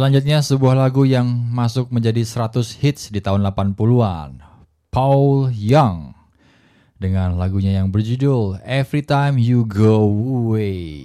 Selanjutnya 0.05 0.45
sebuah 0.45 0.77
lagu 0.77 1.01
yang 1.01 1.25
masuk 1.25 1.89
menjadi 1.89 2.21
100 2.21 2.77
hits 2.77 3.09
di 3.09 3.25
tahun 3.25 3.41
80-an. 3.41 4.37
Paul 4.93 5.49
Young 5.49 6.13
dengan 7.01 7.33
lagunya 7.41 7.81
yang 7.81 7.89
berjudul 7.89 8.61
Every 8.61 9.01
Time 9.01 9.41
You 9.41 9.65
Go 9.65 10.05
Away. 10.05 11.04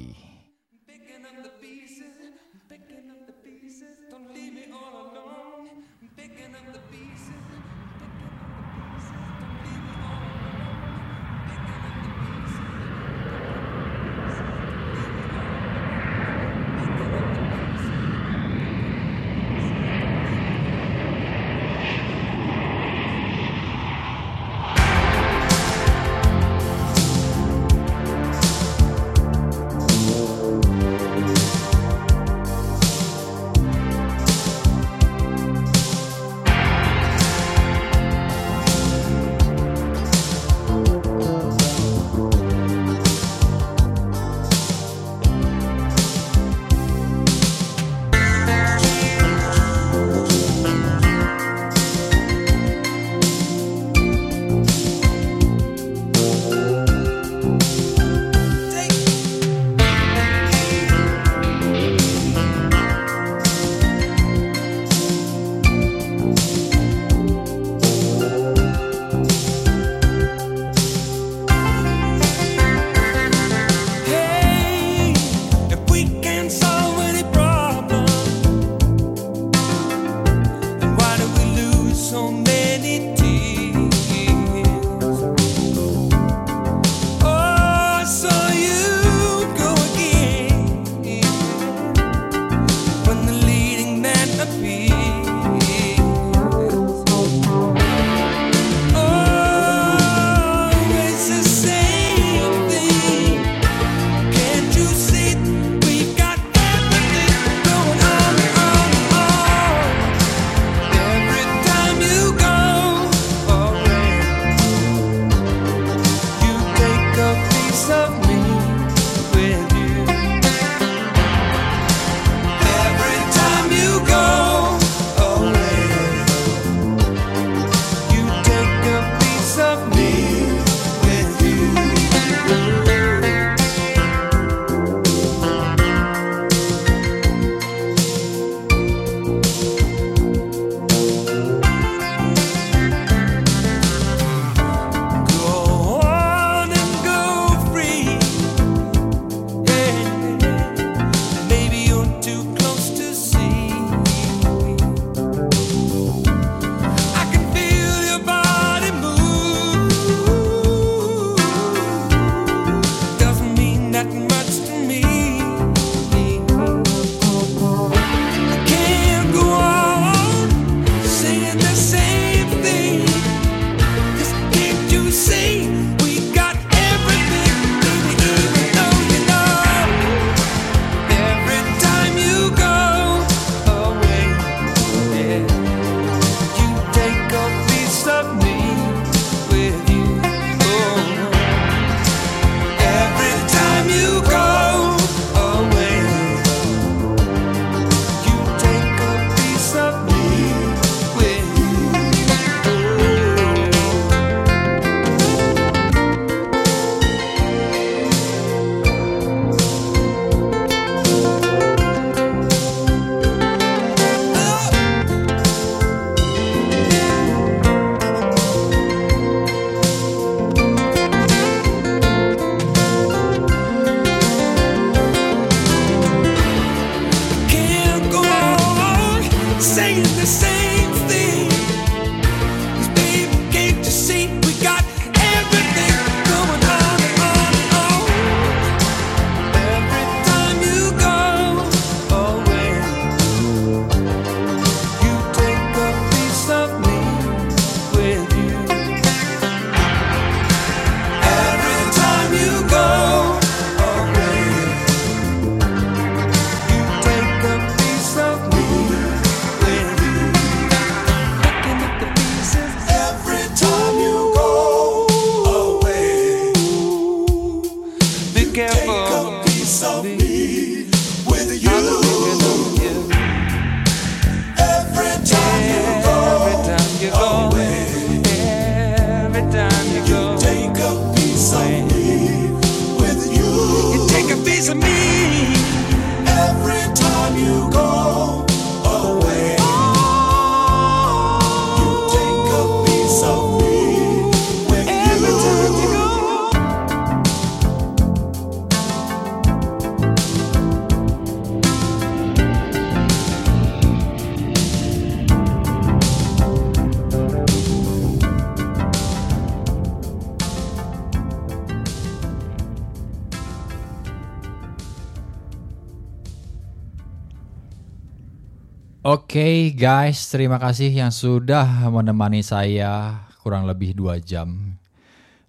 Oke 319.31 319.71
guys, 319.79 320.27
terima 320.27 320.59
kasih 320.59 320.91
yang 320.91 321.15
sudah 321.15 321.87
menemani 321.87 322.43
saya 322.43 323.15
kurang 323.47 323.63
lebih 323.63 323.95
dua 323.95 324.19
jam 324.19 324.75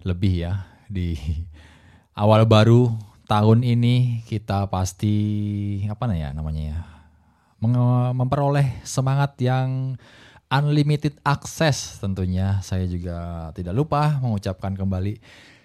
lebih 0.06 0.46
ya. 0.46 0.70
Di 0.86 1.18
awal 2.14 2.46
baru 2.46 2.94
tahun 3.26 3.66
ini 3.66 4.22
kita 4.22 4.70
pasti 4.70 5.18
apa 5.90 6.06
ya 6.14 6.30
namanya 6.30 6.62
ya 6.62 6.78
memperoleh 8.14 8.86
semangat 8.86 9.34
yang 9.42 9.98
unlimited 10.46 11.18
access 11.26 11.98
tentunya. 11.98 12.62
Saya 12.62 12.86
juga 12.86 13.50
tidak 13.50 13.74
lupa 13.74 14.22
mengucapkan 14.22 14.78
kembali 14.78 15.18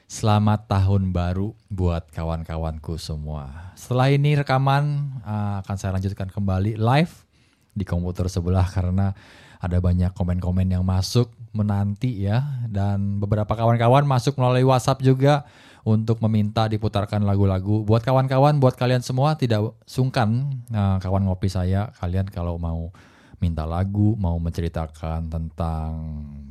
selamat 0.10 0.66
tahun 0.66 1.14
baru 1.14 1.54
buat 1.70 2.10
kawan-kawanku 2.10 2.98
semua. 2.98 3.78
Setelah 3.78 4.10
ini 4.10 4.34
rekaman 4.34 5.06
uh, 5.22 5.62
akan 5.62 5.76
saya 5.78 5.94
lanjutkan 5.94 6.34
kembali 6.34 6.82
live 6.82 7.27
di 7.78 7.86
komputer 7.86 8.26
sebelah 8.26 8.66
karena 8.66 9.14
ada 9.62 9.78
banyak 9.78 10.14
komen-komen 10.18 10.66
yang 10.70 10.82
masuk 10.82 11.30
menanti 11.54 12.26
ya. 12.26 12.66
Dan 12.66 13.22
beberapa 13.22 13.54
kawan-kawan 13.54 14.10
masuk 14.10 14.38
melalui 14.42 14.66
WhatsApp 14.66 15.06
juga 15.06 15.46
untuk 15.88 16.20
meminta 16.26 16.68
diputarkan 16.68 17.24
lagu-lagu. 17.24 17.86
Buat 17.86 18.04
kawan-kawan 18.04 18.60
buat 18.60 18.76
kalian 18.76 19.06
semua 19.06 19.38
tidak 19.40 19.78
sungkan 19.86 20.60
nah, 20.68 20.98
kawan 20.98 21.24
ngopi 21.30 21.48
saya 21.48 21.94
kalian 22.02 22.28
kalau 22.28 22.60
mau 22.60 22.92
minta 23.38 23.70
lagu 23.70 24.18
mau 24.18 24.36
menceritakan 24.42 25.30
tentang 25.30 25.94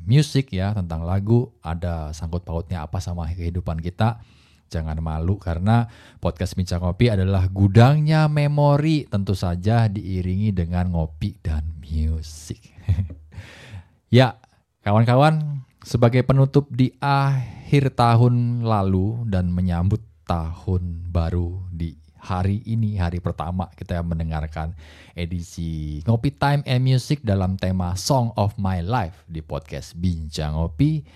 musik 0.06 0.54
ya 0.54 0.70
tentang 0.70 1.02
lagu 1.02 1.50
ada 1.58 2.14
sangkut 2.14 2.46
pautnya 2.46 2.86
apa 2.86 3.02
sama 3.02 3.26
kehidupan 3.26 3.82
kita 3.82 4.22
Jangan 4.66 4.98
malu 4.98 5.38
karena 5.38 5.86
podcast 6.18 6.58
Bincang 6.58 6.82
Kopi 6.82 7.10
adalah 7.10 7.46
gudangnya 7.46 8.26
memori 8.26 9.06
tentu 9.06 9.38
saja 9.38 9.86
diiringi 9.86 10.50
dengan 10.50 10.90
ngopi 10.90 11.38
dan 11.38 11.62
musik. 11.78 12.60
ya, 14.16 14.38
kawan-kawan, 14.82 15.62
sebagai 15.86 16.26
penutup 16.26 16.66
di 16.74 16.90
akhir 16.98 17.94
tahun 17.94 18.66
lalu 18.66 19.30
dan 19.30 19.54
menyambut 19.54 20.02
tahun 20.26 21.14
baru 21.14 21.62
di 21.70 21.94
hari 22.26 22.58
ini, 22.66 22.98
hari 22.98 23.22
pertama 23.22 23.70
kita 23.78 24.02
mendengarkan 24.02 24.74
edisi 25.14 26.02
Ngopi 26.02 26.34
Time 26.34 26.66
and 26.66 26.82
Music 26.82 27.22
dalam 27.22 27.54
tema 27.54 27.94
Song 27.94 28.34
of 28.34 28.58
My 28.58 28.82
Life 28.82 29.22
di 29.30 29.38
podcast 29.46 29.94
Bincang 29.94 30.58
Ngopi 30.58 31.06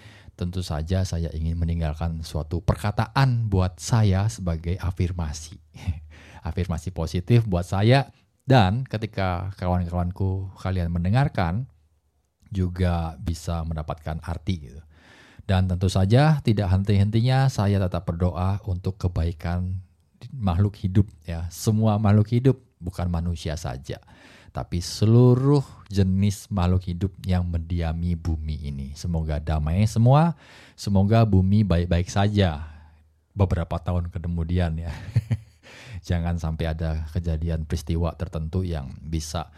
tentu 0.40 0.64
saja 0.64 1.04
saya 1.04 1.28
ingin 1.36 1.60
meninggalkan 1.60 2.24
suatu 2.24 2.64
perkataan 2.64 3.52
buat 3.52 3.76
saya 3.76 4.24
sebagai 4.32 4.80
afirmasi. 4.80 5.60
afirmasi 6.48 6.88
positif 6.88 7.44
buat 7.44 7.68
saya 7.68 8.08
dan 8.48 8.88
ketika 8.88 9.52
kawan-kawanku 9.60 10.48
kalian 10.56 10.88
mendengarkan 10.88 11.68
juga 12.48 13.20
bisa 13.20 13.60
mendapatkan 13.68 14.24
arti 14.24 14.72
gitu. 14.72 14.80
Dan 15.44 15.68
tentu 15.68 15.92
saja 15.92 16.40
tidak 16.40 16.72
henti-hentinya 16.72 17.52
saya 17.52 17.76
tetap 17.76 18.08
berdoa 18.08 18.56
untuk 18.64 18.96
kebaikan 18.96 19.84
makhluk 20.32 20.80
hidup 20.80 21.04
ya. 21.28 21.44
Semua 21.52 22.00
makhluk 22.00 22.32
hidup 22.32 22.56
bukan 22.80 23.12
manusia 23.12 23.60
saja 23.60 24.00
tapi 24.50 24.82
seluruh 24.82 25.62
jenis 25.86 26.50
makhluk 26.50 26.86
hidup 26.86 27.12
yang 27.26 27.46
mendiami 27.46 28.18
bumi 28.18 28.70
ini. 28.70 28.88
Semoga 28.98 29.38
damai 29.38 29.86
semua, 29.86 30.34
semoga 30.74 31.22
bumi 31.22 31.62
baik-baik 31.62 32.10
saja 32.10 32.66
beberapa 33.34 33.78
tahun 33.78 34.10
kemudian 34.10 34.78
ya. 34.78 34.92
Jangan 36.08 36.38
sampai 36.38 36.74
ada 36.74 37.06
kejadian 37.14 37.66
peristiwa 37.66 38.14
tertentu 38.18 38.66
yang 38.66 38.90
bisa 39.04 39.50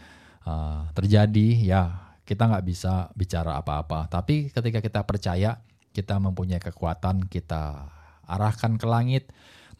uh, 0.45 0.89
terjadi 0.93 1.47
ya. 1.59 1.81
Kita 2.23 2.47
nggak 2.47 2.65
bisa 2.65 3.11
bicara 3.19 3.59
apa-apa, 3.59 4.07
tapi 4.07 4.47
ketika 4.47 4.79
kita 4.79 5.03
percaya 5.03 5.59
kita 5.91 6.17
mempunyai 6.17 6.63
kekuatan, 6.63 7.27
kita 7.27 7.91
arahkan 8.23 8.79
ke 8.79 8.87
langit, 8.87 9.29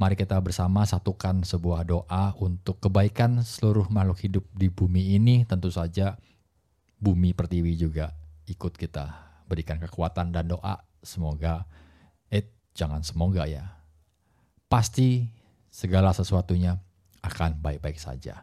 Mari 0.01 0.17
kita 0.17 0.35
bersama 0.41 0.81
satukan 0.89 1.45
sebuah 1.45 1.85
doa 1.85 2.33
untuk 2.41 2.81
kebaikan 2.81 3.45
seluruh 3.45 3.85
makhluk 3.93 4.19
hidup 4.25 4.45
di 4.57 4.67
bumi 4.67 5.15
ini. 5.15 5.45
Tentu 5.45 5.69
saja 5.69 6.17
bumi 6.97 7.35
pertiwi 7.37 7.77
juga 7.77 8.09
ikut 8.49 8.73
kita 8.73 9.13
berikan 9.45 9.77
kekuatan 9.77 10.33
dan 10.33 10.49
doa. 10.49 10.81
Semoga, 11.03 11.67
eh 12.33 12.47
jangan 12.73 13.05
semoga 13.05 13.45
ya. 13.45 13.69
Pasti 14.65 15.29
segala 15.69 16.09
sesuatunya 16.09 16.79
akan 17.21 17.61
baik-baik 17.61 18.01
saja. 18.01 18.41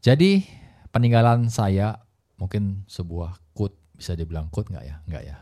Jadi 0.00 0.48
peninggalan 0.90 1.52
saya 1.52 2.00
mungkin 2.40 2.88
sebuah 2.88 3.36
quote 3.52 3.76
bisa 4.00 4.16
dibilang 4.16 4.48
quote 4.48 4.72
nggak 4.72 4.86
ya? 4.88 4.96
Nggak 5.04 5.24
ya? 5.28 5.36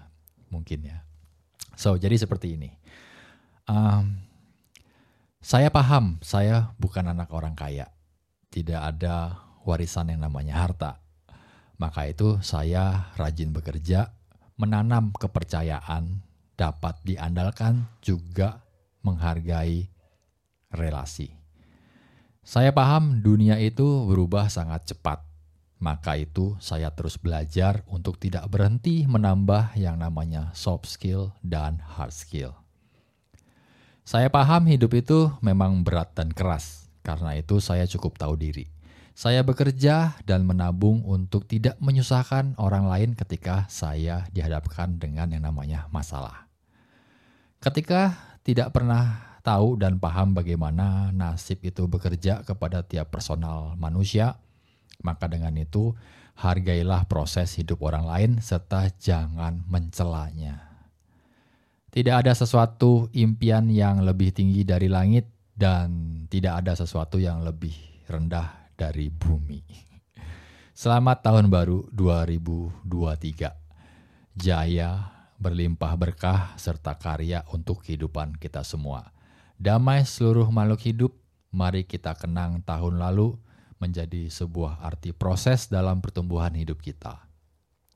Mungkin 0.50 0.78
ya. 0.82 0.98
So 1.78 1.94
jadi 1.94 2.18
seperti 2.18 2.58
ini. 2.58 2.74
Um, 3.68 4.27
saya 5.48 5.72
paham, 5.72 6.20
saya 6.20 6.76
bukan 6.76 7.08
anak 7.08 7.32
orang 7.32 7.56
kaya. 7.56 7.88
Tidak 8.52 8.76
ada 8.76 9.48
warisan 9.64 10.12
yang 10.12 10.20
namanya 10.20 10.60
harta. 10.60 11.00
Maka 11.80 12.04
itu 12.04 12.36
saya 12.44 13.08
rajin 13.16 13.56
bekerja, 13.56 14.12
menanam 14.60 15.08
kepercayaan, 15.16 16.20
dapat 16.52 17.00
diandalkan, 17.00 17.88
juga 18.04 18.60
menghargai 19.00 19.88
relasi. 20.68 21.32
Saya 22.44 22.68
paham 22.76 23.24
dunia 23.24 23.56
itu 23.56 24.04
berubah 24.04 24.52
sangat 24.52 24.92
cepat. 24.92 25.24
Maka 25.80 26.20
itu 26.20 26.60
saya 26.60 26.92
terus 26.92 27.16
belajar 27.16 27.88
untuk 27.88 28.20
tidak 28.20 28.44
berhenti 28.52 29.08
menambah 29.08 29.80
yang 29.80 29.96
namanya 29.96 30.52
soft 30.52 30.84
skill 30.84 31.32
dan 31.40 31.80
hard 31.80 32.12
skill. 32.12 32.67
Saya 34.08 34.32
paham 34.32 34.64
hidup 34.72 34.96
itu 34.96 35.28
memang 35.44 35.84
berat 35.84 36.16
dan 36.16 36.32
keras, 36.32 36.88
karena 37.04 37.36
itu 37.36 37.60
saya 37.60 37.84
cukup 37.84 38.16
tahu 38.16 38.40
diri. 38.40 38.64
Saya 39.12 39.44
bekerja 39.44 40.16
dan 40.24 40.48
menabung 40.48 41.04
untuk 41.04 41.44
tidak 41.44 41.76
menyusahkan 41.76 42.56
orang 42.56 42.88
lain 42.88 43.10
ketika 43.12 43.68
saya 43.68 44.24
dihadapkan 44.32 44.96
dengan 44.96 45.28
yang 45.28 45.44
namanya 45.44 45.92
masalah. 45.92 46.48
Ketika 47.60 48.16
tidak 48.48 48.72
pernah 48.72 49.36
tahu 49.44 49.76
dan 49.76 50.00
paham 50.00 50.32
bagaimana 50.32 51.12
nasib 51.12 51.60
itu 51.60 51.84
bekerja 51.84 52.48
kepada 52.48 52.80
tiap 52.88 53.12
personal 53.12 53.76
manusia, 53.76 54.40
maka 55.04 55.28
dengan 55.28 55.52
itu 55.60 55.92
hargailah 56.32 57.04
proses 57.12 57.60
hidup 57.60 57.84
orang 57.84 58.08
lain 58.08 58.30
serta 58.40 58.88
jangan 58.96 59.68
mencelanya. 59.68 60.67
Tidak 61.88 62.12
ada 62.12 62.36
sesuatu 62.36 63.08
impian 63.16 63.72
yang 63.72 64.04
lebih 64.04 64.36
tinggi 64.36 64.60
dari 64.60 64.92
langit 64.92 65.24
dan 65.56 66.20
tidak 66.28 66.60
ada 66.60 66.76
sesuatu 66.76 67.16
yang 67.16 67.40
lebih 67.40 67.72
rendah 68.04 68.76
dari 68.76 69.08
bumi. 69.08 69.64
Selamat 70.76 71.24
tahun 71.24 71.48
baru 71.48 71.88
2023. 71.96 74.36
Jaya, 74.36 74.90
berlimpah 75.40 75.96
berkah 75.96 76.52
serta 76.60 76.92
karya 77.00 77.40
untuk 77.56 77.80
kehidupan 77.80 78.36
kita 78.36 78.60
semua. 78.68 79.08
Damai 79.56 80.04
seluruh 80.04 80.52
makhluk 80.52 80.84
hidup, 80.84 81.16
mari 81.56 81.88
kita 81.88 82.12
kenang 82.20 82.60
tahun 82.68 83.00
lalu 83.00 83.32
menjadi 83.80 84.28
sebuah 84.28 84.84
arti 84.84 85.16
proses 85.16 85.72
dalam 85.72 86.04
pertumbuhan 86.04 86.52
hidup 86.52 86.84
kita. 86.84 87.24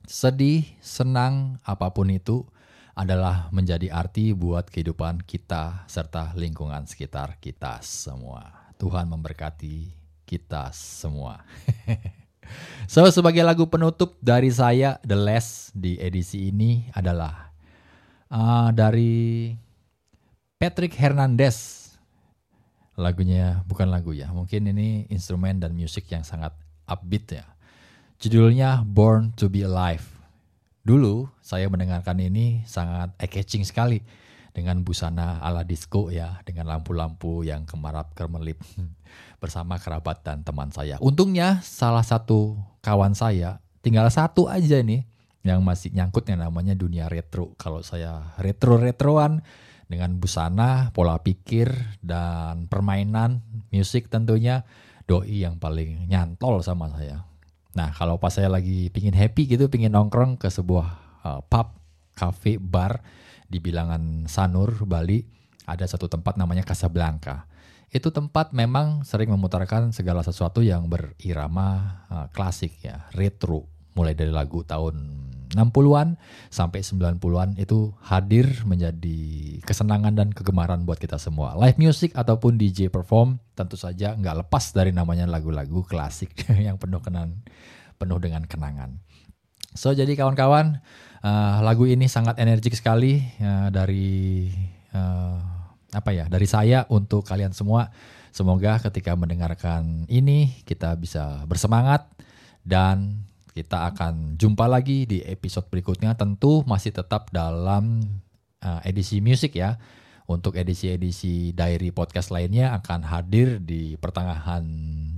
Sedih, 0.08 0.64
senang, 0.80 1.60
apa 1.62 1.92
pun 1.92 2.08
itu, 2.08 2.48
adalah 2.92 3.48
menjadi 3.48 3.88
arti 3.88 4.36
buat 4.36 4.68
kehidupan 4.68 5.24
kita 5.24 5.88
serta 5.88 6.36
lingkungan 6.36 6.84
sekitar 6.84 7.40
kita 7.40 7.80
semua. 7.80 8.72
Tuhan 8.76 9.08
memberkati 9.08 9.88
kita 10.28 10.68
semua. 10.76 11.40
so 12.92 13.04
sebagai 13.08 13.40
lagu 13.40 13.64
penutup 13.64 14.20
dari 14.20 14.52
saya 14.52 15.00
The 15.00 15.16
Last 15.16 15.72
di 15.72 15.96
edisi 15.96 16.52
ini 16.52 16.92
adalah 16.92 17.52
uh, 18.28 18.68
dari 18.72 19.52
Patrick 20.60 20.92
Hernandez 20.94 21.82
lagunya 22.96 23.64
bukan 23.64 23.88
lagu 23.88 24.12
ya. 24.12 24.28
Mungkin 24.30 24.68
ini 24.68 25.08
instrumen 25.08 25.56
dan 25.60 25.72
musik 25.72 26.08
yang 26.12 26.24
sangat 26.24 26.52
upbeat 26.84 27.40
ya. 27.40 27.46
Judulnya 28.20 28.84
Born 28.86 29.32
to 29.34 29.48
be 29.48 29.64
Alive. 29.64 30.21
Dulu 30.82 31.30
saya 31.38 31.70
mendengarkan 31.70 32.18
ini 32.18 32.66
sangat 32.66 33.14
eye-catching 33.22 33.62
sekali 33.62 34.02
dengan 34.50 34.82
busana 34.82 35.38
ala 35.38 35.62
disco 35.62 36.10
ya, 36.10 36.42
dengan 36.42 36.68
lampu-lampu 36.68 37.46
yang 37.46 37.64
kemarap 37.64 38.12
kemerlip 38.18 38.58
bersama 39.42 39.78
kerabat 39.78 40.26
dan 40.26 40.42
teman 40.42 40.74
saya. 40.74 40.98
Untungnya 40.98 41.62
salah 41.62 42.02
satu 42.02 42.58
kawan 42.82 43.14
saya 43.14 43.62
tinggal 43.82 44.06
satu 44.10 44.46
aja 44.46 44.78
nih 44.82 45.06
yang 45.42 45.62
masih 45.62 45.90
nyangkut 45.90 46.26
yang 46.30 46.42
namanya 46.42 46.74
dunia 46.78 47.10
retro. 47.10 47.54
Kalau 47.58 47.82
saya 47.82 48.34
retro-retroan 48.38 49.42
dengan 49.90 50.18
busana, 50.18 50.94
pola 50.94 51.18
pikir 51.18 51.70
dan 52.02 52.70
permainan 52.70 53.42
musik 53.74 54.10
tentunya 54.10 54.62
doi 55.06 55.42
yang 55.42 55.58
paling 55.58 56.06
nyantol 56.06 56.62
sama 56.62 56.90
saya. 56.94 57.26
Nah, 57.72 57.88
kalau 57.96 58.20
pas 58.20 58.32
saya 58.32 58.52
lagi 58.52 58.92
pingin 58.92 59.16
happy 59.16 59.48
gitu, 59.48 59.72
pingin 59.72 59.96
nongkrong 59.96 60.36
ke 60.36 60.52
sebuah 60.52 60.88
uh, 61.24 61.40
pub, 61.48 61.72
cafe, 62.12 62.60
bar 62.60 63.00
di 63.48 63.60
bilangan 63.60 64.28
Sanur, 64.28 64.84
Bali, 64.84 65.24
ada 65.64 65.88
satu 65.88 66.08
tempat 66.08 66.36
namanya 66.36 66.64
Casablanca. 66.68 67.48
Itu 67.92 68.12
tempat 68.12 68.52
memang 68.56 69.04
sering 69.04 69.32
memutarkan 69.32 69.92
segala 69.92 70.24
sesuatu 70.24 70.60
yang 70.60 70.88
berirama 70.88 71.68
uh, 72.08 72.26
klasik 72.32 72.76
ya, 72.84 73.08
retro, 73.16 73.68
mulai 73.96 74.12
dari 74.12 74.32
lagu 74.32 74.64
tahun 74.64 75.31
60-an 75.52 76.16
sampai 76.48 76.80
90-an 76.80 77.60
itu 77.60 77.92
hadir 78.00 78.48
menjadi 78.64 79.20
kesenangan 79.62 80.16
dan 80.16 80.28
kegemaran 80.32 80.88
buat 80.88 80.96
kita 80.96 81.20
semua. 81.20 81.52
Live 81.60 81.76
music 81.76 82.16
ataupun 82.16 82.56
DJ 82.56 82.88
perform 82.88 83.36
tentu 83.52 83.76
saja 83.76 84.16
nggak 84.16 84.48
lepas 84.48 84.72
dari 84.72 84.90
namanya 84.96 85.28
lagu-lagu 85.28 85.84
klasik 85.84 86.32
yang 86.66 86.80
penuh 86.80 87.04
kenan 87.04 87.44
penuh 88.00 88.18
dengan 88.18 88.44
kenangan. 88.48 88.96
So 89.72 89.92
jadi 89.92 90.12
kawan-kawan 90.16 90.80
uh, 91.24 91.56
lagu 91.64 91.88
ini 91.88 92.08
sangat 92.08 92.36
energik 92.40 92.76
sekali 92.76 93.24
uh, 93.40 93.72
dari 93.72 94.48
uh, 94.92 95.38
apa 95.92 96.10
ya 96.12 96.24
dari 96.28 96.48
saya 96.48 96.88
untuk 96.88 97.24
kalian 97.28 97.52
semua. 97.52 97.92
Semoga 98.32 98.80
ketika 98.80 99.12
mendengarkan 99.12 100.08
ini 100.08 100.64
kita 100.64 100.96
bisa 100.96 101.44
bersemangat 101.44 102.08
dan 102.64 103.28
kita 103.52 103.92
akan 103.92 104.40
jumpa 104.40 104.64
lagi 104.64 105.04
di 105.04 105.20
episode 105.20 105.68
berikutnya 105.68 106.16
tentu 106.16 106.64
masih 106.64 106.96
tetap 106.96 107.28
dalam 107.28 108.00
uh, 108.64 108.80
edisi 108.82 109.20
musik 109.20 109.56
ya. 109.56 109.76
Untuk 110.24 110.56
edisi-edisi 110.56 111.52
diary 111.52 111.92
podcast 111.92 112.32
lainnya 112.32 112.72
akan 112.78 113.04
hadir 113.04 113.60
di 113.60 114.00
pertengahan 114.00 114.64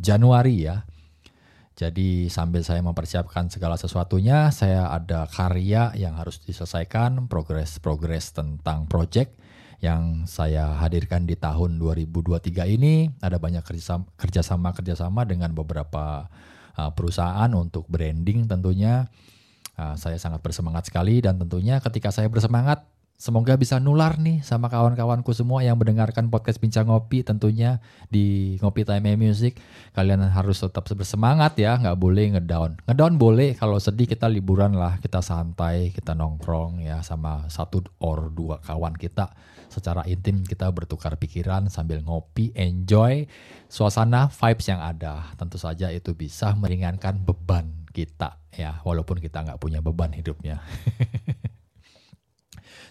Januari 0.02 0.66
ya. 0.66 0.82
Jadi 1.74 2.30
sambil 2.30 2.62
saya 2.62 2.82
mempersiapkan 2.82 3.50
segala 3.50 3.74
sesuatunya, 3.74 4.50
saya 4.54 4.90
ada 4.90 5.26
karya 5.26 5.90
yang 5.94 6.14
harus 6.14 6.38
diselesaikan, 6.42 7.26
progres-progres 7.26 8.30
tentang 8.30 8.86
project 8.86 9.34
yang 9.82 10.24
saya 10.24 10.78
hadirkan 10.78 11.26
di 11.26 11.34
tahun 11.34 11.76
2023 11.82 12.78
ini. 12.78 13.10
Ada 13.18 13.42
banyak 13.42 13.66
kerjasama 13.66 14.06
kerjasama-kerjasama 14.16 15.26
dengan 15.26 15.50
beberapa 15.50 16.30
uh, 16.78 16.90
perusahaan 16.92 17.50
untuk 17.54 17.86
branding 17.90 18.46
tentunya. 18.50 19.08
Uh, 19.74 19.98
saya 19.98 20.14
sangat 20.22 20.38
bersemangat 20.38 20.86
sekali 20.86 21.18
dan 21.18 21.34
tentunya 21.34 21.82
ketika 21.82 22.14
saya 22.14 22.30
bersemangat 22.30 22.86
semoga 23.18 23.58
bisa 23.58 23.82
nular 23.82 24.18
nih 24.22 24.42
sama 24.46 24.70
kawan-kawanku 24.70 25.34
semua 25.34 25.66
yang 25.66 25.74
mendengarkan 25.78 26.30
podcast 26.30 26.62
Bincang 26.62 26.86
Ngopi 26.86 27.26
tentunya 27.26 27.82
di 28.06 28.54
Ngopi 28.62 28.86
Time 28.86 29.18
Music. 29.18 29.58
Kalian 29.90 30.22
harus 30.30 30.62
tetap 30.62 30.86
bersemangat 30.86 31.58
ya, 31.58 31.74
nggak 31.74 31.98
boleh 31.98 32.38
ngedown. 32.38 32.78
Ngedown 32.86 33.18
boleh 33.18 33.58
kalau 33.58 33.82
sedih 33.82 34.06
kita 34.06 34.30
liburan 34.30 34.78
lah, 34.78 35.02
kita 35.02 35.18
santai, 35.22 35.90
kita 35.90 36.14
nongkrong 36.14 36.86
ya 36.86 37.02
sama 37.02 37.50
satu 37.50 37.82
or 37.98 38.30
dua 38.30 38.62
kawan 38.62 38.94
kita 38.94 39.34
secara 39.74 40.06
intim 40.06 40.46
kita 40.46 40.70
bertukar 40.70 41.18
pikiran 41.18 41.66
sambil 41.66 41.98
ngopi, 42.06 42.54
enjoy 42.54 43.26
suasana 43.66 44.30
vibes 44.30 44.70
yang 44.70 44.78
ada. 44.78 45.34
Tentu 45.34 45.58
saja 45.58 45.90
itu 45.90 46.14
bisa 46.14 46.54
meringankan 46.54 47.18
beban 47.18 47.90
kita 47.90 48.38
ya, 48.54 48.78
walaupun 48.86 49.18
kita 49.18 49.42
nggak 49.42 49.58
punya 49.58 49.82
beban 49.82 50.14
hidupnya. 50.14 50.62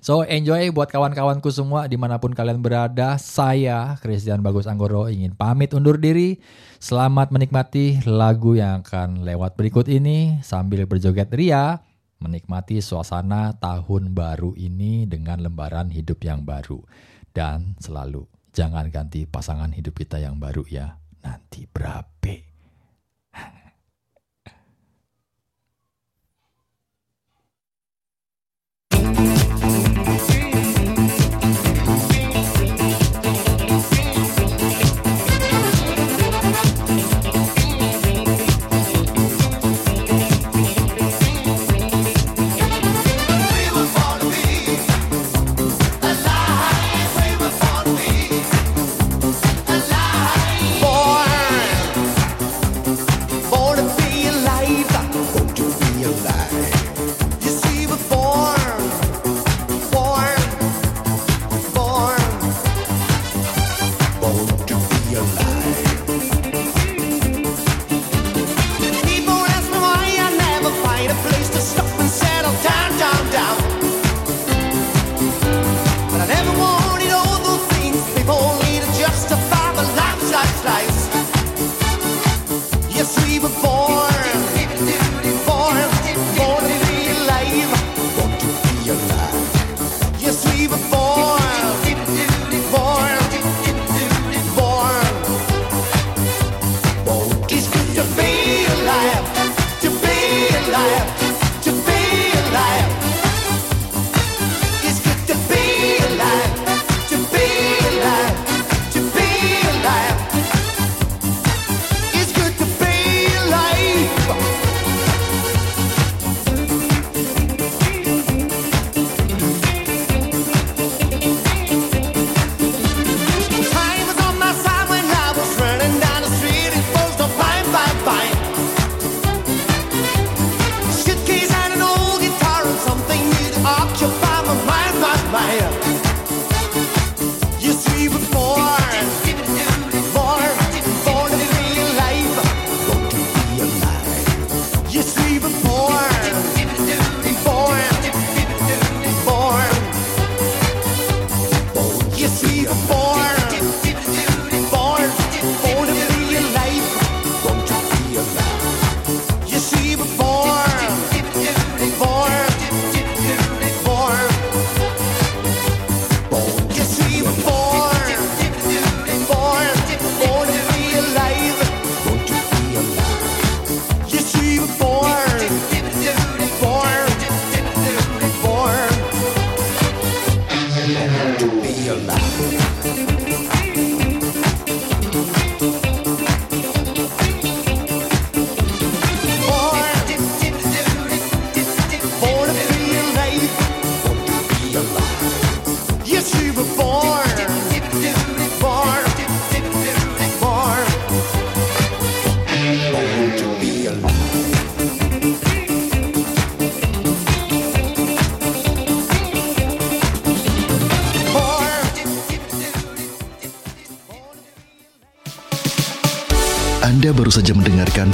So 0.04 0.28
enjoy 0.28 0.68
buat 0.76 0.92
kawan-kawanku 0.92 1.48
semua 1.48 1.88
di 1.88 1.96
mana 1.96 2.20
pun 2.20 2.36
kalian 2.36 2.60
berada. 2.60 3.16
Saya 3.16 3.96
Christian 4.04 4.44
Bagus 4.44 4.68
Anggoro 4.68 5.08
ingin 5.08 5.32
pamit 5.32 5.72
undur 5.72 5.96
diri. 5.96 6.44
Selamat 6.76 7.32
menikmati 7.32 8.04
lagu 8.04 8.52
yang 8.52 8.84
akan 8.84 9.24
lewat 9.24 9.56
berikut 9.56 9.88
ini 9.88 10.44
sambil 10.44 10.84
berjoget 10.84 11.32
ria. 11.32 11.80
Menikmati 12.24 12.80
suasana 12.80 13.52
tahun 13.60 14.16
baru 14.16 14.56
ini 14.56 15.04
dengan 15.04 15.44
lembaran 15.44 15.92
hidup 15.92 16.24
yang 16.24 16.48
baru. 16.48 16.80
Dan 17.36 17.76
selalu 17.84 18.24
jangan 18.56 18.88
ganti 18.88 19.28
pasangan 19.28 19.76
hidup 19.76 19.92
kita 19.92 20.24
yang 20.24 20.40
baru 20.40 20.64
ya. 20.72 20.96
Nanti 21.20 21.68
berabe. 21.68 22.53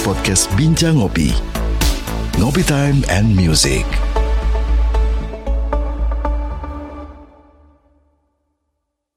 Podcast 0.09 0.49
Bincang 0.57 0.97
Ngopi. 0.97 1.29
Ngopi 2.41 2.65
Time 2.65 3.05
and 3.13 3.29
Music. 3.29 4.08